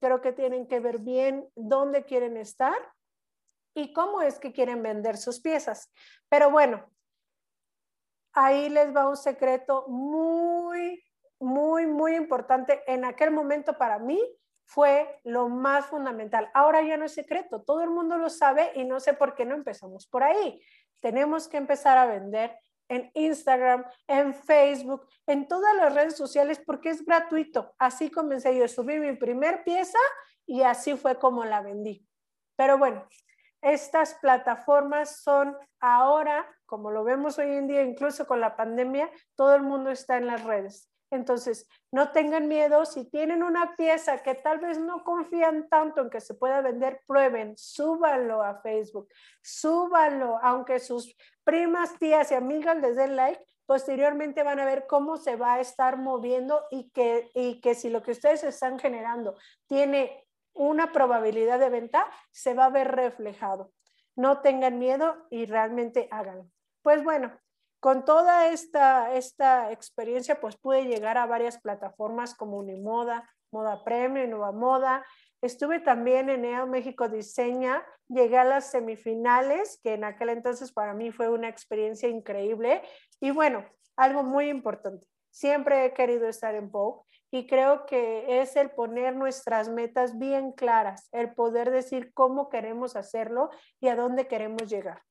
Creo 0.00 0.20
que 0.20 0.32
tienen 0.32 0.66
que 0.66 0.80
ver 0.80 0.98
bien 0.98 1.48
dónde 1.54 2.04
quieren 2.04 2.36
estar 2.36 2.76
y 3.74 3.92
cómo 3.92 4.20
es 4.20 4.38
que 4.38 4.52
quieren 4.52 4.82
vender 4.82 5.16
sus 5.16 5.40
piezas. 5.40 5.90
Pero 6.28 6.50
bueno, 6.50 6.84
ahí 8.36 8.68
les 8.68 8.94
va 8.94 9.08
un 9.08 9.16
secreto 9.16 9.86
muy, 9.88 11.02
muy, 11.40 11.86
muy 11.86 12.14
importante. 12.14 12.82
En 12.86 13.04
aquel 13.04 13.32
momento 13.32 13.76
para 13.76 13.98
mí 13.98 14.20
fue 14.64 15.20
lo 15.24 15.48
más 15.48 15.86
fundamental. 15.86 16.48
Ahora 16.54 16.82
ya 16.82 16.96
no 16.96 17.04
es 17.04 17.14
secreto, 17.14 17.62
todo 17.62 17.82
el 17.82 17.90
mundo 17.90 18.16
lo 18.16 18.30
sabe 18.30 18.70
y 18.76 18.84
no 18.84 19.00
sé 19.00 19.14
por 19.14 19.34
qué 19.34 19.44
no 19.44 19.54
empezamos 19.54 20.06
por 20.06 20.22
ahí 20.22 20.60
tenemos 21.00 21.48
que 21.48 21.56
empezar 21.56 21.98
a 21.98 22.06
vender 22.06 22.58
en 22.88 23.10
Instagram, 23.14 23.84
en 24.06 24.34
Facebook, 24.34 25.06
en 25.26 25.48
todas 25.48 25.74
las 25.76 25.94
redes 25.94 26.16
sociales 26.16 26.60
porque 26.64 26.90
es 26.90 27.04
gratuito. 27.04 27.74
Así 27.78 28.10
comencé 28.10 28.56
yo, 28.56 28.68
subí 28.68 28.98
mi 28.98 29.16
primer 29.16 29.64
pieza 29.64 29.98
y 30.46 30.62
así 30.62 30.96
fue 30.96 31.18
como 31.18 31.44
la 31.44 31.60
vendí. 31.62 32.06
Pero 32.56 32.78
bueno, 32.78 33.06
estas 33.62 34.14
plataformas 34.14 35.22
son 35.22 35.56
ahora, 35.80 36.46
como 36.66 36.90
lo 36.90 37.04
vemos 37.04 37.38
hoy 37.38 37.50
en 37.50 37.66
día, 37.66 37.82
incluso 37.82 38.26
con 38.26 38.40
la 38.40 38.56
pandemia, 38.56 39.10
todo 39.34 39.54
el 39.54 39.62
mundo 39.62 39.90
está 39.90 40.16
en 40.16 40.26
las 40.26 40.44
redes. 40.44 40.90
Entonces, 41.10 41.68
no 41.92 42.10
tengan 42.10 42.48
miedo, 42.48 42.84
si 42.84 43.08
tienen 43.08 43.42
una 43.42 43.76
pieza 43.76 44.22
que 44.22 44.34
tal 44.34 44.58
vez 44.58 44.78
no 44.78 45.04
confían 45.04 45.68
tanto 45.68 46.00
en 46.00 46.10
que 46.10 46.20
se 46.20 46.34
pueda 46.34 46.60
vender, 46.60 47.00
prueben, 47.06 47.56
súbanlo 47.56 48.42
a 48.42 48.60
Facebook, 48.60 49.08
súbanlo, 49.40 50.38
aunque 50.42 50.80
sus 50.80 51.16
primas, 51.44 51.96
tías 51.98 52.32
y 52.32 52.34
amigas 52.34 52.76
les 52.78 52.96
den 52.96 53.14
like, 53.14 53.40
posteriormente 53.66 54.42
van 54.42 54.58
a 54.60 54.64
ver 54.64 54.86
cómo 54.88 55.16
se 55.16 55.36
va 55.36 55.54
a 55.54 55.60
estar 55.60 55.96
moviendo 55.96 56.64
y 56.70 56.90
que, 56.90 57.30
y 57.34 57.60
que 57.60 57.74
si 57.74 57.88
lo 57.88 58.02
que 58.02 58.12
ustedes 58.12 58.42
están 58.42 58.78
generando 58.78 59.36
tiene 59.66 60.25
una 60.56 60.92
probabilidad 60.92 61.58
de 61.58 61.70
venta, 61.70 62.06
se 62.32 62.54
va 62.54 62.66
a 62.66 62.70
ver 62.70 62.88
reflejado. 62.92 63.72
No 64.16 64.40
tengan 64.40 64.78
miedo 64.78 65.26
y 65.30 65.46
realmente 65.46 66.08
háganlo. 66.10 66.46
Pues 66.82 67.04
bueno, 67.04 67.32
con 67.80 68.04
toda 68.04 68.48
esta, 68.48 69.14
esta 69.14 69.70
experiencia, 69.70 70.40
pues 70.40 70.56
pude 70.56 70.86
llegar 70.86 71.18
a 71.18 71.26
varias 71.26 71.60
plataformas 71.60 72.34
como 72.34 72.58
Unimoda, 72.58 73.28
Moda 73.52 73.84
Premium, 73.84 74.30
Nueva 74.30 74.52
Moda. 74.52 75.06
Estuve 75.42 75.80
también 75.80 76.30
en 76.30 76.44
EO 76.44 76.66
México 76.66 77.08
Diseña, 77.08 77.84
llegué 78.08 78.38
a 78.38 78.44
las 78.44 78.70
semifinales, 78.70 79.78
que 79.82 79.94
en 79.94 80.04
aquel 80.04 80.30
entonces 80.30 80.72
para 80.72 80.94
mí 80.94 81.12
fue 81.12 81.28
una 81.28 81.48
experiencia 81.48 82.08
increíble. 82.08 82.82
Y 83.20 83.30
bueno, 83.30 83.64
algo 83.96 84.22
muy 84.22 84.48
importante, 84.48 85.06
siempre 85.30 85.84
he 85.84 85.94
querido 85.94 86.26
estar 86.26 86.54
en 86.54 86.70
Vogue 86.70 87.05
y 87.30 87.46
creo 87.46 87.86
que 87.86 88.40
es 88.40 88.56
el 88.56 88.70
poner 88.70 89.16
nuestras 89.16 89.68
metas 89.68 90.18
bien 90.18 90.52
claras, 90.52 91.08
el 91.12 91.34
poder 91.34 91.70
decir 91.70 92.12
cómo 92.14 92.48
queremos 92.48 92.96
hacerlo 92.96 93.50
y 93.80 93.88
a 93.88 93.96
dónde 93.96 94.26
queremos 94.26 94.68
llegar. 94.70 95.02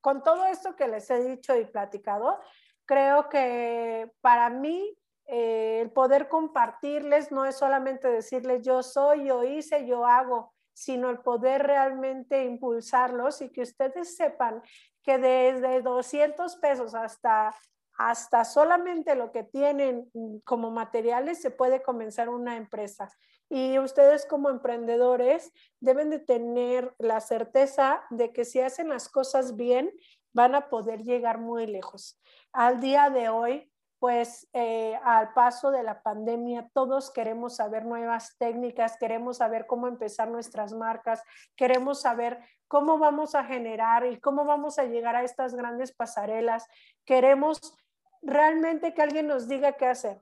Con 0.00 0.22
todo 0.22 0.46
esto 0.46 0.76
que 0.76 0.88
les 0.88 1.10
he 1.10 1.22
dicho 1.22 1.56
y 1.56 1.64
platicado, 1.64 2.38
creo 2.84 3.28
que 3.28 4.10
para 4.20 4.50
mí 4.50 4.96
eh, 5.26 5.80
el 5.82 5.90
poder 5.90 6.28
compartirles 6.28 7.32
no 7.32 7.44
es 7.44 7.56
solamente 7.56 8.08
decirles 8.08 8.62
yo 8.62 8.82
soy, 8.82 9.26
yo 9.26 9.44
hice, 9.44 9.86
yo 9.86 10.06
hago, 10.06 10.54
sino 10.72 11.10
el 11.10 11.18
poder 11.18 11.66
realmente 11.66 12.44
impulsarlos 12.44 13.42
y 13.42 13.50
que 13.50 13.62
ustedes 13.62 14.16
sepan 14.16 14.62
que 15.02 15.18
desde 15.18 15.82
200 15.82 16.56
pesos 16.56 16.94
hasta 16.94 17.54
hasta 17.98 18.44
solamente 18.44 19.16
lo 19.16 19.32
que 19.32 19.42
tienen 19.42 20.08
como 20.44 20.70
materiales 20.70 21.42
se 21.42 21.50
puede 21.50 21.82
comenzar 21.82 22.28
una 22.28 22.56
empresa. 22.56 23.10
Y 23.50 23.78
ustedes 23.80 24.24
como 24.24 24.50
emprendedores 24.50 25.52
deben 25.80 26.08
de 26.08 26.20
tener 26.20 26.94
la 26.98 27.20
certeza 27.20 28.04
de 28.10 28.32
que 28.32 28.44
si 28.44 28.60
hacen 28.60 28.88
las 28.88 29.08
cosas 29.08 29.56
bien, 29.56 29.92
van 30.32 30.54
a 30.54 30.68
poder 30.68 31.02
llegar 31.02 31.38
muy 31.38 31.66
lejos. 31.66 32.20
Al 32.52 32.80
día 32.80 33.10
de 33.10 33.30
hoy, 33.30 33.72
pues 33.98 34.48
eh, 34.52 34.96
al 35.02 35.32
paso 35.32 35.72
de 35.72 35.82
la 35.82 36.02
pandemia, 36.02 36.70
todos 36.72 37.10
queremos 37.10 37.56
saber 37.56 37.84
nuevas 37.84 38.36
técnicas, 38.38 38.96
queremos 38.96 39.38
saber 39.38 39.66
cómo 39.66 39.88
empezar 39.88 40.30
nuestras 40.30 40.72
marcas, 40.72 41.22
queremos 41.56 42.02
saber 42.02 42.38
cómo 42.68 42.98
vamos 42.98 43.34
a 43.34 43.42
generar 43.42 44.06
y 44.06 44.20
cómo 44.20 44.44
vamos 44.44 44.78
a 44.78 44.84
llegar 44.84 45.16
a 45.16 45.24
estas 45.24 45.54
grandes 45.54 45.92
pasarelas. 45.92 46.66
Queremos 47.04 47.74
realmente 48.22 48.94
que 48.94 49.02
alguien 49.02 49.26
nos 49.26 49.48
diga 49.48 49.72
qué 49.72 49.86
hacer. 49.86 50.20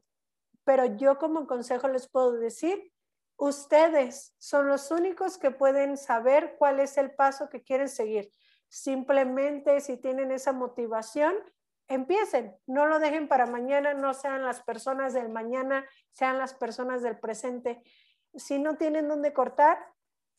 Pero 0.64 0.84
yo 0.96 1.18
como 1.18 1.46
consejo 1.46 1.88
les 1.88 2.08
puedo 2.08 2.32
decir, 2.32 2.92
ustedes 3.36 4.34
son 4.38 4.68
los 4.68 4.90
únicos 4.90 5.38
que 5.38 5.50
pueden 5.50 5.96
saber 5.96 6.56
cuál 6.58 6.80
es 6.80 6.96
el 6.98 7.14
paso 7.14 7.48
que 7.48 7.62
quieren 7.62 7.88
seguir. 7.88 8.30
Simplemente 8.68 9.80
si 9.80 9.96
tienen 9.96 10.32
esa 10.32 10.52
motivación, 10.52 11.34
empiecen, 11.88 12.56
no 12.66 12.86
lo 12.86 12.98
dejen 12.98 13.28
para 13.28 13.46
mañana, 13.46 13.94
no 13.94 14.12
sean 14.14 14.44
las 14.44 14.62
personas 14.62 15.14
del 15.14 15.28
mañana, 15.28 15.86
sean 16.10 16.38
las 16.38 16.54
personas 16.54 17.02
del 17.02 17.18
presente. 17.18 17.82
Si 18.34 18.58
no 18.58 18.76
tienen 18.76 19.08
dónde 19.08 19.32
cortar, 19.32 19.78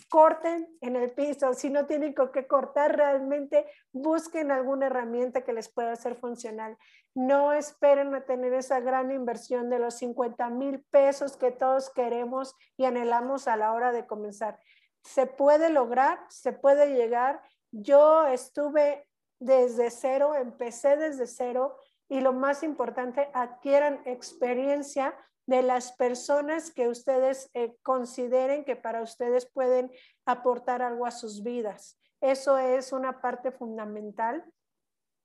corten 0.09 0.67
en 0.81 0.95
el 0.95 1.11
piso, 1.11 1.53
si 1.53 1.69
no 1.69 1.85
tienen 1.85 2.13
con 2.13 2.31
qué 2.31 2.47
cortar 2.47 2.95
realmente, 2.95 3.65
busquen 3.91 4.51
alguna 4.51 4.87
herramienta 4.87 5.43
que 5.43 5.53
les 5.53 5.69
pueda 5.69 5.95
ser 5.95 6.15
funcional. 6.15 6.77
No 7.13 7.51
esperen 7.51 8.13
a 8.15 8.25
tener 8.25 8.53
esa 8.53 8.79
gran 8.79 9.11
inversión 9.11 9.69
de 9.69 9.79
los 9.79 9.95
50 9.95 10.49
mil 10.49 10.83
pesos 10.91 11.35
que 11.35 11.51
todos 11.51 11.89
queremos 11.89 12.55
y 12.77 12.85
anhelamos 12.85 13.47
a 13.47 13.57
la 13.57 13.73
hora 13.73 13.91
de 13.91 14.05
comenzar. 14.05 14.59
Se 15.03 15.25
puede 15.25 15.69
lograr, 15.69 16.19
se 16.29 16.53
puede 16.53 16.93
llegar. 16.93 17.41
Yo 17.71 18.27
estuve 18.27 19.07
desde 19.39 19.91
cero, 19.91 20.35
empecé 20.35 20.95
desde 20.97 21.27
cero 21.27 21.75
y 22.09 22.21
lo 22.21 22.33
más 22.33 22.63
importante, 22.63 23.29
adquieran 23.33 24.01
experiencia 24.05 25.13
de 25.47 25.63
las 25.63 25.93
personas 25.93 26.71
que 26.71 26.87
ustedes 26.87 27.49
eh, 27.53 27.75
consideren 27.81 28.63
que 28.63 28.75
para 28.75 29.01
ustedes 29.01 29.45
pueden 29.45 29.91
aportar 30.25 30.81
algo 30.81 31.05
a 31.05 31.11
sus 31.11 31.41
vidas. 31.41 31.99
Eso 32.21 32.57
es 32.57 32.91
una 32.91 33.21
parte 33.21 33.51
fundamental. 33.51 34.45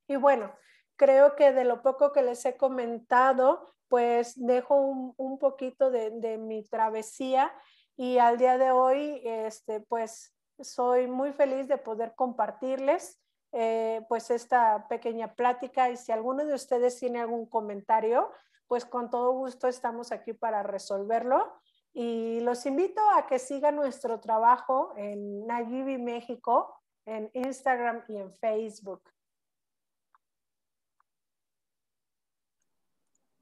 Y 0.09 0.17
bueno, 0.17 0.53
creo 0.97 1.37
que 1.37 1.53
de 1.53 1.65
lo 1.65 1.83
poco 1.83 2.13
que 2.13 2.23
les 2.23 2.45
he 2.47 2.57
comentado, 2.57 3.75
pues 3.89 4.35
dejo 4.37 4.77
un, 5.17 5.39
poquito 5.39 5.91
de, 5.91 6.11
de, 6.11 6.39
mi 6.39 6.63
travesía 6.63 7.53
y 7.97 8.19
al 8.19 8.39
día 8.39 8.57
de 8.57 8.71
hoy, 8.71 9.21
este, 9.25 9.81
pues 9.81 10.35
soy 10.61 11.09
muy 11.09 11.33
feliz 11.33 11.69
de 11.69 11.79
poder 11.79 12.15
compartirles 12.15 13.21
eh, 13.55 14.01
pues 14.09 14.31
esta 14.31 14.87
pequeña 14.89 15.35
plática 15.35 15.91
y 15.91 15.99
si 15.99 16.11
alguno 16.11 16.45
de 16.47 16.55
ustedes 16.55 16.99
tiene 16.99 17.21
algún 17.21 17.45
comentario, 17.47 18.31
pues 18.73 18.87
con 18.87 19.11
todo 19.11 19.33
gusto 19.33 19.69
estamos 19.69 20.13
aquí 20.13 20.33
para 20.33 20.63
resolverlo. 20.63 21.53
Y 21.93 22.41
los 22.41 22.65
invito 22.65 23.03
a 23.15 23.27
que 23.27 23.39
sigan 23.39 23.77
nuestro 23.77 24.19
trabajo 24.19 24.95
en 24.97 25.47
Nayibi 25.47 25.99
México, 25.99 26.81
en 27.05 27.31
Instagram 27.35 28.03
y 28.09 28.17
en 28.17 28.33
Facebook. 28.33 29.03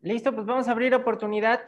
Listo, 0.01 0.35
pues 0.35 0.45
vamos 0.47 0.67
a 0.67 0.73
abrir 0.73 0.97
oportunidad 0.97 1.61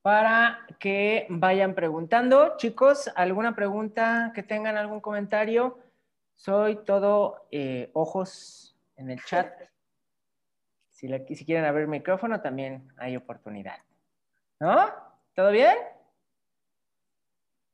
para 0.00 0.66
que 0.80 1.26
vayan 1.28 1.74
preguntando. 1.74 2.56
Chicos, 2.56 3.12
¿alguna 3.14 3.54
pregunta 3.54 4.32
que 4.34 4.42
tengan, 4.42 4.78
algún 4.78 5.02
comentario? 5.02 5.80
Soy 6.34 6.82
todo 6.86 7.46
eh, 7.50 7.90
ojos 7.92 8.74
en 8.96 9.10
el 9.10 9.22
chat. 9.22 9.52
Si, 11.04 11.34
si 11.36 11.44
quieren 11.44 11.66
abrir 11.66 11.86
micrófono, 11.86 12.40
también 12.40 12.90
hay 12.96 13.16
oportunidad. 13.16 13.76
¿No? 14.58 14.86
¿Todo 15.34 15.50
bien? 15.50 15.76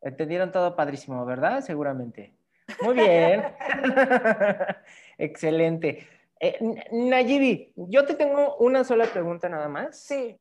Entendieron 0.01 0.51
todo 0.51 0.75
padrísimo, 0.75 1.25
¿verdad? 1.25 1.61
Seguramente. 1.61 2.35
Muy 2.83 2.95
bien. 2.95 3.45
Excelente. 5.19 6.09
Eh, 6.41 6.59
Nayibi, 6.91 7.73
yo 7.77 8.05
te 8.05 8.15
tengo 8.15 8.57
una 8.57 8.83
sola 8.83 9.05
pregunta 9.05 9.49
nada 9.49 9.69
más. 9.69 10.01
Sí. 10.01 10.41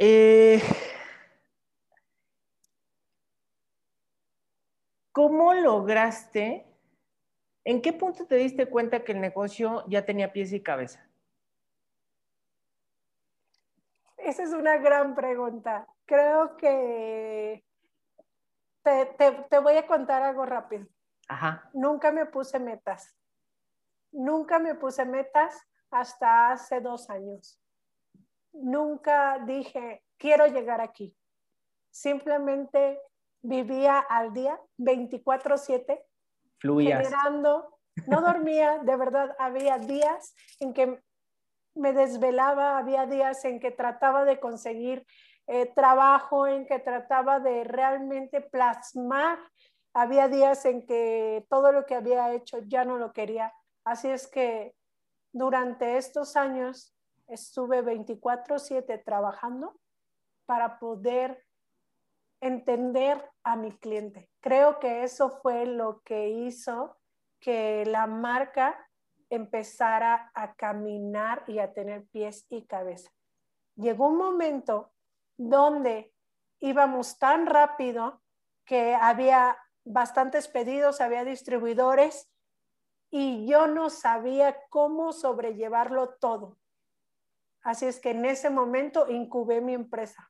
Eh, 0.00 0.60
¿Cómo 5.12 5.52
lograste, 5.52 6.66
en 7.64 7.80
qué 7.82 7.92
punto 7.92 8.26
te 8.26 8.36
diste 8.36 8.68
cuenta 8.68 9.04
que 9.04 9.12
el 9.12 9.20
negocio 9.20 9.84
ya 9.88 10.04
tenía 10.04 10.32
pies 10.32 10.52
y 10.52 10.62
cabeza? 10.62 11.08
Esa 14.16 14.44
es 14.44 14.52
una 14.52 14.76
gran 14.76 15.14
pregunta. 15.14 15.86
Creo 16.06 16.56
que 16.56 17.64
te, 18.82 19.58
voy 19.58 19.76
a 19.76 19.86
contar 19.86 20.22
algo 20.22 20.46
rápido. 20.46 20.86
Ajá. 21.28 21.70
Nunca 21.72 22.12
me 22.12 22.26
puse 22.26 22.58
metas. 22.58 23.16
Nunca 24.12 24.58
me 24.58 24.74
puse 24.74 25.04
metas 25.04 25.60
hasta 25.90 26.52
hace 26.52 26.80
dos 26.80 27.10
años. 27.10 27.60
Nunca 28.52 29.38
dije, 29.44 30.04
quiero 30.18 30.46
llegar 30.46 30.80
aquí. 30.80 31.16
Simplemente 31.90 33.00
vivía 33.40 33.98
al 33.98 34.32
día 34.32 34.60
24/7, 34.78 36.00
generando, 37.02 37.78
no 38.06 38.20
dormía, 38.20 38.78
de 38.78 38.96
verdad, 38.96 39.34
había 39.38 39.78
días 39.78 40.34
en 40.60 40.72
que 40.72 41.00
me 41.74 41.92
desvelaba, 41.92 42.78
había 42.78 43.06
días 43.06 43.44
en 43.44 43.60
que 43.60 43.70
trataba 43.70 44.24
de 44.24 44.38
conseguir 44.40 45.06
eh, 45.46 45.66
trabajo, 45.74 46.46
en 46.46 46.66
que 46.66 46.78
trataba 46.78 47.40
de 47.40 47.64
realmente 47.64 48.40
plasmar, 48.40 49.38
había 49.94 50.28
días 50.28 50.64
en 50.64 50.86
que 50.86 51.44
todo 51.48 51.72
lo 51.72 51.84
que 51.84 51.94
había 51.94 52.32
hecho 52.32 52.58
ya 52.66 52.84
no 52.84 52.96
lo 52.98 53.12
quería. 53.12 53.52
Así 53.84 54.08
es 54.08 54.26
que 54.26 54.74
durante 55.32 55.96
estos 55.96 56.36
años 56.36 56.94
estuve 57.26 57.82
24/7 57.82 59.02
trabajando 59.04 59.74
para 60.46 60.78
poder 60.78 61.44
entender 62.40 63.30
a 63.42 63.56
mi 63.56 63.76
cliente. 63.78 64.31
Creo 64.42 64.80
que 64.80 65.04
eso 65.04 65.30
fue 65.40 65.66
lo 65.66 66.02
que 66.02 66.28
hizo 66.28 66.98
que 67.38 67.84
la 67.86 68.08
marca 68.08 68.88
empezara 69.30 70.32
a 70.34 70.54
caminar 70.54 71.44
y 71.46 71.60
a 71.60 71.72
tener 71.72 72.06
pies 72.08 72.44
y 72.50 72.66
cabeza. 72.66 73.12
Llegó 73.76 74.08
un 74.08 74.18
momento 74.18 74.92
donde 75.36 76.12
íbamos 76.58 77.18
tan 77.18 77.46
rápido 77.46 78.20
que 78.64 78.96
había 78.96 79.56
bastantes 79.84 80.48
pedidos, 80.48 81.00
había 81.00 81.24
distribuidores 81.24 82.28
y 83.10 83.46
yo 83.46 83.68
no 83.68 83.90
sabía 83.90 84.56
cómo 84.70 85.12
sobrellevarlo 85.12 86.14
todo. 86.14 86.58
Así 87.62 87.86
es 87.86 88.00
que 88.00 88.10
en 88.10 88.24
ese 88.24 88.50
momento 88.50 89.08
incubé 89.08 89.60
mi 89.60 89.74
empresa. 89.74 90.28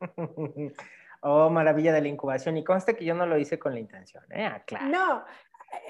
oh, 1.20 1.50
maravilla 1.50 1.92
de 1.92 2.02
la 2.02 2.08
incubación. 2.08 2.56
Y 2.56 2.64
conste 2.64 2.96
que 2.96 3.04
yo 3.04 3.14
no 3.14 3.26
lo 3.26 3.38
hice 3.38 3.58
con 3.58 3.74
la 3.74 3.80
intención, 3.80 4.24
¿eh? 4.30 4.46
Ah, 4.46 4.62
claro. 4.66 4.86
No, 4.86 5.24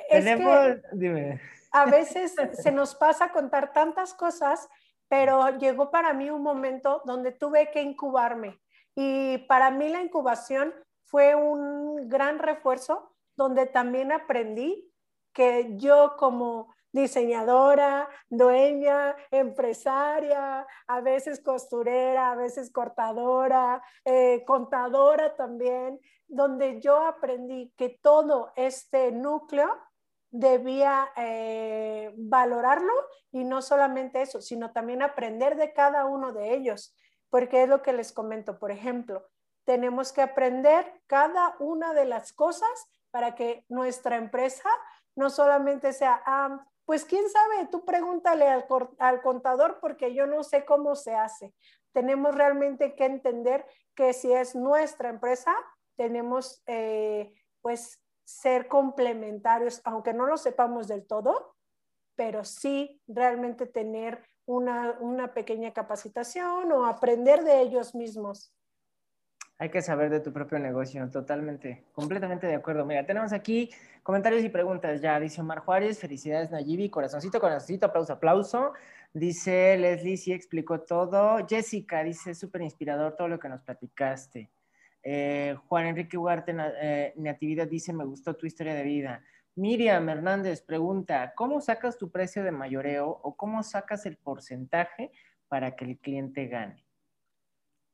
es 0.09 0.25
que 0.25 0.83
Dime. 0.93 1.41
a 1.73 1.87
veces 1.87 2.35
se 2.53 2.73
nos 2.73 2.95
pasa 2.95 3.31
contar 3.31 3.73
tantas 3.73 4.15
cosas, 4.15 4.69
pero 5.09 5.59
llegó 5.59 5.91
para 5.91 6.13
mí 6.13 6.31
un 6.31 6.43
momento 6.43 7.03
donde 7.05 7.33
tuve 7.33 7.71
que 7.71 7.83
incubarme. 7.83 8.61
Y 8.95 9.39
para 9.49 9.71
mí 9.71 9.89
la 9.89 10.01
incubación 10.01 10.75
fue 11.05 11.35
un 11.35 12.09
gran 12.09 12.39
refuerzo 12.39 13.15
donde 13.37 13.67
también 13.67 14.13
aprendí 14.13 14.93
que 15.33 15.77
yo 15.77 16.17
como 16.19 16.75
diseñadora, 16.93 18.09
dueña, 18.29 19.17
empresaria, 19.31 20.67
a 20.87 21.01
veces 21.01 21.41
costurera, 21.41 22.33
a 22.33 22.37
veces 22.37 22.73
cortadora, 22.73 23.83
eh, 24.05 24.45
contadora 24.47 25.37
también, 25.37 26.01
donde 26.27 26.81
yo 26.81 27.05
aprendí 27.05 27.73
que 27.77 27.99
todo 28.03 28.53
este 28.57 29.13
núcleo 29.13 29.69
debía 30.31 31.11
eh, 31.17 32.13
valorarlo 32.17 32.93
y 33.33 33.45
no 33.45 33.63
solamente 33.63 34.23
eso, 34.23 34.41
sino 34.41 34.73
también 34.73 35.03
aprender 35.03 35.57
de 35.57 35.73
cada 35.73 36.07
uno 36.07 36.33
de 36.33 36.55
ellos, 36.55 36.95
porque 37.31 37.65
es 37.65 37.69
lo 37.69 37.83
que 37.83 37.93
les 37.93 38.13
comento, 38.13 38.59
por 38.59 38.71
ejemplo, 38.71 39.27
tenemos 39.65 40.13
que 40.13 40.23
aprender 40.23 41.01
cada 41.07 41.55
una 41.59 41.95
de 41.95 42.05
las 42.05 42.33
cosas 42.33 42.89
para 43.11 43.35
que 43.35 43.65
nuestra 43.69 44.17
empresa 44.17 44.69
no 45.17 45.31
solamente 45.31 45.93
sea, 45.93 46.23
ah, 46.25 46.65
pues 46.91 47.05
quién 47.05 47.23
sabe, 47.31 47.69
tú 47.71 47.85
pregúntale 47.85 48.49
al, 48.49 49.23
contador 49.23 49.79
porque 49.81 50.13
yo 50.13 50.27
no 50.27 50.43
sé 50.43 50.65
cómo 50.65 50.97
se 50.97 51.15
hace. 51.15 51.55
Tenemos 51.93 52.35
realmente 52.35 52.97
que 52.97 53.05
entender 53.05 53.65
que 53.95 54.13
si 54.13 54.33
es 54.33 54.57
nuestra 54.57 55.09
empresa, 55.09 55.55
tenemos 55.95 56.65
eh, 56.67 57.33
pues 57.61 58.03
ser 58.25 58.67
complementarios, 58.67 59.81
aunque 59.85 60.13
no 60.13 60.27
lo 60.27 60.37
sepamos 60.37 60.89
del 60.89 61.07
todo, 61.07 61.55
pero 62.17 62.45
sí 62.45 63.01
realmente 63.07 63.67
tener 63.67 64.27
una, 64.45 64.99
una 64.99 65.33
pequeña 65.33 65.73
capacitación 65.73 66.73
o 66.73 66.87
aprender 66.87 67.45
de 67.45 67.61
ellos 67.61 67.95
mismos. 67.95 68.53
Hay 69.61 69.69
que 69.69 69.83
saber 69.83 70.09
de 70.09 70.21
tu 70.21 70.33
propio 70.33 70.59
negocio, 70.59 71.07
totalmente, 71.11 71.85
completamente 71.93 72.47
de 72.47 72.55
acuerdo. 72.55 72.87
Mira, 72.87 73.05
tenemos 73.05 73.31
aquí 73.35 73.69
comentarios 74.03 74.43
y 74.43 74.49
preguntas 74.49 75.03
ya. 75.03 75.21
Dice 75.21 75.43
Omar 75.43 75.59
Juárez, 75.59 75.99
felicidades 75.99 76.51
Nayibi, 76.51 76.89
corazoncito, 76.89 77.39
corazoncito, 77.39 77.85
aplauso, 77.85 78.15
aplauso. 78.15 78.73
Dice 79.13 79.77
Leslie, 79.77 80.17
sí 80.17 80.33
explicó 80.33 80.81
todo. 80.81 81.47
Jessica 81.47 82.03
dice, 82.03 82.35
súper 82.35 82.63
inspirador 82.63 83.17
todo 83.17 83.29
lo 83.29 83.39
que 83.39 83.51
nos 83.51 83.61
platicaste. 83.61 84.51
Eh, 85.03 85.55
Juan 85.69 85.89
Enrique 85.89 86.17
Ugarte 86.17 86.57
eh, 86.81 87.13
Natividad 87.17 87.69
dice, 87.69 87.93
me 87.93 88.07
gustó 88.07 88.35
tu 88.37 88.47
historia 88.47 88.73
de 88.73 88.83
vida. 88.83 89.23
Miriam 89.57 90.09
Hernández 90.09 90.63
pregunta, 90.63 91.35
¿cómo 91.37 91.61
sacas 91.61 91.99
tu 91.99 92.11
precio 92.11 92.43
de 92.43 92.51
mayoreo 92.51 93.11
o 93.11 93.37
cómo 93.37 93.63
sacas 93.63 94.07
el 94.07 94.17
porcentaje 94.17 95.13
para 95.49 95.77
que 95.77 95.85
el 95.85 95.99
cliente 95.99 96.47
gane? 96.47 96.83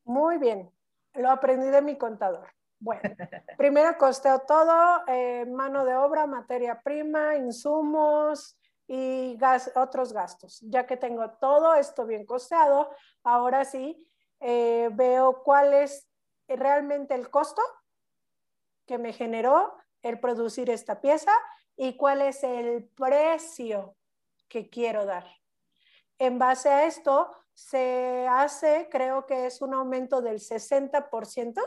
Muy 0.04 0.38
bien, 0.38 0.70
lo 1.16 1.30
aprendí 1.30 1.68
de 1.68 1.82
mi 1.82 1.96
contador. 1.96 2.48
Bueno, 2.78 3.02
primero 3.58 3.96
costeo 3.98 4.40
todo, 4.40 5.02
eh, 5.06 5.46
mano 5.46 5.84
de 5.84 5.94
obra, 5.96 6.26
materia 6.26 6.80
prima, 6.82 7.36
insumos 7.36 8.58
y 8.86 9.38
otros 9.74 10.12
gastos. 10.12 10.60
Ya 10.62 10.86
que 10.86 10.96
tengo 10.96 11.30
todo 11.40 11.74
esto 11.74 12.06
bien 12.06 12.24
costeado, 12.24 12.90
ahora 13.24 13.64
sí 13.64 14.06
eh, 14.40 14.90
veo 14.92 15.42
cuál 15.42 15.74
es 15.74 16.08
realmente 16.48 17.14
el 17.14 17.30
costo 17.30 17.62
que 18.86 18.98
me 18.98 19.12
generó 19.12 19.76
el 20.02 20.20
producir 20.20 20.70
esta 20.70 21.00
pieza 21.00 21.32
y 21.76 21.96
cuál 21.96 22.22
es 22.22 22.44
el 22.44 22.88
precio 22.90 23.96
que 24.48 24.70
quiero 24.70 25.04
dar. 25.04 25.26
En 26.18 26.38
base 26.38 26.68
a 26.68 26.86
esto, 26.86 27.30
se 27.56 28.28
hace, 28.28 28.86
creo 28.90 29.24
que 29.24 29.46
es 29.46 29.62
un 29.62 29.72
aumento 29.72 30.20
del 30.20 30.40
60%. 30.40 31.58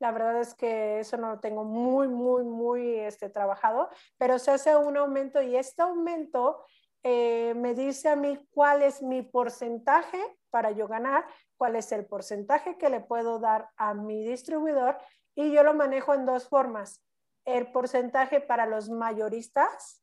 La 0.00 0.10
verdad 0.10 0.40
es 0.40 0.54
que 0.54 0.98
eso 0.98 1.16
no 1.16 1.28
lo 1.28 1.38
tengo 1.38 1.62
muy, 1.62 2.08
muy, 2.08 2.42
muy 2.42 2.98
este, 2.98 3.30
trabajado, 3.30 3.90
pero 4.18 4.40
se 4.40 4.50
hace 4.50 4.76
un 4.76 4.96
aumento 4.96 5.40
y 5.40 5.56
este 5.56 5.82
aumento 5.82 6.64
eh, 7.04 7.54
me 7.54 7.74
dice 7.74 8.08
a 8.08 8.16
mí 8.16 8.44
cuál 8.50 8.82
es 8.82 9.02
mi 9.02 9.22
porcentaje 9.22 10.18
para 10.50 10.72
yo 10.72 10.88
ganar, 10.88 11.24
cuál 11.56 11.76
es 11.76 11.92
el 11.92 12.06
porcentaje 12.06 12.76
que 12.76 12.90
le 12.90 12.98
puedo 12.98 13.38
dar 13.38 13.70
a 13.76 13.94
mi 13.94 14.24
distribuidor 14.26 14.98
y 15.36 15.52
yo 15.52 15.62
lo 15.62 15.74
manejo 15.74 16.12
en 16.12 16.26
dos 16.26 16.48
formas. 16.48 17.04
El 17.44 17.70
porcentaje 17.70 18.40
para 18.40 18.66
los 18.66 18.90
mayoristas 18.90 20.02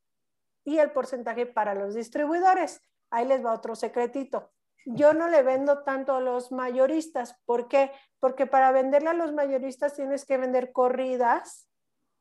y 0.64 0.78
el 0.78 0.92
porcentaje 0.92 1.46
para 1.46 1.74
los 1.74 1.96
distribuidores. 1.96 2.82
Ahí 3.10 3.26
les 3.26 3.46
va 3.46 3.54
otro 3.54 3.76
secretito. 3.76 4.52
Yo 4.90 5.14
no 5.14 5.28
le 5.28 5.44
vendo 5.44 5.84
tanto 5.84 6.16
a 6.16 6.22
los 6.22 6.54
mayoristas. 6.54 7.36
¿Por 7.46 7.68
qué? 7.68 7.92
Porque 8.22 8.46
para 8.46 8.72
venderle 8.72 9.10
a 9.10 9.14
los 9.14 9.34
mayoristas 9.34 9.96
tienes 9.96 10.24
que 10.24 10.38
vender 10.38 10.72
corridas 10.72 11.68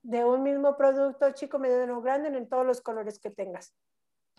de 0.02 0.24
un 0.24 0.42
mismo 0.42 0.76
producto, 0.76 1.30
chico, 1.30 1.60
mediano, 1.60 2.02
grande, 2.02 2.36
en 2.36 2.48
todos 2.48 2.66
los 2.66 2.80
colores 2.80 3.20
que 3.20 3.30
tengas. 3.30 3.72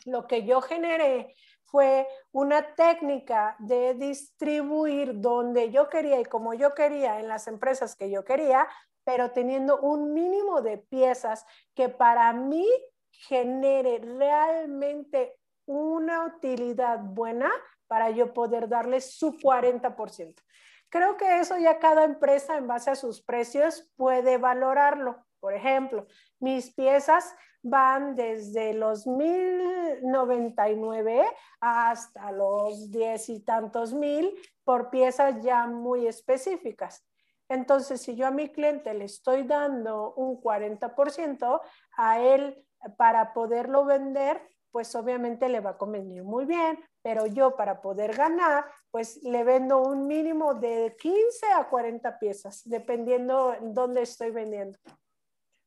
Lo 0.04 0.28
que 0.28 0.44
yo 0.44 0.60
generé 0.60 1.36
fue 1.64 2.06
una 2.34 2.76
técnica 2.76 3.56
de 3.60 3.94
distribuir 3.94 5.22
donde 5.22 5.72
yo 5.72 5.88
quería 5.88 6.20
y 6.20 6.26
como 6.26 6.54
yo 6.54 6.74
quería 6.74 7.22
en 7.22 7.30
las 7.30 7.48
empresas 7.48 7.96
que 7.96 8.10
yo 8.10 8.26
quería, 8.26 8.68
pero 9.06 9.32
teniendo 9.32 9.80
un 9.80 10.14
mínimo 10.14 10.62
de 10.62 10.80
piezas 10.80 11.46
que 11.74 11.88
para 11.88 12.34
mí 12.34 12.68
genere 13.10 14.00
realmente 14.00 15.38
una 15.66 16.26
utilidad 16.26 17.00
buena 17.00 17.50
para 17.88 18.10
yo 18.10 18.34
poder 18.34 18.70
darle 18.70 19.02
su 19.02 19.38
40%. 19.38 20.42
Creo 20.90 21.18
que 21.18 21.40
eso 21.40 21.58
ya 21.58 21.80
cada 21.80 22.04
empresa 22.04 22.58
en 22.58 22.68
base 22.68 22.92
a 22.92 22.96
sus 22.96 23.22
precios 23.22 23.92
puede 23.98 24.38
valorarlo. 24.38 25.26
Por 25.40 25.54
ejemplo, 25.54 26.08
mis 26.40 26.74
piezas 26.74 27.36
van 27.62 28.16
desde 28.16 28.74
los 28.74 29.06
1099 29.06 31.26
hasta 31.60 32.32
los 32.32 32.90
diez 32.92 33.30
y 33.30 33.42
tantos 33.42 33.94
mil 33.94 34.34
por 34.64 34.90
piezas 34.90 35.44
ya 35.44 35.68
muy 35.68 36.08
específicas. 36.08 37.06
Entonces, 37.50 38.02
si 38.02 38.16
yo 38.16 38.28
a 38.28 38.32
mi 38.32 38.50
cliente 38.50 38.94
le 38.94 39.06
estoy 39.06 39.44
dando 39.44 40.14
un 40.16 40.42
40%, 40.42 41.62
a 41.98 42.20
él 42.20 42.66
para 42.98 43.34
poderlo 43.34 43.86
vender, 43.86 44.42
pues 44.72 44.94
obviamente 44.96 45.50
le 45.50 45.60
va 45.60 45.72
a 45.72 45.78
convenir 45.78 46.24
muy 46.24 46.46
bien, 46.46 46.80
pero 47.02 47.26
yo 47.26 47.56
para 47.56 47.82
poder 47.82 48.16
ganar, 48.16 48.66
pues 48.92 49.22
le 49.24 49.44
vendo 49.44 49.82
un 49.82 50.08
mínimo 50.08 50.54
de 50.54 50.96
15 51.00 51.46
a 51.56 51.68
40 51.68 52.20
piezas, 52.20 52.62
dependiendo 52.66 53.54
en 53.54 53.74
dónde 53.74 54.02
estoy 54.02 54.32
vendiendo. 54.32 54.78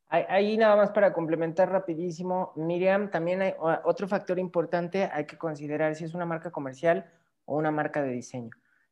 Ahí 0.08 0.56
nada 0.56 0.74
más 0.74 0.90
para 0.90 1.12
complementar 1.12 1.70
rapidísimo, 1.70 2.52
Miriam, 2.56 3.10
también 3.10 3.42
hay 3.42 3.54
otro 3.84 4.08
factor 4.08 4.40
importante, 4.40 5.08
hay 5.12 5.24
que 5.24 5.38
considerar 5.38 5.94
si 5.94 6.04
es 6.04 6.14
una 6.14 6.26
marca 6.26 6.50
comercial 6.50 7.08
o 7.44 7.56
una 7.56 7.70
marca 7.70 8.02
de 8.02 8.10
diseño. 8.10 8.50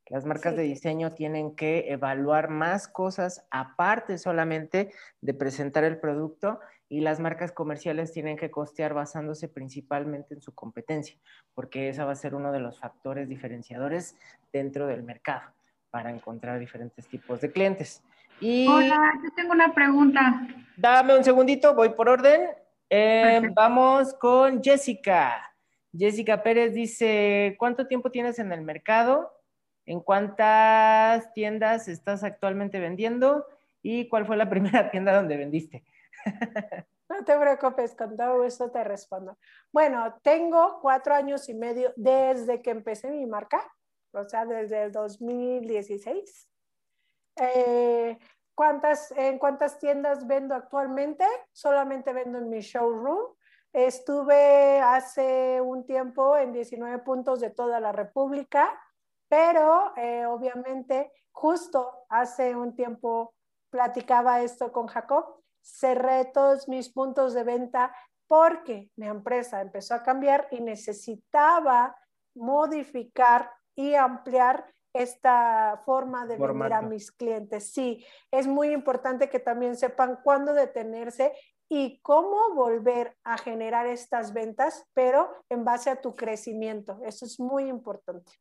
Las 0.09 0.25
marcas 0.25 0.57
de 0.57 0.63
diseño 0.63 1.13
tienen 1.13 1.55
que 1.55 1.93
evaluar 1.93 2.49
más 2.49 2.89
cosas 2.89 3.47
aparte 3.51 4.19
solamente 4.19 4.91
de 5.21 5.35
presentar 5.35 5.85
el 5.85 5.99
producto 5.99 6.61
y 6.89 7.01
las 7.01 7.21
marcas 7.21 7.53
comerciales 7.53 8.13
tienen 8.13 8.37
que 8.37 8.51
costear 8.51 8.95
basándose 8.95 9.49
principalmente 9.49 10.35
en 10.35 10.41
su 10.41 10.55
competencia, 10.55 11.19
porque 11.55 11.91
esa 11.91 12.07
va 12.07 12.13
a 12.13 12.17
ser 12.17 12.35
uno 12.35 12.53
de 12.53 12.61
los 12.61 12.81
factores 12.81 13.29
diferenciadores 13.29 14.17
dentro 14.53 14.87
del 14.87 15.03
mercado 15.03 15.43
para 15.91 16.11
encontrar 16.11 16.59
diferentes 16.59 17.07
tipos 17.07 17.41
de 17.41 17.53
clientes. 17.53 18.03
Y 18.41 18.67
Hola, 18.67 19.13
yo 19.23 19.31
tengo 19.35 19.53
una 19.53 19.75
pregunta. 19.75 20.47
Dame 20.77 21.17
un 21.17 21.25
segundito, 21.25 21.75
voy 21.75 21.91
por 21.91 22.09
orden. 22.09 22.49
Eh, 22.89 23.43
vamos 23.53 24.15
con 24.15 24.63
Jessica. 24.63 25.53
Jessica 25.97 26.43
Pérez 26.43 26.73
dice, 26.73 27.57
¿cuánto 27.59 27.87
tiempo 27.87 28.11
tienes 28.11 28.39
en 28.39 28.53
el 28.53 28.63
mercado? 28.63 29.38
¿En 29.89 30.01
cuántas 30.01 31.33
tiendas 31.33 31.89
estás 31.89 32.23
actualmente 32.23 32.79
vendiendo? 32.79 33.47
¿Y 33.81 34.07
cuál 34.11 34.27
fue 34.27 34.37
la 34.37 34.51
primera 34.51 34.91
tienda 34.91 35.17
donde 35.17 35.39
vendiste? 35.39 35.83
No 37.09 37.25
te 37.25 37.39
preocupes, 37.39 37.95
con 37.95 38.15
todo 38.15 38.45
esto 38.45 38.71
te 38.71 38.85
respondo. 38.85 39.39
Bueno, 39.73 40.19
tengo 40.23 40.79
cuatro 40.83 41.15
años 41.15 41.49
y 41.49 41.55
medio 41.55 41.95
desde 41.97 42.61
que 42.61 42.69
empecé 42.69 43.11
mi 43.11 43.25
marca, 43.25 43.67
o 44.13 44.29
sea, 44.29 44.45
desde 44.45 44.83
el 44.83 44.93
2016. 44.93 46.51
Eh, 47.37 48.19
¿cuántas, 48.55 49.11
¿En 49.13 49.39
cuántas 49.39 49.79
tiendas 49.79 50.27
vendo 50.27 50.55
actualmente? 50.55 51.25
Solamente 51.51 52.13
vendo 52.13 52.37
en 52.37 52.51
mi 52.51 52.61
showroom. 52.61 53.35
Estuve 53.73 54.81
hace 54.81 55.63
un 55.63 55.87
tiempo 55.87 56.37
en 56.37 56.53
19 56.53 56.99
puntos 56.99 57.41
de 57.41 57.49
toda 57.49 57.81
la 57.81 57.93
República, 57.93 58.79
pero 59.29 59.93
eh, 59.97 60.27
obviamente 60.27 61.13
justo 61.31 62.05
hace 62.09 62.57
un 62.57 62.75
tiempo 62.75 63.35
platicaba 63.71 64.43
esto 64.43 64.73
con 64.73 64.87
Jacob 64.87 65.39
cerré 65.63 66.25
todos 66.27 66.69
mis 66.69 66.89
puntos 66.89 67.35
de 67.35 67.45
venta 67.45 67.95
porque 68.27 68.91
mi 68.97 69.07
empresa 69.07 69.61
empezó 69.61 69.95
a 69.95 70.03
cambiar 70.03 70.49
y 70.51 70.61
necesitaba 70.61 71.97
modificar 72.35 73.51
y 73.75 73.95
ampliar 73.95 74.67
esta 74.93 75.83
forma 75.85 76.27
de 76.27 76.37
vender 76.37 76.73
a 76.73 76.83
mis 76.83 77.13
clientes. 77.13 77.73
Sí, 77.73 78.05
es 78.31 78.47
muy 78.47 78.73
importante 78.73 79.29
que 79.29 79.39
también 79.39 79.77
sepan 79.77 80.19
cuándo 80.23 80.53
detenerse 80.55 81.33
y 81.71 82.01
cómo 82.01 82.55
volver 82.55 83.17
a 83.25 83.39
generar 83.39 83.87
estas 83.87 84.33
ventas, 84.33 84.87
pero 84.95 85.31
en 85.49 85.65
base 85.65 85.91
a 85.91 86.01
tu 86.01 86.17
crecimiento. 86.17 86.99
Eso 87.05 87.27
es 87.27 87.39
muy 87.39 87.69
importante. 87.69 88.33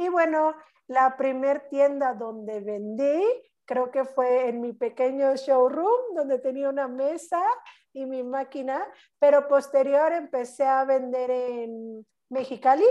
Y 0.00 0.08
bueno, 0.08 0.54
la 0.88 1.14
primer 1.18 1.68
tienda 1.68 2.14
donde 2.14 2.60
vendí 2.60 3.22
creo 3.66 3.90
que 3.90 4.06
fue 4.06 4.48
en 4.48 4.62
mi 4.62 4.72
pequeño 4.72 5.36
showroom 5.36 6.14
donde 6.14 6.38
tenía 6.38 6.70
una 6.70 6.88
mesa 6.88 7.44
y 7.92 8.06
mi 8.06 8.22
máquina, 8.22 8.82
pero 9.18 9.46
posterior 9.46 10.10
empecé 10.12 10.64
a 10.64 10.86
vender 10.86 11.30
en 11.30 12.06
Mexicali, 12.30 12.86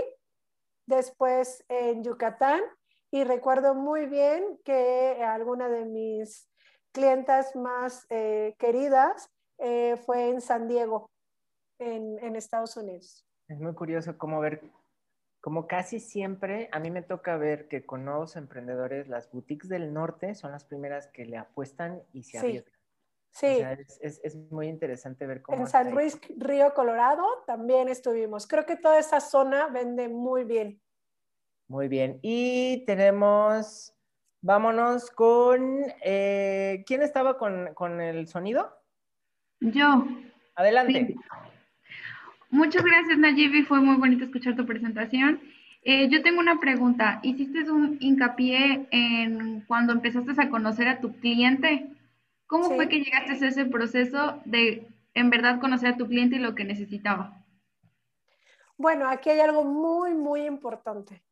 después 0.86 1.64
en 1.68 2.04
Yucatán 2.04 2.60
y 3.10 3.24
recuerdo 3.24 3.74
muy 3.74 4.06
bien 4.06 4.60
que 4.64 5.20
alguna 5.20 5.68
de 5.68 5.86
mis 5.86 6.48
clientas 6.92 7.56
más 7.56 8.06
eh, 8.08 8.54
queridas 8.56 9.28
eh, 9.58 9.96
fue 10.06 10.28
en 10.28 10.40
San 10.40 10.68
Diego, 10.68 11.10
en, 11.80 12.20
en 12.20 12.36
Estados 12.36 12.76
Unidos. 12.76 13.26
Es 13.48 13.58
muy 13.58 13.74
curioso 13.74 14.16
cómo 14.16 14.38
ver 14.38 14.62
como 15.40 15.66
casi 15.66 16.00
siempre, 16.00 16.68
a 16.72 16.78
mí 16.78 16.90
me 16.90 17.02
toca 17.02 17.36
ver 17.36 17.66
que 17.68 17.86
con 17.86 18.04
nuevos 18.04 18.36
emprendedores, 18.36 19.08
las 19.08 19.30
boutiques 19.30 19.68
del 19.68 19.92
norte 19.92 20.34
son 20.34 20.52
las 20.52 20.64
primeras 20.64 21.08
que 21.08 21.24
le 21.24 21.38
apuestan 21.38 22.02
y 22.12 22.24
se 22.24 22.38
arriesgan. 22.38 22.74
Sí. 23.32 23.60
es, 24.00 24.36
muy 24.50 24.66
interesante 24.66 25.26
ver 25.26 25.40
cómo. 25.40 25.58
En 25.58 25.66
San 25.66 25.92
Luis, 25.92 26.20
Río 26.36 26.74
Colorado, 26.74 27.24
también 27.46 27.88
estuvimos. 27.88 28.46
Creo 28.46 28.66
que 28.66 28.76
toda 28.76 28.98
esa 28.98 29.20
zona 29.20 29.68
vende 29.68 30.08
muy 30.08 30.44
bien. 30.44 30.80
Muy 31.68 31.86
bien. 31.86 32.18
Y 32.22 32.84
tenemos, 32.86 33.94
vámonos 34.42 35.10
con, 35.10 35.84
eh, 36.02 36.82
¿quién 36.86 37.02
estaba 37.02 37.38
con, 37.38 38.00
el 38.00 38.26
sonido? 38.26 38.76
Yo. 39.60 40.04
Adelante. 40.56 41.14
Muchas 42.50 42.82
gracias, 42.82 43.18
Nayibi. 43.18 43.62
Fue 43.62 43.80
muy 43.80 43.96
bonito 43.96 44.24
escuchar 44.24 44.56
tu 44.56 44.66
presentación. 44.66 45.40
Eh, 45.82 46.08
yo 46.08 46.22
tengo 46.22 46.40
una 46.40 46.58
pregunta. 46.58 47.20
Hiciste 47.22 47.70
un 47.70 47.96
hincapié 48.00 48.86
en 48.90 49.60
cuando 49.62 49.92
empezaste 49.92 50.32
a 50.36 50.50
conocer 50.50 50.88
a 50.88 51.00
tu 51.00 51.12
cliente. 51.20 51.88
¿Cómo 52.46 52.70
fue 52.70 52.88
que 52.88 53.00
llegaste 53.00 53.44
a 53.44 53.48
ese 53.48 53.64
proceso 53.64 54.40
de 54.44 54.88
en 55.14 55.30
verdad 55.30 55.60
conocer 55.60 55.90
a 55.90 55.96
tu 55.96 56.08
cliente 56.08 56.36
y 56.36 56.40
lo 56.40 56.54
que 56.54 56.64
necesitaba? 56.64 57.40
Bueno, 58.76 59.08
aquí 59.08 59.30
hay 59.30 59.40
algo 59.40 59.62
muy, 59.62 60.14
muy 60.14 60.46
importante. 60.46 61.22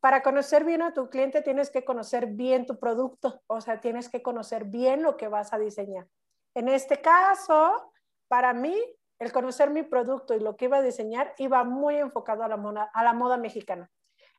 Para 0.00 0.22
conocer 0.22 0.64
bien 0.64 0.82
a 0.82 0.92
tu 0.92 1.08
cliente 1.08 1.42
tienes 1.42 1.70
que 1.70 1.84
conocer 1.84 2.26
bien 2.26 2.66
tu 2.66 2.78
producto, 2.78 3.42
o 3.46 3.60
sea, 3.60 3.80
tienes 3.80 4.10
que 4.10 4.22
conocer 4.22 4.66
bien 4.66 5.02
lo 5.02 5.16
que 5.16 5.28
vas 5.28 5.52
a 5.52 5.58
diseñar. 5.58 6.06
En 6.54 6.68
este 6.68 7.00
caso, 7.00 7.90
para 8.28 8.52
mí, 8.52 8.76
el 9.18 9.32
conocer 9.32 9.70
mi 9.70 9.82
producto 9.82 10.34
y 10.34 10.40
lo 10.40 10.56
que 10.56 10.66
iba 10.66 10.78
a 10.78 10.82
diseñar 10.82 11.34
iba 11.38 11.64
muy 11.64 11.96
enfocado 11.96 12.42
a 12.42 12.48
la 12.48 13.12
moda, 13.12 13.36
mexicana. 13.36 13.90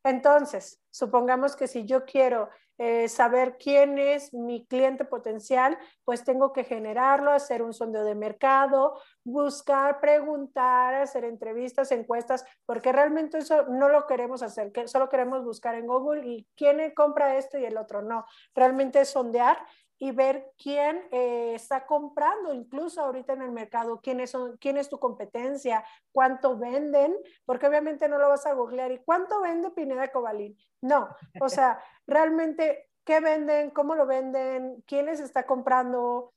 Entonces, 0.03 0.79
supongamos 0.91 1.55
que 1.55 1.67
si 1.67 1.85
yo 1.85 2.05
quiero 2.05 2.49
eh, 2.77 3.07
saber 3.07 3.57
quién 3.57 3.97
es 3.97 4.33
mi 4.33 4.67
cliente 4.67 5.03
potencial, 5.03 5.79
pues 6.03 6.23
tengo 6.23 6.53
que 6.53 6.63
generarlo, 6.63 7.31
hacer 7.31 7.63
un 7.63 7.73
sondeo 7.73 8.03
de 8.03 8.13
mercado, 8.13 9.01
buscar, 9.23 9.99
preguntar, 9.99 10.93
hacer 10.93 11.25
entrevistas, 11.25 11.91
encuestas, 11.91 12.45
porque 12.67 12.91
realmente 12.91 13.39
eso 13.39 13.65
no 13.67 13.89
lo 13.89 14.05
queremos 14.05 14.43
hacer, 14.43 14.71
que 14.71 14.87
solo 14.87 15.09
queremos 15.09 15.43
buscar 15.43 15.73
en 15.73 15.87
Google 15.87 16.27
y 16.27 16.47
quién 16.55 16.93
compra 16.93 17.37
esto 17.37 17.57
y 17.57 17.65
el 17.65 17.77
otro 17.77 18.03
no. 18.03 18.25
Realmente 18.53 18.99
es 18.99 19.09
sondear 19.09 19.57
y 19.97 20.11
ver 20.11 20.51
quién 20.61 21.01
eh, 21.11 21.53
está 21.55 21.85
comprando, 21.85 22.53
incluso 22.53 23.01
ahorita 23.01 23.33
en 23.33 23.43
el 23.43 23.51
mercado, 23.51 24.01
quiénes 24.01 24.31
son, 24.31 24.57
quién 24.57 24.77
es 24.77 24.89
tu 24.89 24.99
competencia, 24.99 25.85
cuánto 26.11 26.57
venden, 26.57 27.15
porque 27.45 27.67
obviamente 27.67 28.09
no 28.09 28.17
lo 28.17 28.27
vas 28.27 28.45
a 28.45 28.53
googlear. 28.53 28.91
¿Y 28.91 28.99
cuánto 28.99 29.41
vende 29.41 29.71
Pineda 29.71 30.11
Cobalín? 30.11 30.57
No, 30.81 31.09
o 31.39 31.49
sea, 31.49 31.79
realmente, 32.07 32.89
¿qué 33.05 33.21
venden? 33.21 33.69
¿Cómo 33.71 33.95
lo 33.95 34.05
venden? 34.05 34.83
¿Quiénes 34.85 35.19
está 35.19 35.45
comprando? 35.45 36.33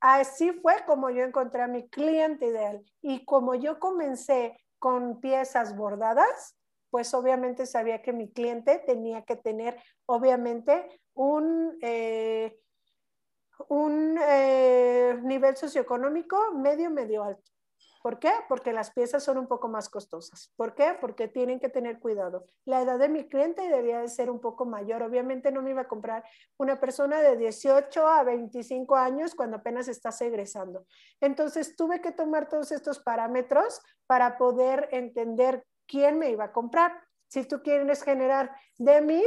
Así 0.00 0.52
fue 0.52 0.84
como 0.86 1.10
yo 1.10 1.22
encontré 1.22 1.62
a 1.62 1.68
mi 1.68 1.88
cliente 1.88 2.46
ideal. 2.46 2.82
Y 3.02 3.24
como 3.24 3.54
yo 3.54 3.78
comencé 3.78 4.58
con 4.78 5.20
piezas 5.20 5.76
bordadas, 5.76 6.56
pues 6.90 7.14
obviamente 7.14 7.66
sabía 7.66 8.02
que 8.02 8.12
mi 8.12 8.30
cliente 8.32 8.82
tenía 8.86 9.22
que 9.22 9.36
tener, 9.36 9.80
obviamente, 10.06 11.00
un... 11.14 11.76
Eh, 11.82 12.58
un 13.68 14.18
eh, 14.20 15.18
nivel 15.22 15.56
socioeconómico 15.56 16.52
medio, 16.54 16.90
medio 16.90 17.24
alto. 17.24 17.52
¿Por 18.02 18.18
qué? 18.18 18.32
Porque 18.48 18.72
las 18.72 18.90
piezas 18.90 19.22
son 19.22 19.38
un 19.38 19.46
poco 19.46 19.68
más 19.68 19.88
costosas. 19.88 20.52
¿Por 20.56 20.74
qué? 20.74 20.96
Porque 21.00 21.28
tienen 21.28 21.60
que 21.60 21.68
tener 21.68 22.00
cuidado. 22.00 22.46
La 22.64 22.82
edad 22.82 22.98
de 22.98 23.08
mi 23.08 23.28
cliente 23.28 23.68
debía 23.68 24.00
de 24.00 24.08
ser 24.08 24.28
un 24.28 24.40
poco 24.40 24.64
mayor. 24.66 25.04
Obviamente 25.04 25.52
no 25.52 25.62
me 25.62 25.70
iba 25.70 25.82
a 25.82 25.88
comprar 25.88 26.24
una 26.58 26.80
persona 26.80 27.20
de 27.20 27.36
18 27.36 28.04
a 28.04 28.24
25 28.24 28.96
años 28.96 29.36
cuando 29.36 29.58
apenas 29.58 29.86
estás 29.86 30.20
egresando. 30.20 30.84
Entonces 31.20 31.76
tuve 31.76 32.00
que 32.00 32.10
tomar 32.10 32.48
todos 32.48 32.72
estos 32.72 32.98
parámetros 32.98 33.80
para 34.08 34.36
poder 34.36 34.88
entender 34.90 35.64
quién 35.86 36.18
me 36.18 36.30
iba 36.30 36.44
a 36.44 36.52
comprar. 36.52 37.00
Si 37.28 37.44
tú 37.44 37.62
quieres 37.62 38.02
generar 38.02 38.50
Demi, 38.78 39.22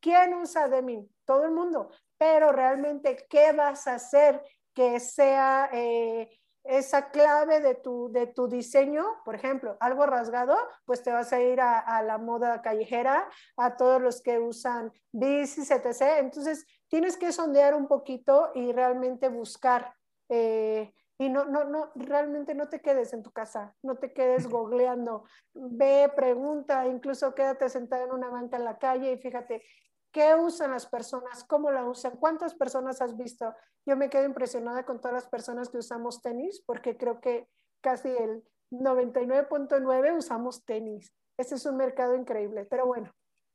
¿quién 0.00 0.34
usa 0.34 0.68
Demi? 0.68 1.08
Todo 1.24 1.44
el 1.44 1.52
mundo 1.52 1.90
pero 2.18 2.52
realmente, 2.52 3.26
¿qué 3.30 3.52
vas 3.52 3.86
a 3.86 3.94
hacer 3.94 4.42
que 4.74 5.00
sea 5.00 5.70
eh, 5.72 6.28
esa 6.64 7.10
clave 7.10 7.60
de 7.60 7.76
tu, 7.76 8.10
de 8.12 8.26
tu 8.26 8.48
diseño? 8.48 9.04
Por 9.24 9.34
ejemplo, 9.34 9.76
algo 9.80 10.04
rasgado, 10.06 10.56
pues 10.84 11.02
te 11.02 11.12
vas 11.12 11.32
a 11.32 11.40
ir 11.40 11.60
a, 11.60 12.02
la 12.02 12.18
moda 12.18 12.60
callejera, 12.60 13.28
a 13.56 13.76
todos 13.76 14.02
los 14.02 14.20
que 14.20 14.38
usan 14.38 14.92
bicis, 15.12 15.70
etc. 15.70 16.18
Entonces, 16.18 16.66
tienes 16.88 17.16
que 17.16 17.32
sondear 17.32 17.74
un 17.74 17.86
poquito 17.86 18.50
y 18.54 18.72
realmente 18.72 19.28
buscar. 19.28 19.94
Eh, 20.28 20.92
y 21.20 21.28
no, 21.30 21.46
no, 21.46 21.64
no, 21.64 21.90
realmente 21.96 22.54
no 22.54 22.68
te 22.68 22.80
quedes 22.80 23.12
en 23.12 23.24
tu 23.24 23.32
casa, 23.32 23.74
no 23.82 23.96
te 23.96 24.12
quedes 24.12 24.46
googleando, 24.48 25.24
ve, 25.52 26.12
pregunta, 26.14 26.86
incluso 26.86 27.34
quédate 27.34 27.68
sentado 27.68 28.04
en 28.04 28.12
una 28.12 28.28
banca 28.28 28.56
en 28.56 28.64
la 28.64 28.78
calle 28.78 29.12
y 29.12 29.18
fíjate, 29.18 29.64
¿Qué 30.12 30.34
usan 30.34 30.70
las 30.70 30.86
personas? 30.86 31.44
¿Cómo 31.44 31.70
la 31.70 31.84
usan? 31.84 32.16
¿Cuántas 32.16 32.54
personas 32.54 33.02
has 33.02 33.16
visto? 33.16 33.54
Yo 33.84 33.96
me 33.96 34.08
quedo 34.08 34.24
impresionada 34.24 34.84
con 34.84 35.00
todas 35.00 35.14
las 35.14 35.28
personas 35.28 35.68
que 35.68 35.78
usamos 35.78 36.22
tenis, 36.22 36.62
porque 36.66 36.96
creo 36.96 37.20
que 37.20 37.48
casi 37.80 38.08
el 38.08 38.42
99.9 38.70 40.16
usamos 40.16 40.64
tenis. 40.64 41.12
Este 41.36 41.54
es 41.54 41.66
un 41.66 41.76
mercado 41.76 42.16
increíble, 42.16 42.64
pero 42.64 42.86
bueno, 42.86 43.14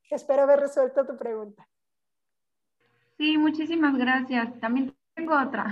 espero 0.09 0.43
haber 0.43 0.59
resuelto 0.59 1.05
tu 1.05 1.17
pregunta. 1.17 1.67
Sí, 3.17 3.37
muchísimas 3.37 3.97
gracias. 3.97 4.59
También 4.59 4.95
tengo 5.13 5.39
otra. 5.39 5.65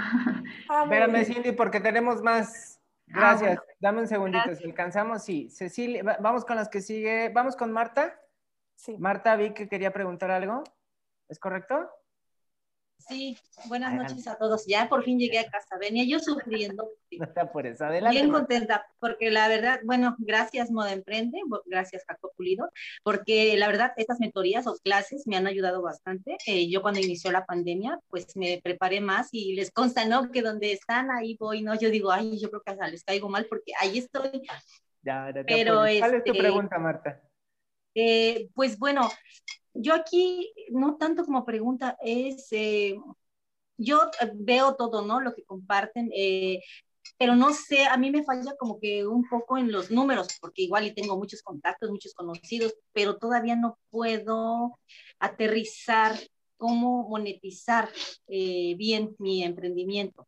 Ah, 0.70 0.84
Espérame, 0.84 1.26
Cindy, 1.26 1.52
porque 1.52 1.80
tenemos 1.80 2.22
más. 2.22 2.80
Ah, 3.14 3.36
gracias. 3.36 3.60
Dame 3.80 4.02
un 4.02 4.08
segundito, 4.08 4.54
si 4.56 4.66
alcanzamos, 4.66 5.24
sí. 5.24 5.50
Cecilia, 5.50 6.18
vamos 6.20 6.46
con 6.46 6.56
las 6.56 6.70
que 6.70 6.82
sigue. 6.82 7.30
Vamos 7.30 7.56
con 7.56 7.72
Marta. 7.72 8.21
Sí. 8.82 8.98
Marta, 8.98 9.36
vi 9.36 9.54
que 9.54 9.70
quería 9.70 9.94
preguntar 9.94 10.32
algo. 10.32 10.64
¿Es 11.30 11.38
correcto? 11.38 11.88
Sí, 12.98 13.38
buenas 13.66 13.94
noches 13.94 14.28
a 14.28 14.38
todos. 14.38 14.66
Ya 14.66 14.90
por 14.90 15.04
fin 15.04 15.20
llegué 15.20 15.38
a 15.38 15.48
casa. 15.50 15.78
Venía 15.80 16.04
yo 16.04 16.20
sufriendo. 16.20 16.90
No 17.20 17.26
está 17.26 17.52
por 17.52 17.68
eso. 17.68 17.84
Adelante. 17.84 18.18
Bien 18.18 18.32
contenta, 18.32 18.86
porque 18.98 19.32
la 19.32 19.50
verdad, 19.50 19.82
bueno, 19.84 20.16
gracias 20.18 20.72
Moda 20.72 20.94
Emprende, 20.94 21.40
gracias 21.66 22.06
Jaco 22.08 22.32
Pulido, 22.38 22.70
porque 23.04 23.58
la 23.58 23.68
verdad 23.68 23.92
estas 23.98 24.22
mentorías 24.22 24.66
o 24.66 24.78
clases 24.82 25.28
me 25.28 25.36
han 25.36 25.46
ayudado 25.46 25.82
bastante. 25.82 26.38
Eh, 26.48 26.70
yo 26.70 26.82
cuando 26.82 27.02
inició 27.02 27.30
la 27.34 27.46
pandemia, 27.46 28.00
pues 28.08 28.38
me 28.38 28.62
preparé 28.64 29.02
más 29.02 29.28
y 29.34 29.56
les 29.56 29.72
consta, 29.72 30.06
¿no? 30.06 30.32
Que 30.32 30.42
donde 30.42 30.72
están, 30.72 31.12
ahí 31.12 31.36
voy, 31.38 31.64
¿no? 31.64 31.76
Yo 31.78 31.90
digo, 31.90 32.12
ay, 32.12 32.40
yo 32.40 32.50
creo 32.50 32.62
que 32.62 32.72
hasta 32.72 32.88
les 32.88 33.04
caigo 33.04 33.28
mal 33.28 33.46
porque 33.50 33.74
ahí 33.82 33.98
estoy. 33.98 34.42
Ya, 35.02 35.34
ya, 35.36 35.44
Pero, 35.46 35.80
¿Cuál 35.80 35.90
es 35.90 36.24
tu 36.24 36.32
este, 36.32 36.34
pregunta, 36.34 36.80
Marta? 36.80 37.22
Eh, 37.94 38.50
pues 38.54 38.78
bueno, 38.80 39.10
yo 39.74 39.94
aquí 39.94 40.54
no 40.72 40.98
tanto 40.98 41.26
como 41.26 41.46
pregunta, 41.46 41.98
es, 42.02 42.48
eh, 42.52 42.96
yo 43.78 44.10
veo 44.36 44.76
todo, 44.76 45.02
¿no? 45.02 45.20
Lo 45.20 45.34
que 45.34 45.44
comparten, 45.44 46.10
eh, 46.16 46.62
pero 47.18 47.36
no 47.36 47.54
sé, 47.54 47.86
a 47.86 47.98
mí 47.98 48.12
me 48.12 48.24
falla 48.24 48.56
como 48.58 48.80
que 48.80 49.06
un 49.06 49.28
poco 49.28 49.58
en 49.58 49.72
los 49.72 49.92
números, 49.92 50.28
porque 50.40 50.64
igual 50.64 50.88
y 50.88 50.94
tengo 50.94 51.18
muchos 51.18 51.42
contactos, 51.42 51.90
muchos 51.90 52.14
conocidos, 52.14 52.76
pero 52.94 53.18
todavía 53.18 53.56
no 53.56 53.78
puedo 53.90 54.80
aterrizar 55.20 56.16
cómo 56.58 57.10
monetizar 57.10 57.90
bien 58.28 59.16
mi 59.18 59.44
emprendimiento. 59.44 60.28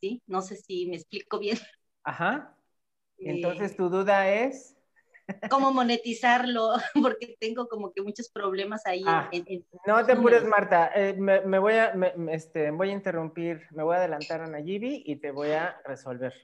¿Sí? 0.00 0.22
No 0.26 0.42
sé 0.42 0.56
si 0.56 0.86
me 0.86 0.96
explico 0.96 1.38
bien. 1.38 1.58
Ajá. 2.04 2.56
Entonces, 3.18 3.76
tu 3.76 3.88
duda 3.88 4.30
es 4.30 4.76
cómo 5.50 5.72
monetizarlo, 5.72 6.74
porque 7.02 7.36
tengo 7.38 7.68
como 7.68 7.92
que 7.92 8.02
muchos 8.02 8.28
problemas 8.30 8.86
ahí. 8.86 9.04
Ah, 9.06 9.30
no 9.86 10.04
te 10.04 10.12
apures, 10.12 10.44
Marta. 10.44 10.90
Eh, 10.94 11.14
me, 11.14 11.58
voy 11.58 11.74
a, 11.74 11.92
este, 12.30 12.70
voy 12.70 12.90
a 12.90 12.92
interrumpir, 12.92 13.66
me 13.72 13.82
voy 13.82 13.94
a 13.94 13.98
adelantar 13.98 14.42
a 14.42 14.46
Nayibi 14.46 15.02
y 15.06 15.16
te 15.16 15.30
voy 15.30 15.52
a 15.52 15.80
resolver. 15.84 16.34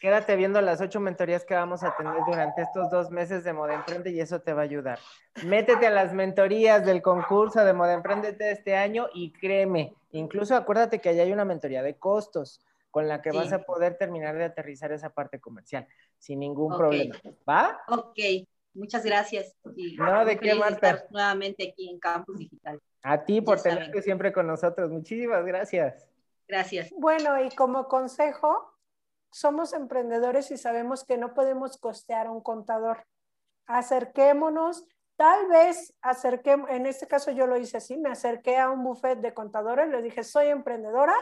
Quédate 0.00 0.34
viendo 0.36 0.62
las 0.62 0.80
ocho 0.80 0.98
mentorías 0.98 1.44
que 1.44 1.54
vamos 1.54 1.82
a 1.82 1.94
tener 1.96 2.14
durante 2.26 2.62
estos 2.62 2.90
dos 2.90 3.10
meses 3.10 3.44
de 3.44 3.52
Moda 3.52 3.74
Emprende 3.74 4.10
y 4.10 4.20
eso 4.20 4.40
te 4.40 4.54
va 4.54 4.62
a 4.62 4.64
ayudar. 4.64 4.98
Métete 5.44 5.86
a 5.86 5.90
las 5.90 6.14
mentorías 6.14 6.86
del 6.86 7.02
concurso 7.02 7.64
de 7.64 7.74
Moda 7.74 7.92
Emprende 7.92 8.32
de 8.32 8.52
este 8.52 8.76
año 8.76 9.08
y 9.12 9.32
créeme, 9.32 9.94
incluso 10.12 10.56
acuérdate 10.56 11.00
que 11.00 11.10
allá 11.10 11.22
hay 11.22 11.32
una 11.32 11.44
mentoría 11.44 11.82
de 11.82 11.96
costos 11.96 12.64
con 12.90 13.08
la 13.08 13.22
que 13.22 13.30
vas 13.30 13.52
a 13.52 13.62
poder 13.62 13.96
terminar 13.96 14.36
de 14.36 14.44
aterrizar 14.44 14.92
esa 14.92 15.10
parte 15.10 15.40
comercial 15.40 15.86
sin 16.18 16.40
ningún 16.40 16.76
problema. 16.76 17.16
¿Va? 17.48 17.80
Ok, 17.88 18.18
muchas 18.74 19.04
gracias. 19.04 19.56
no, 19.64 20.24
de 20.24 20.38
qué, 20.38 20.54
Marta. 20.54 20.90
Estar 20.90 21.10
nuevamente 21.10 21.68
aquí 21.70 21.88
en 21.88 21.98
Campus 21.98 22.38
Digital. 22.38 22.80
A 23.02 23.24
ti 23.24 23.40
por 23.40 23.60
tenerte 23.62 24.02
siempre 24.02 24.32
con 24.32 24.46
nosotros. 24.46 24.90
Muchísimas 24.90 25.44
gracias. 25.44 26.06
Gracias. 26.46 26.90
Bueno, 26.96 27.42
y 27.42 27.48
como 27.50 27.86
consejo, 27.86 28.74
somos 29.30 29.72
emprendedores 29.72 30.50
y 30.50 30.56
sabemos 30.56 31.04
que 31.04 31.16
no 31.16 31.34
podemos 31.34 31.76
costear 31.78 32.26
a 32.26 32.32
un 32.32 32.40
contador. 32.40 33.06
Acerquémonos, 33.66 34.84
tal 35.16 35.48
vez 35.48 35.94
acerquemos, 36.02 36.68
en 36.70 36.86
este 36.86 37.06
caso 37.06 37.30
yo 37.30 37.46
lo 37.46 37.56
hice 37.56 37.76
así, 37.76 37.96
me 37.96 38.10
acerqué 38.10 38.56
a 38.56 38.70
un 38.70 38.82
buffet 38.82 39.20
de 39.20 39.32
contadores, 39.32 39.88
le 39.88 40.02
dije, 40.02 40.24
soy 40.24 40.48
emprendedora, 40.48 41.14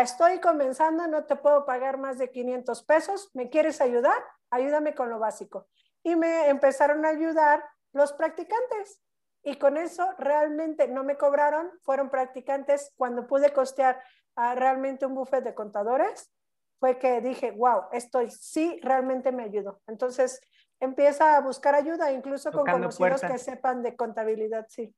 estoy 0.00 0.40
comenzando, 0.40 1.06
no 1.06 1.24
te 1.24 1.36
puedo 1.36 1.66
pagar 1.66 1.98
más 1.98 2.18
de 2.18 2.30
500 2.30 2.82
pesos, 2.84 3.30
¿me 3.34 3.50
quieres 3.50 3.80
ayudar? 3.80 4.16
Ayúdame 4.50 4.94
con 4.94 5.10
lo 5.10 5.18
básico. 5.18 5.66
Y 6.02 6.16
me 6.16 6.48
empezaron 6.48 7.04
a 7.04 7.10
ayudar 7.10 7.62
los 7.92 8.12
practicantes. 8.12 9.02
Y 9.42 9.56
con 9.56 9.76
eso 9.76 10.08
realmente 10.18 10.88
no 10.88 11.04
me 11.04 11.16
cobraron, 11.16 11.70
fueron 11.82 12.10
practicantes. 12.10 12.92
Cuando 12.96 13.26
pude 13.26 13.52
costear 13.52 14.00
a 14.36 14.54
realmente 14.54 15.04
un 15.04 15.14
buffet 15.14 15.42
de 15.42 15.54
contadores, 15.54 16.32
fue 16.78 16.98
que 16.98 17.20
dije, 17.20 17.52
wow, 17.52 17.82
estoy, 17.92 18.30
sí, 18.30 18.80
realmente 18.82 19.30
me 19.30 19.44
ayudó. 19.44 19.80
Entonces, 19.86 20.40
empieza 20.80 21.36
a 21.36 21.40
buscar 21.40 21.74
ayuda, 21.74 22.12
incluso 22.12 22.50
con 22.50 22.66
conocidos 22.66 23.20
que 23.20 23.38
sepan 23.38 23.82
de 23.82 23.94
contabilidad, 23.94 24.66
sí. 24.68 24.94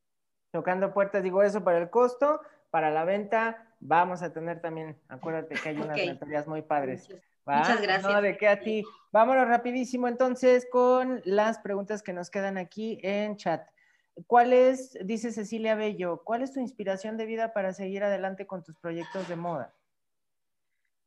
Tocando 0.50 0.94
puertas, 0.94 1.22
digo 1.22 1.42
eso 1.42 1.62
para 1.62 1.78
el 1.78 1.90
costo, 1.90 2.40
para 2.70 2.90
la 2.90 3.04
venta, 3.04 3.73
vamos 3.84 4.22
a 4.22 4.32
tener 4.32 4.60
también, 4.60 4.98
acuérdate 5.08 5.54
que 5.54 5.68
hay 5.68 5.76
unas 5.76 5.96
mentorías 5.96 6.48
muy 6.48 6.62
padres. 6.62 7.08
Muchas 7.46 7.80
gracias. 7.80 8.12
No, 8.12 8.22
de 8.22 8.36
qué 8.38 8.48
a 8.48 8.60
ti. 8.60 8.84
Vámonos 9.12 9.46
rapidísimo 9.46 10.08
entonces 10.08 10.66
con 10.70 11.20
las 11.24 11.58
preguntas 11.58 12.02
que 12.02 12.14
nos 12.14 12.30
quedan 12.30 12.56
aquí 12.56 12.98
en 13.02 13.36
chat. 13.36 13.68
¿Cuál 14.26 14.52
es, 14.52 14.96
dice 15.04 15.32
Cecilia 15.32 15.74
Bello, 15.74 16.22
cuál 16.24 16.42
es 16.42 16.52
tu 16.52 16.60
inspiración 16.60 17.16
de 17.16 17.26
vida 17.26 17.52
para 17.52 17.72
seguir 17.74 18.02
adelante 18.02 18.46
con 18.46 18.62
tus 18.62 18.76
proyectos 18.76 19.28
de 19.28 19.36
moda? 19.36 19.74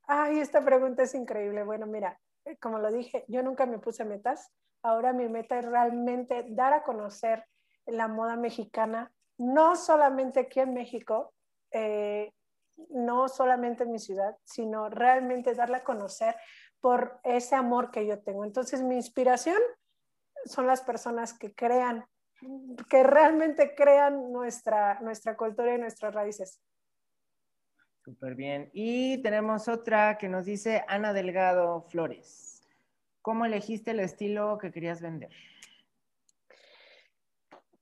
Ay, 0.03 0.39
esta 0.39 0.63
pregunta 0.63 1.03
es 1.03 1.15
increíble. 1.15 1.63
Bueno, 1.63 1.87
mira, 1.87 2.19
como 2.61 2.77
lo 2.77 2.91
dije, 2.91 3.25
yo 3.27 3.41
nunca 3.41 3.65
me 3.65 3.79
puse 3.79 4.05
metas. 4.05 4.51
Ahora 4.83 5.13
mi 5.13 5.27
meta 5.27 5.57
es 5.57 5.65
realmente 5.65 6.45
dar 6.49 6.73
a 6.73 6.83
conocer 6.83 7.43
la 7.87 8.07
moda 8.07 8.35
mexicana, 8.35 9.11
no 9.37 9.75
solamente 9.75 10.41
aquí 10.41 10.59
en 10.59 10.73
México, 10.73 11.33
eh, 11.71 12.31
no 12.89 13.27
solamente 13.27 13.83
en 13.83 13.91
mi 13.91 13.99
ciudad, 13.99 14.37
sino 14.43 14.89
realmente 14.89 15.53
darla 15.53 15.77
a 15.77 15.83
conocer 15.83 16.35
por 16.79 17.19
ese 17.23 17.55
amor 17.55 17.91
que 17.91 18.05
yo 18.05 18.19
tengo. 18.19 18.45
Entonces, 18.45 18.81
mi 18.81 18.95
inspiración 18.95 19.57
son 20.45 20.67
las 20.67 20.81
personas 20.81 21.37
que 21.37 21.53
crean, 21.53 22.05
que 22.89 23.03
realmente 23.03 23.75
crean 23.75 24.31
nuestra, 24.31 24.99
nuestra 25.01 25.35
cultura 25.35 25.73
y 25.73 25.79
nuestras 25.79 26.13
raíces. 26.13 26.61
Súper 28.03 28.35
bien. 28.35 28.69
Y 28.73 29.21
tenemos 29.21 29.67
otra 29.67 30.17
que 30.17 30.29
nos 30.29 30.45
dice 30.45 30.85
Ana 30.87 31.11
Delgado 31.11 31.81
Flores. 31.89 32.63
¿Cómo 33.21 33.43
elegiste 33.43 33.91
el 33.91 33.99
estilo 33.99 34.57
que 34.57 34.71
querías 34.71 35.01
vender? 35.01 35.29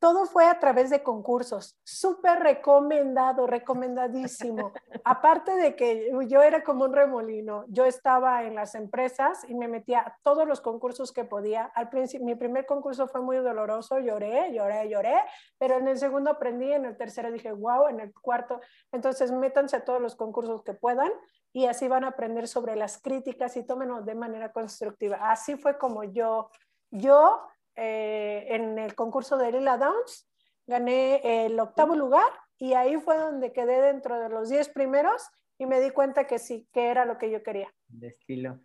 Todo 0.05 0.27
fue 0.27 0.45
a 0.45 0.59
través 0.59 0.91
de 0.91 1.01
concursos, 1.01 1.79
súper 1.83 2.37
recomendado, 2.37 3.47
recomendadísimo. 3.47 4.71
Aparte 5.03 5.55
de 5.55 5.75
que 5.75 6.11
yo 6.27 6.43
era 6.43 6.63
como 6.63 6.83
un 6.83 6.93
remolino, 6.93 7.65
yo 7.69 7.85
estaba 7.85 8.43
en 8.43 8.53
las 8.53 8.75
empresas 8.75 9.43
y 9.49 9.55
me 9.55 9.67
metía 9.67 10.01
a 10.01 10.15
todos 10.21 10.47
los 10.47 10.61
concursos 10.61 11.11
que 11.11 11.23
podía. 11.25 11.71
Al 11.73 11.89
principio, 11.89 12.23
mi 12.23 12.35
primer 12.35 12.67
concurso 12.67 13.07
fue 13.07 13.19
muy 13.21 13.37
doloroso, 13.37 13.97
lloré, 13.97 14.53
lloré, 14.53 14.87
lloré, 14.89 15.15
pero 15.57 15.77
en 15.77 15.87
el 15.87 15.97
segundo 15.97 16.29
aprendí, 16.29 16.71
en 16.71 16.85
el 16.85 16.95
tercero 16.97 17.31
dije, 17.31 17.51
wow, 17.51 17.87
en 17.87 17.99
el 17.99 18.13
cuarto, 18.13 18.61
entonces 18.91 19.31
métanse 19.31 19.77
a 19.77 19.85
todos 19.85 19.99
los 19.99 20.15
concursos 20.15 20.61
que 20.61 20.75
puedan 20.75 21.11
y 21.51 21.65
así 21.65 21.87
van 21.87 22.03
a 22.03 22.09
aprender 22.09 22.47
sobre 22.47 22.75
las 22.75 23.01
críticas 23.01 23.57
y 23.57 23.63
tómenlo 23.63 24.03
de 24.03 24.13
manera 24.13 24.51
constructiva. 24.51 25.31
Así 25.31 25.55
fue 25.55 25.79
como 25.79 26.03
yo, 26.03 26.51
yo 26.91 27.41
eh, 27.75 28.45
en 28.49 28.77
el 28.79 28.95
concurso 28.95 29.37
de 29.37 29.51
Lila 29.51 29.77
Downs, 29.77 30.27
gané 30.67 31.45
el 31.45 31.59
octavo 31.59 31.95
lugar 31.95 32.31
y 32.57 32.73
ahí 32.73 32.97
fue 32.97 33.17
donde 33.17 33.51
quedé 33.51 33.81
dentro 33.81 34.19
de 34.19 34.29
los 34.29 34.49
diez 34.49 34.69
primeros 34.69 35.29
y 35.57 35.65
me 35.65 35.79
di 35.79 35.91
cuenta 35.91 36.25
que 36.27 36.39
sí, 36.39 36.67
que 36.71 36.87
era 36.89 37.05
lo 37.05 37.17
que 37.17 37.31
yo 37.31 37.43
quería. 37.43 37.73
De 37.87 38.07
estilo. 38.07 38.59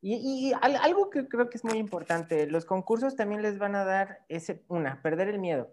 Y, 0.00 0.52
algo 0.60 1.10
que 1.10 1.28
creo 1.28 1.48
que 1.48 1.58
es 1.58 1.64
muy 1.64 1.78
importante, 1.78 2.46
los 2.46 2.64
concursos 2.64 3.14
también 3.14 3.42
les 3.42 3.58
van 3.58 3.76
a 3.76 3.84
dar 3.84 4.24
ese, 4.28 4.64
una, 4.68 5.00
perder 5.02 5.28
el 5.28 5.38
miedo, 5.38 5.72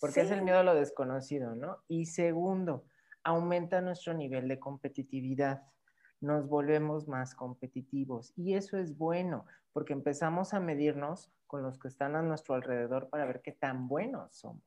porque 0.00 0.22
es 0.22 0.30
el 0.30 0.42
miedo 0.42 0.58
a 0.58 0.62
lo 0.64 0.74
desconocido, 0.74 1.54
¿no? 1.54 1.78
Y 1.86 2.06
segundo, 2.06 2.84
aumenta 3.22 3.80
nuestro 3.80 4.14
nivel 4.14 4.48
de 4.48 4.58
competitividad 4.58 5.62
nos 6.20 6.48
volvemos 6.48 7.08
más 7.08 7.34
competitivos. 7.34 8.32
Y 8.36 8.54
eso 8.54 8.78
es 8.78 8.96
bueno, 8.96 9.44
porque 9.72 9.92
empezamos 9.92 10.54
a 10.54 10.60
medirnos 10.60 11.30
con 11.46 11.62
los 11.62 11.78
que 11.78 11.88
están 11.88 12.16
a 12.16 12.22
nuestro 12.22 12.54
alrededor 12.54 13.08
para 13.08 13.26
ver 13.26 13.42
qué 13.42 13.52
tan 13.52 13.88
buenos 13.88 14.34
somos. 14.36 14.62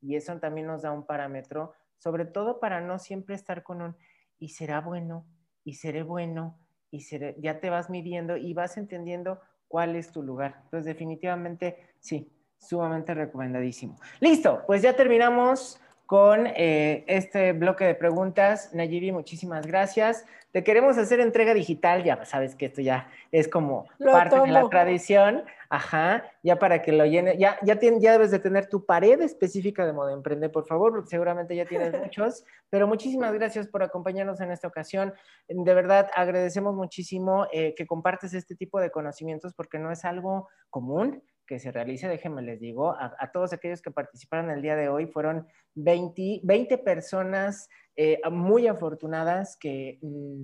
Y 0.00 0.16
eso 0.16 0.38
también 0.38 0.66
nos 0.66 0.82
da 0.82 0.92
un 0.92 1.06
parámetro, 1.06 1.72
sobre 1.96 2.24
todo 2.24 2.60
para 2.60 2.80
no 2.80 2.98
siempre 2.98 3.34
estar 3.34 3.62
con 3.62 3.82
un, 3.82 3.96
y 4.38 4.50
será 4.50 4.80
bueno, 4.80 5.26
y 5.64 5.74
seré 5.74 6.02
bueno, 6.02 6.58
y 6.90 7.00
seré, 7.00 7.36
ya 7.38 7.60
te 7.60 7.70
vas 7.70 7.90
midiendo 7.90 8.36
y 8.36 8.52
vas 8.52 8.76
entendiendo 8.76 9.40
cuál 9.68 9.96
es 9.96 10.12
tu 10.12 10.22
lugar. 10.22 10.60
Entonces, 10.64 10.86
definitivamente, 10.86 11.94
sí, 12.00 12.30
sumamente 12.58 13.14
recomendadísimo. 13.14 13.96
Listo, 14.20 14.62
pues 14.66 14.82
ya 14.82 14.94
terminamos 14.94 15.80
con 16.06 16.46
eh, 16.46 17.04
este 17.06 17.52
bloque 17.52 17.84
de 17.84 17.94
preguntas. 17.94 18.70
Nayibi, 18.74 19.12
muchísimas 19.12 19.66
gracias. 19.66 20.24
Te 20.54 20.62
queremos 20.62 20.96
hacer 20.98 21.18
entrega 21.18 21.52
digital, 21.52 22.04
ya 22.04 22.24
sabes 22.24 22.54
que 22.54 22.66
esto 22.66 22.80
ya 22.80 23.10
es 23.32 23.48
como 23.48 23.88
parte 23.98 24.38
de 24.38 24.46
la 24.46 24.68
tradición, 24.68 25.42
ajá, 25.68 26.30
ya 26.44 26.60
para 26.60 26.80
que 26.80 26.92
lo 26.92 27.04
llene, 27.04 27.36
ya, 27.36 27.58
ya, 27.64 27.76
ya 27.80 28.12
debes 28.12 28.30
de 28.30 28.38
tener 28.38 28.68
tu 28.68 28.86
pared 28.86 29.20
específica 29.20 29.84
de 29.84 29.92
modo 29.92 30.10
emprende, 30.10 30.48
por 30.48 30.64
favor, 30.64 30.92
porque 30.92 31.10
seguramente 31.10 31.56
ya 31.56 31.66
tienes 31.66 31.92
muchos, 32.00 32.44
pero 32.70 32.86
muchísimas 32.86 33.34
gracias 33.34 33.66
por 33.66 33.82
acompañarnos 33.82 34.40
en 34.40 34.52
esta 34.52 34.68
ocasión. 34.68 35.12
De 35.48 35.74
verdad, 35.74 36.08
agradecemos 36.14 36.76
muchísimo 36.76 37.48
eh, 37.52 37.74
que 37.74 37.84
compartes 37.84 38.32
este 38.32 38.54
tipo 38.54 38.78
de 38.78 38.92
conocimientos 38.92 39.54
porque 39.54 39.80
no 39.80 39.90
es 39.90 40.04
algo 40.04 40.48
común, 40.70 41.20
que 41.46 41.58
se 41.58 41.72
realice, 41.72 42.08
déjenme 42.08 42.42
les 42.42 42.60
digo, 42.60 42.92
a, 42.98 43.30
todos 43.32 43.52
aquellos 43.52 43.82
que 43.82 43.90
participaron 43.90 44.50
el 44.50 44.62
día 44.62 44.76
de 44.76 44.88
hoy, 44.88 45.06
fueron 45.06 45.46
20, 45.74 46.40
20 46.42 46.78
personas 46.78 47.68
eh, 47.96 48.20
muy 48.30 48.66
afortunadas 48.66 49.56
que 49.56 49.98
mm, 50.02 50.42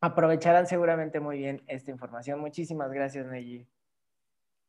aprovecharán 0.00 0.66
seguramente 0.66 1.20
muy 1.20 1.38
bien 1.38 1.62
esta 1.66 1.90
información. 1.90 2.40
Muchísimas 2.40 2.90
gracias, 2.92 3.26
Nayi. 3.26 3.66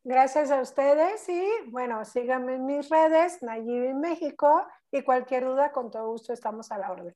Gracias 0.04 0.52
a 0.52 0.62
ustedes 0.62 1.28
y 1.28 1.46
bueno, 1.70 2.06
síganme 2.06 2.56
en 2.56 2.66
mis 2.66 2.90
redes, 2.90 3.44
Nayibi 3.44 3.94
México, 3.94 4.66
y 4.90 5.02
cualquier 5.02 5.44
duda, 5.44 5.74
con 5.74 5.92
todo 5.92 6.08
gusto 6.08 6.32
estamos 6.32 6.72
a 6.72 6.78
la 6.78 6.92
orden. 6.92 7.16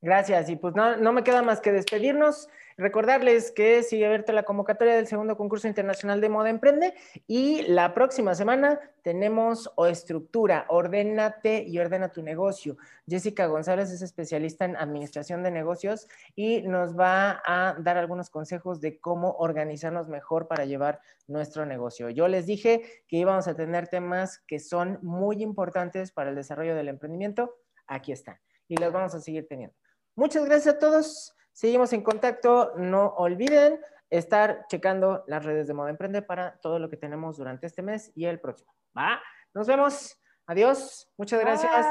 Gracias. 0.00 0.48
Y 0.48 0.54
pues 0.54 0.74
no, 0.76 1.12
me 1.12 1.24
queda 1.24 1.42
más 1.42 1.60
que 1.60 1.72
despedirnos. 1.72 2.48
Recordarles 2.76 3.50
que 3.50 3.82
sigue 3.82 4.06
abierta 4.06 4.32
la 4.32 4.44
convocatoria 4.44 4.94
del 4.94 5.08
segundo 5.08 5.36
concurso 5.36 5.66
internacional 5.66 6.20
de 6.20 6.28
moda 6.28 6.48
emprende 6.48 6.94
y 7.26 7.62
la 7.62 7.92
próxima 7.92 8.36
semana 8.36 8.78
tenemos 9.02 9.72
o 9.74 9.86
estructura, 9.86 10.64
ordénate 10.68 11.64
y 11.66 11.80
ordena 11.80 12.12
tu 12.12 12.22
negocio. 12.22 12.76
Jessica 13.08 13.46
González 13.46 13.90
es 13.90 14.00
especialista 14.00 14.64
en 14.64 14.76
administración 14.76 15.42
de 15.42 15.50
negocios 15.50 16.06
y 16.36 16.62
nos 16.62 16.96
va 16.96 17.42
a 17.44 17.74
dar 17.80 17.96
algunos 17.96 18.30
consejos 18.30 18.80
de 18.80 19.00
cómo 19.00 19.32
organizarnos 19.40 20.06
mejor 20.06 20.46
para 20.46 20.64
llevar 20.64 21.00
nuestro 21.26 21.66
negocio. 21.66 22.10
Yo 22.10 22.28
les 22.28 22.46
dije 22.46 23.02
que 23.08 23.16
íbamos 23.16 23.48
a 23.48 23.56
tener 23.56 23.88
temas 23.88 24.38
que 24.46 24.60
son 24.60 25.00
muy 25.02 25.42
importantes 25.42 26.12
para 26.12 26.30
el 26.30 26.36
desarrollo 26.36 26.76
del 26.76 26.86
emprendimiento. 26.86 27.56
Aquí 27.88 28.12
están 28.12 28.38
y 28.68 28.76
los 28.76 28.92
vamos 28.92 29.14
a 29.14 29.20
seguir 29.20 29.48
teniendo. 29.48 29.74
Muchas 30.18 30.44
gracias 30.46 30.74
a 30.74 30.78
todos. 30.80 31.32
Seguimos 31.52 31.92
en 31.92 32.02
contacto. 32.02 32.72
No 32.76 33.14
olviden 33.18 33.80
estar 34.10 34.66
checando 34.68 35.22
las 35.28 35.44
redes 35.44 35.68
de 35.68 35.74
Moda 35.74 35.90
Emprende 35.90 36.22
para 36.22 36.58
todo 36.58 36.80
lo 36.80 36.90
que 36.90 36.96
tenemos 36.96 37.36
durante 37.36 37.68
este 37.68 37.82
mes 37.82 38.10
y 38.16 38.24
el 38.24 38.40
próximo. 38.40 38.74
¿Va? 38.98 39.22
Nos 39.54 39.68
vemos. 39.68 40.20
Adiós. 40.46 41.08
Muchas 41.16 41.38
gracias. 41.38 41.86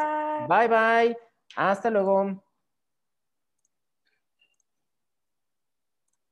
bye. 0.49 0.67
bye. 0.67 1.17
Hasta 1.55 1.89
luego. 1.89 2.43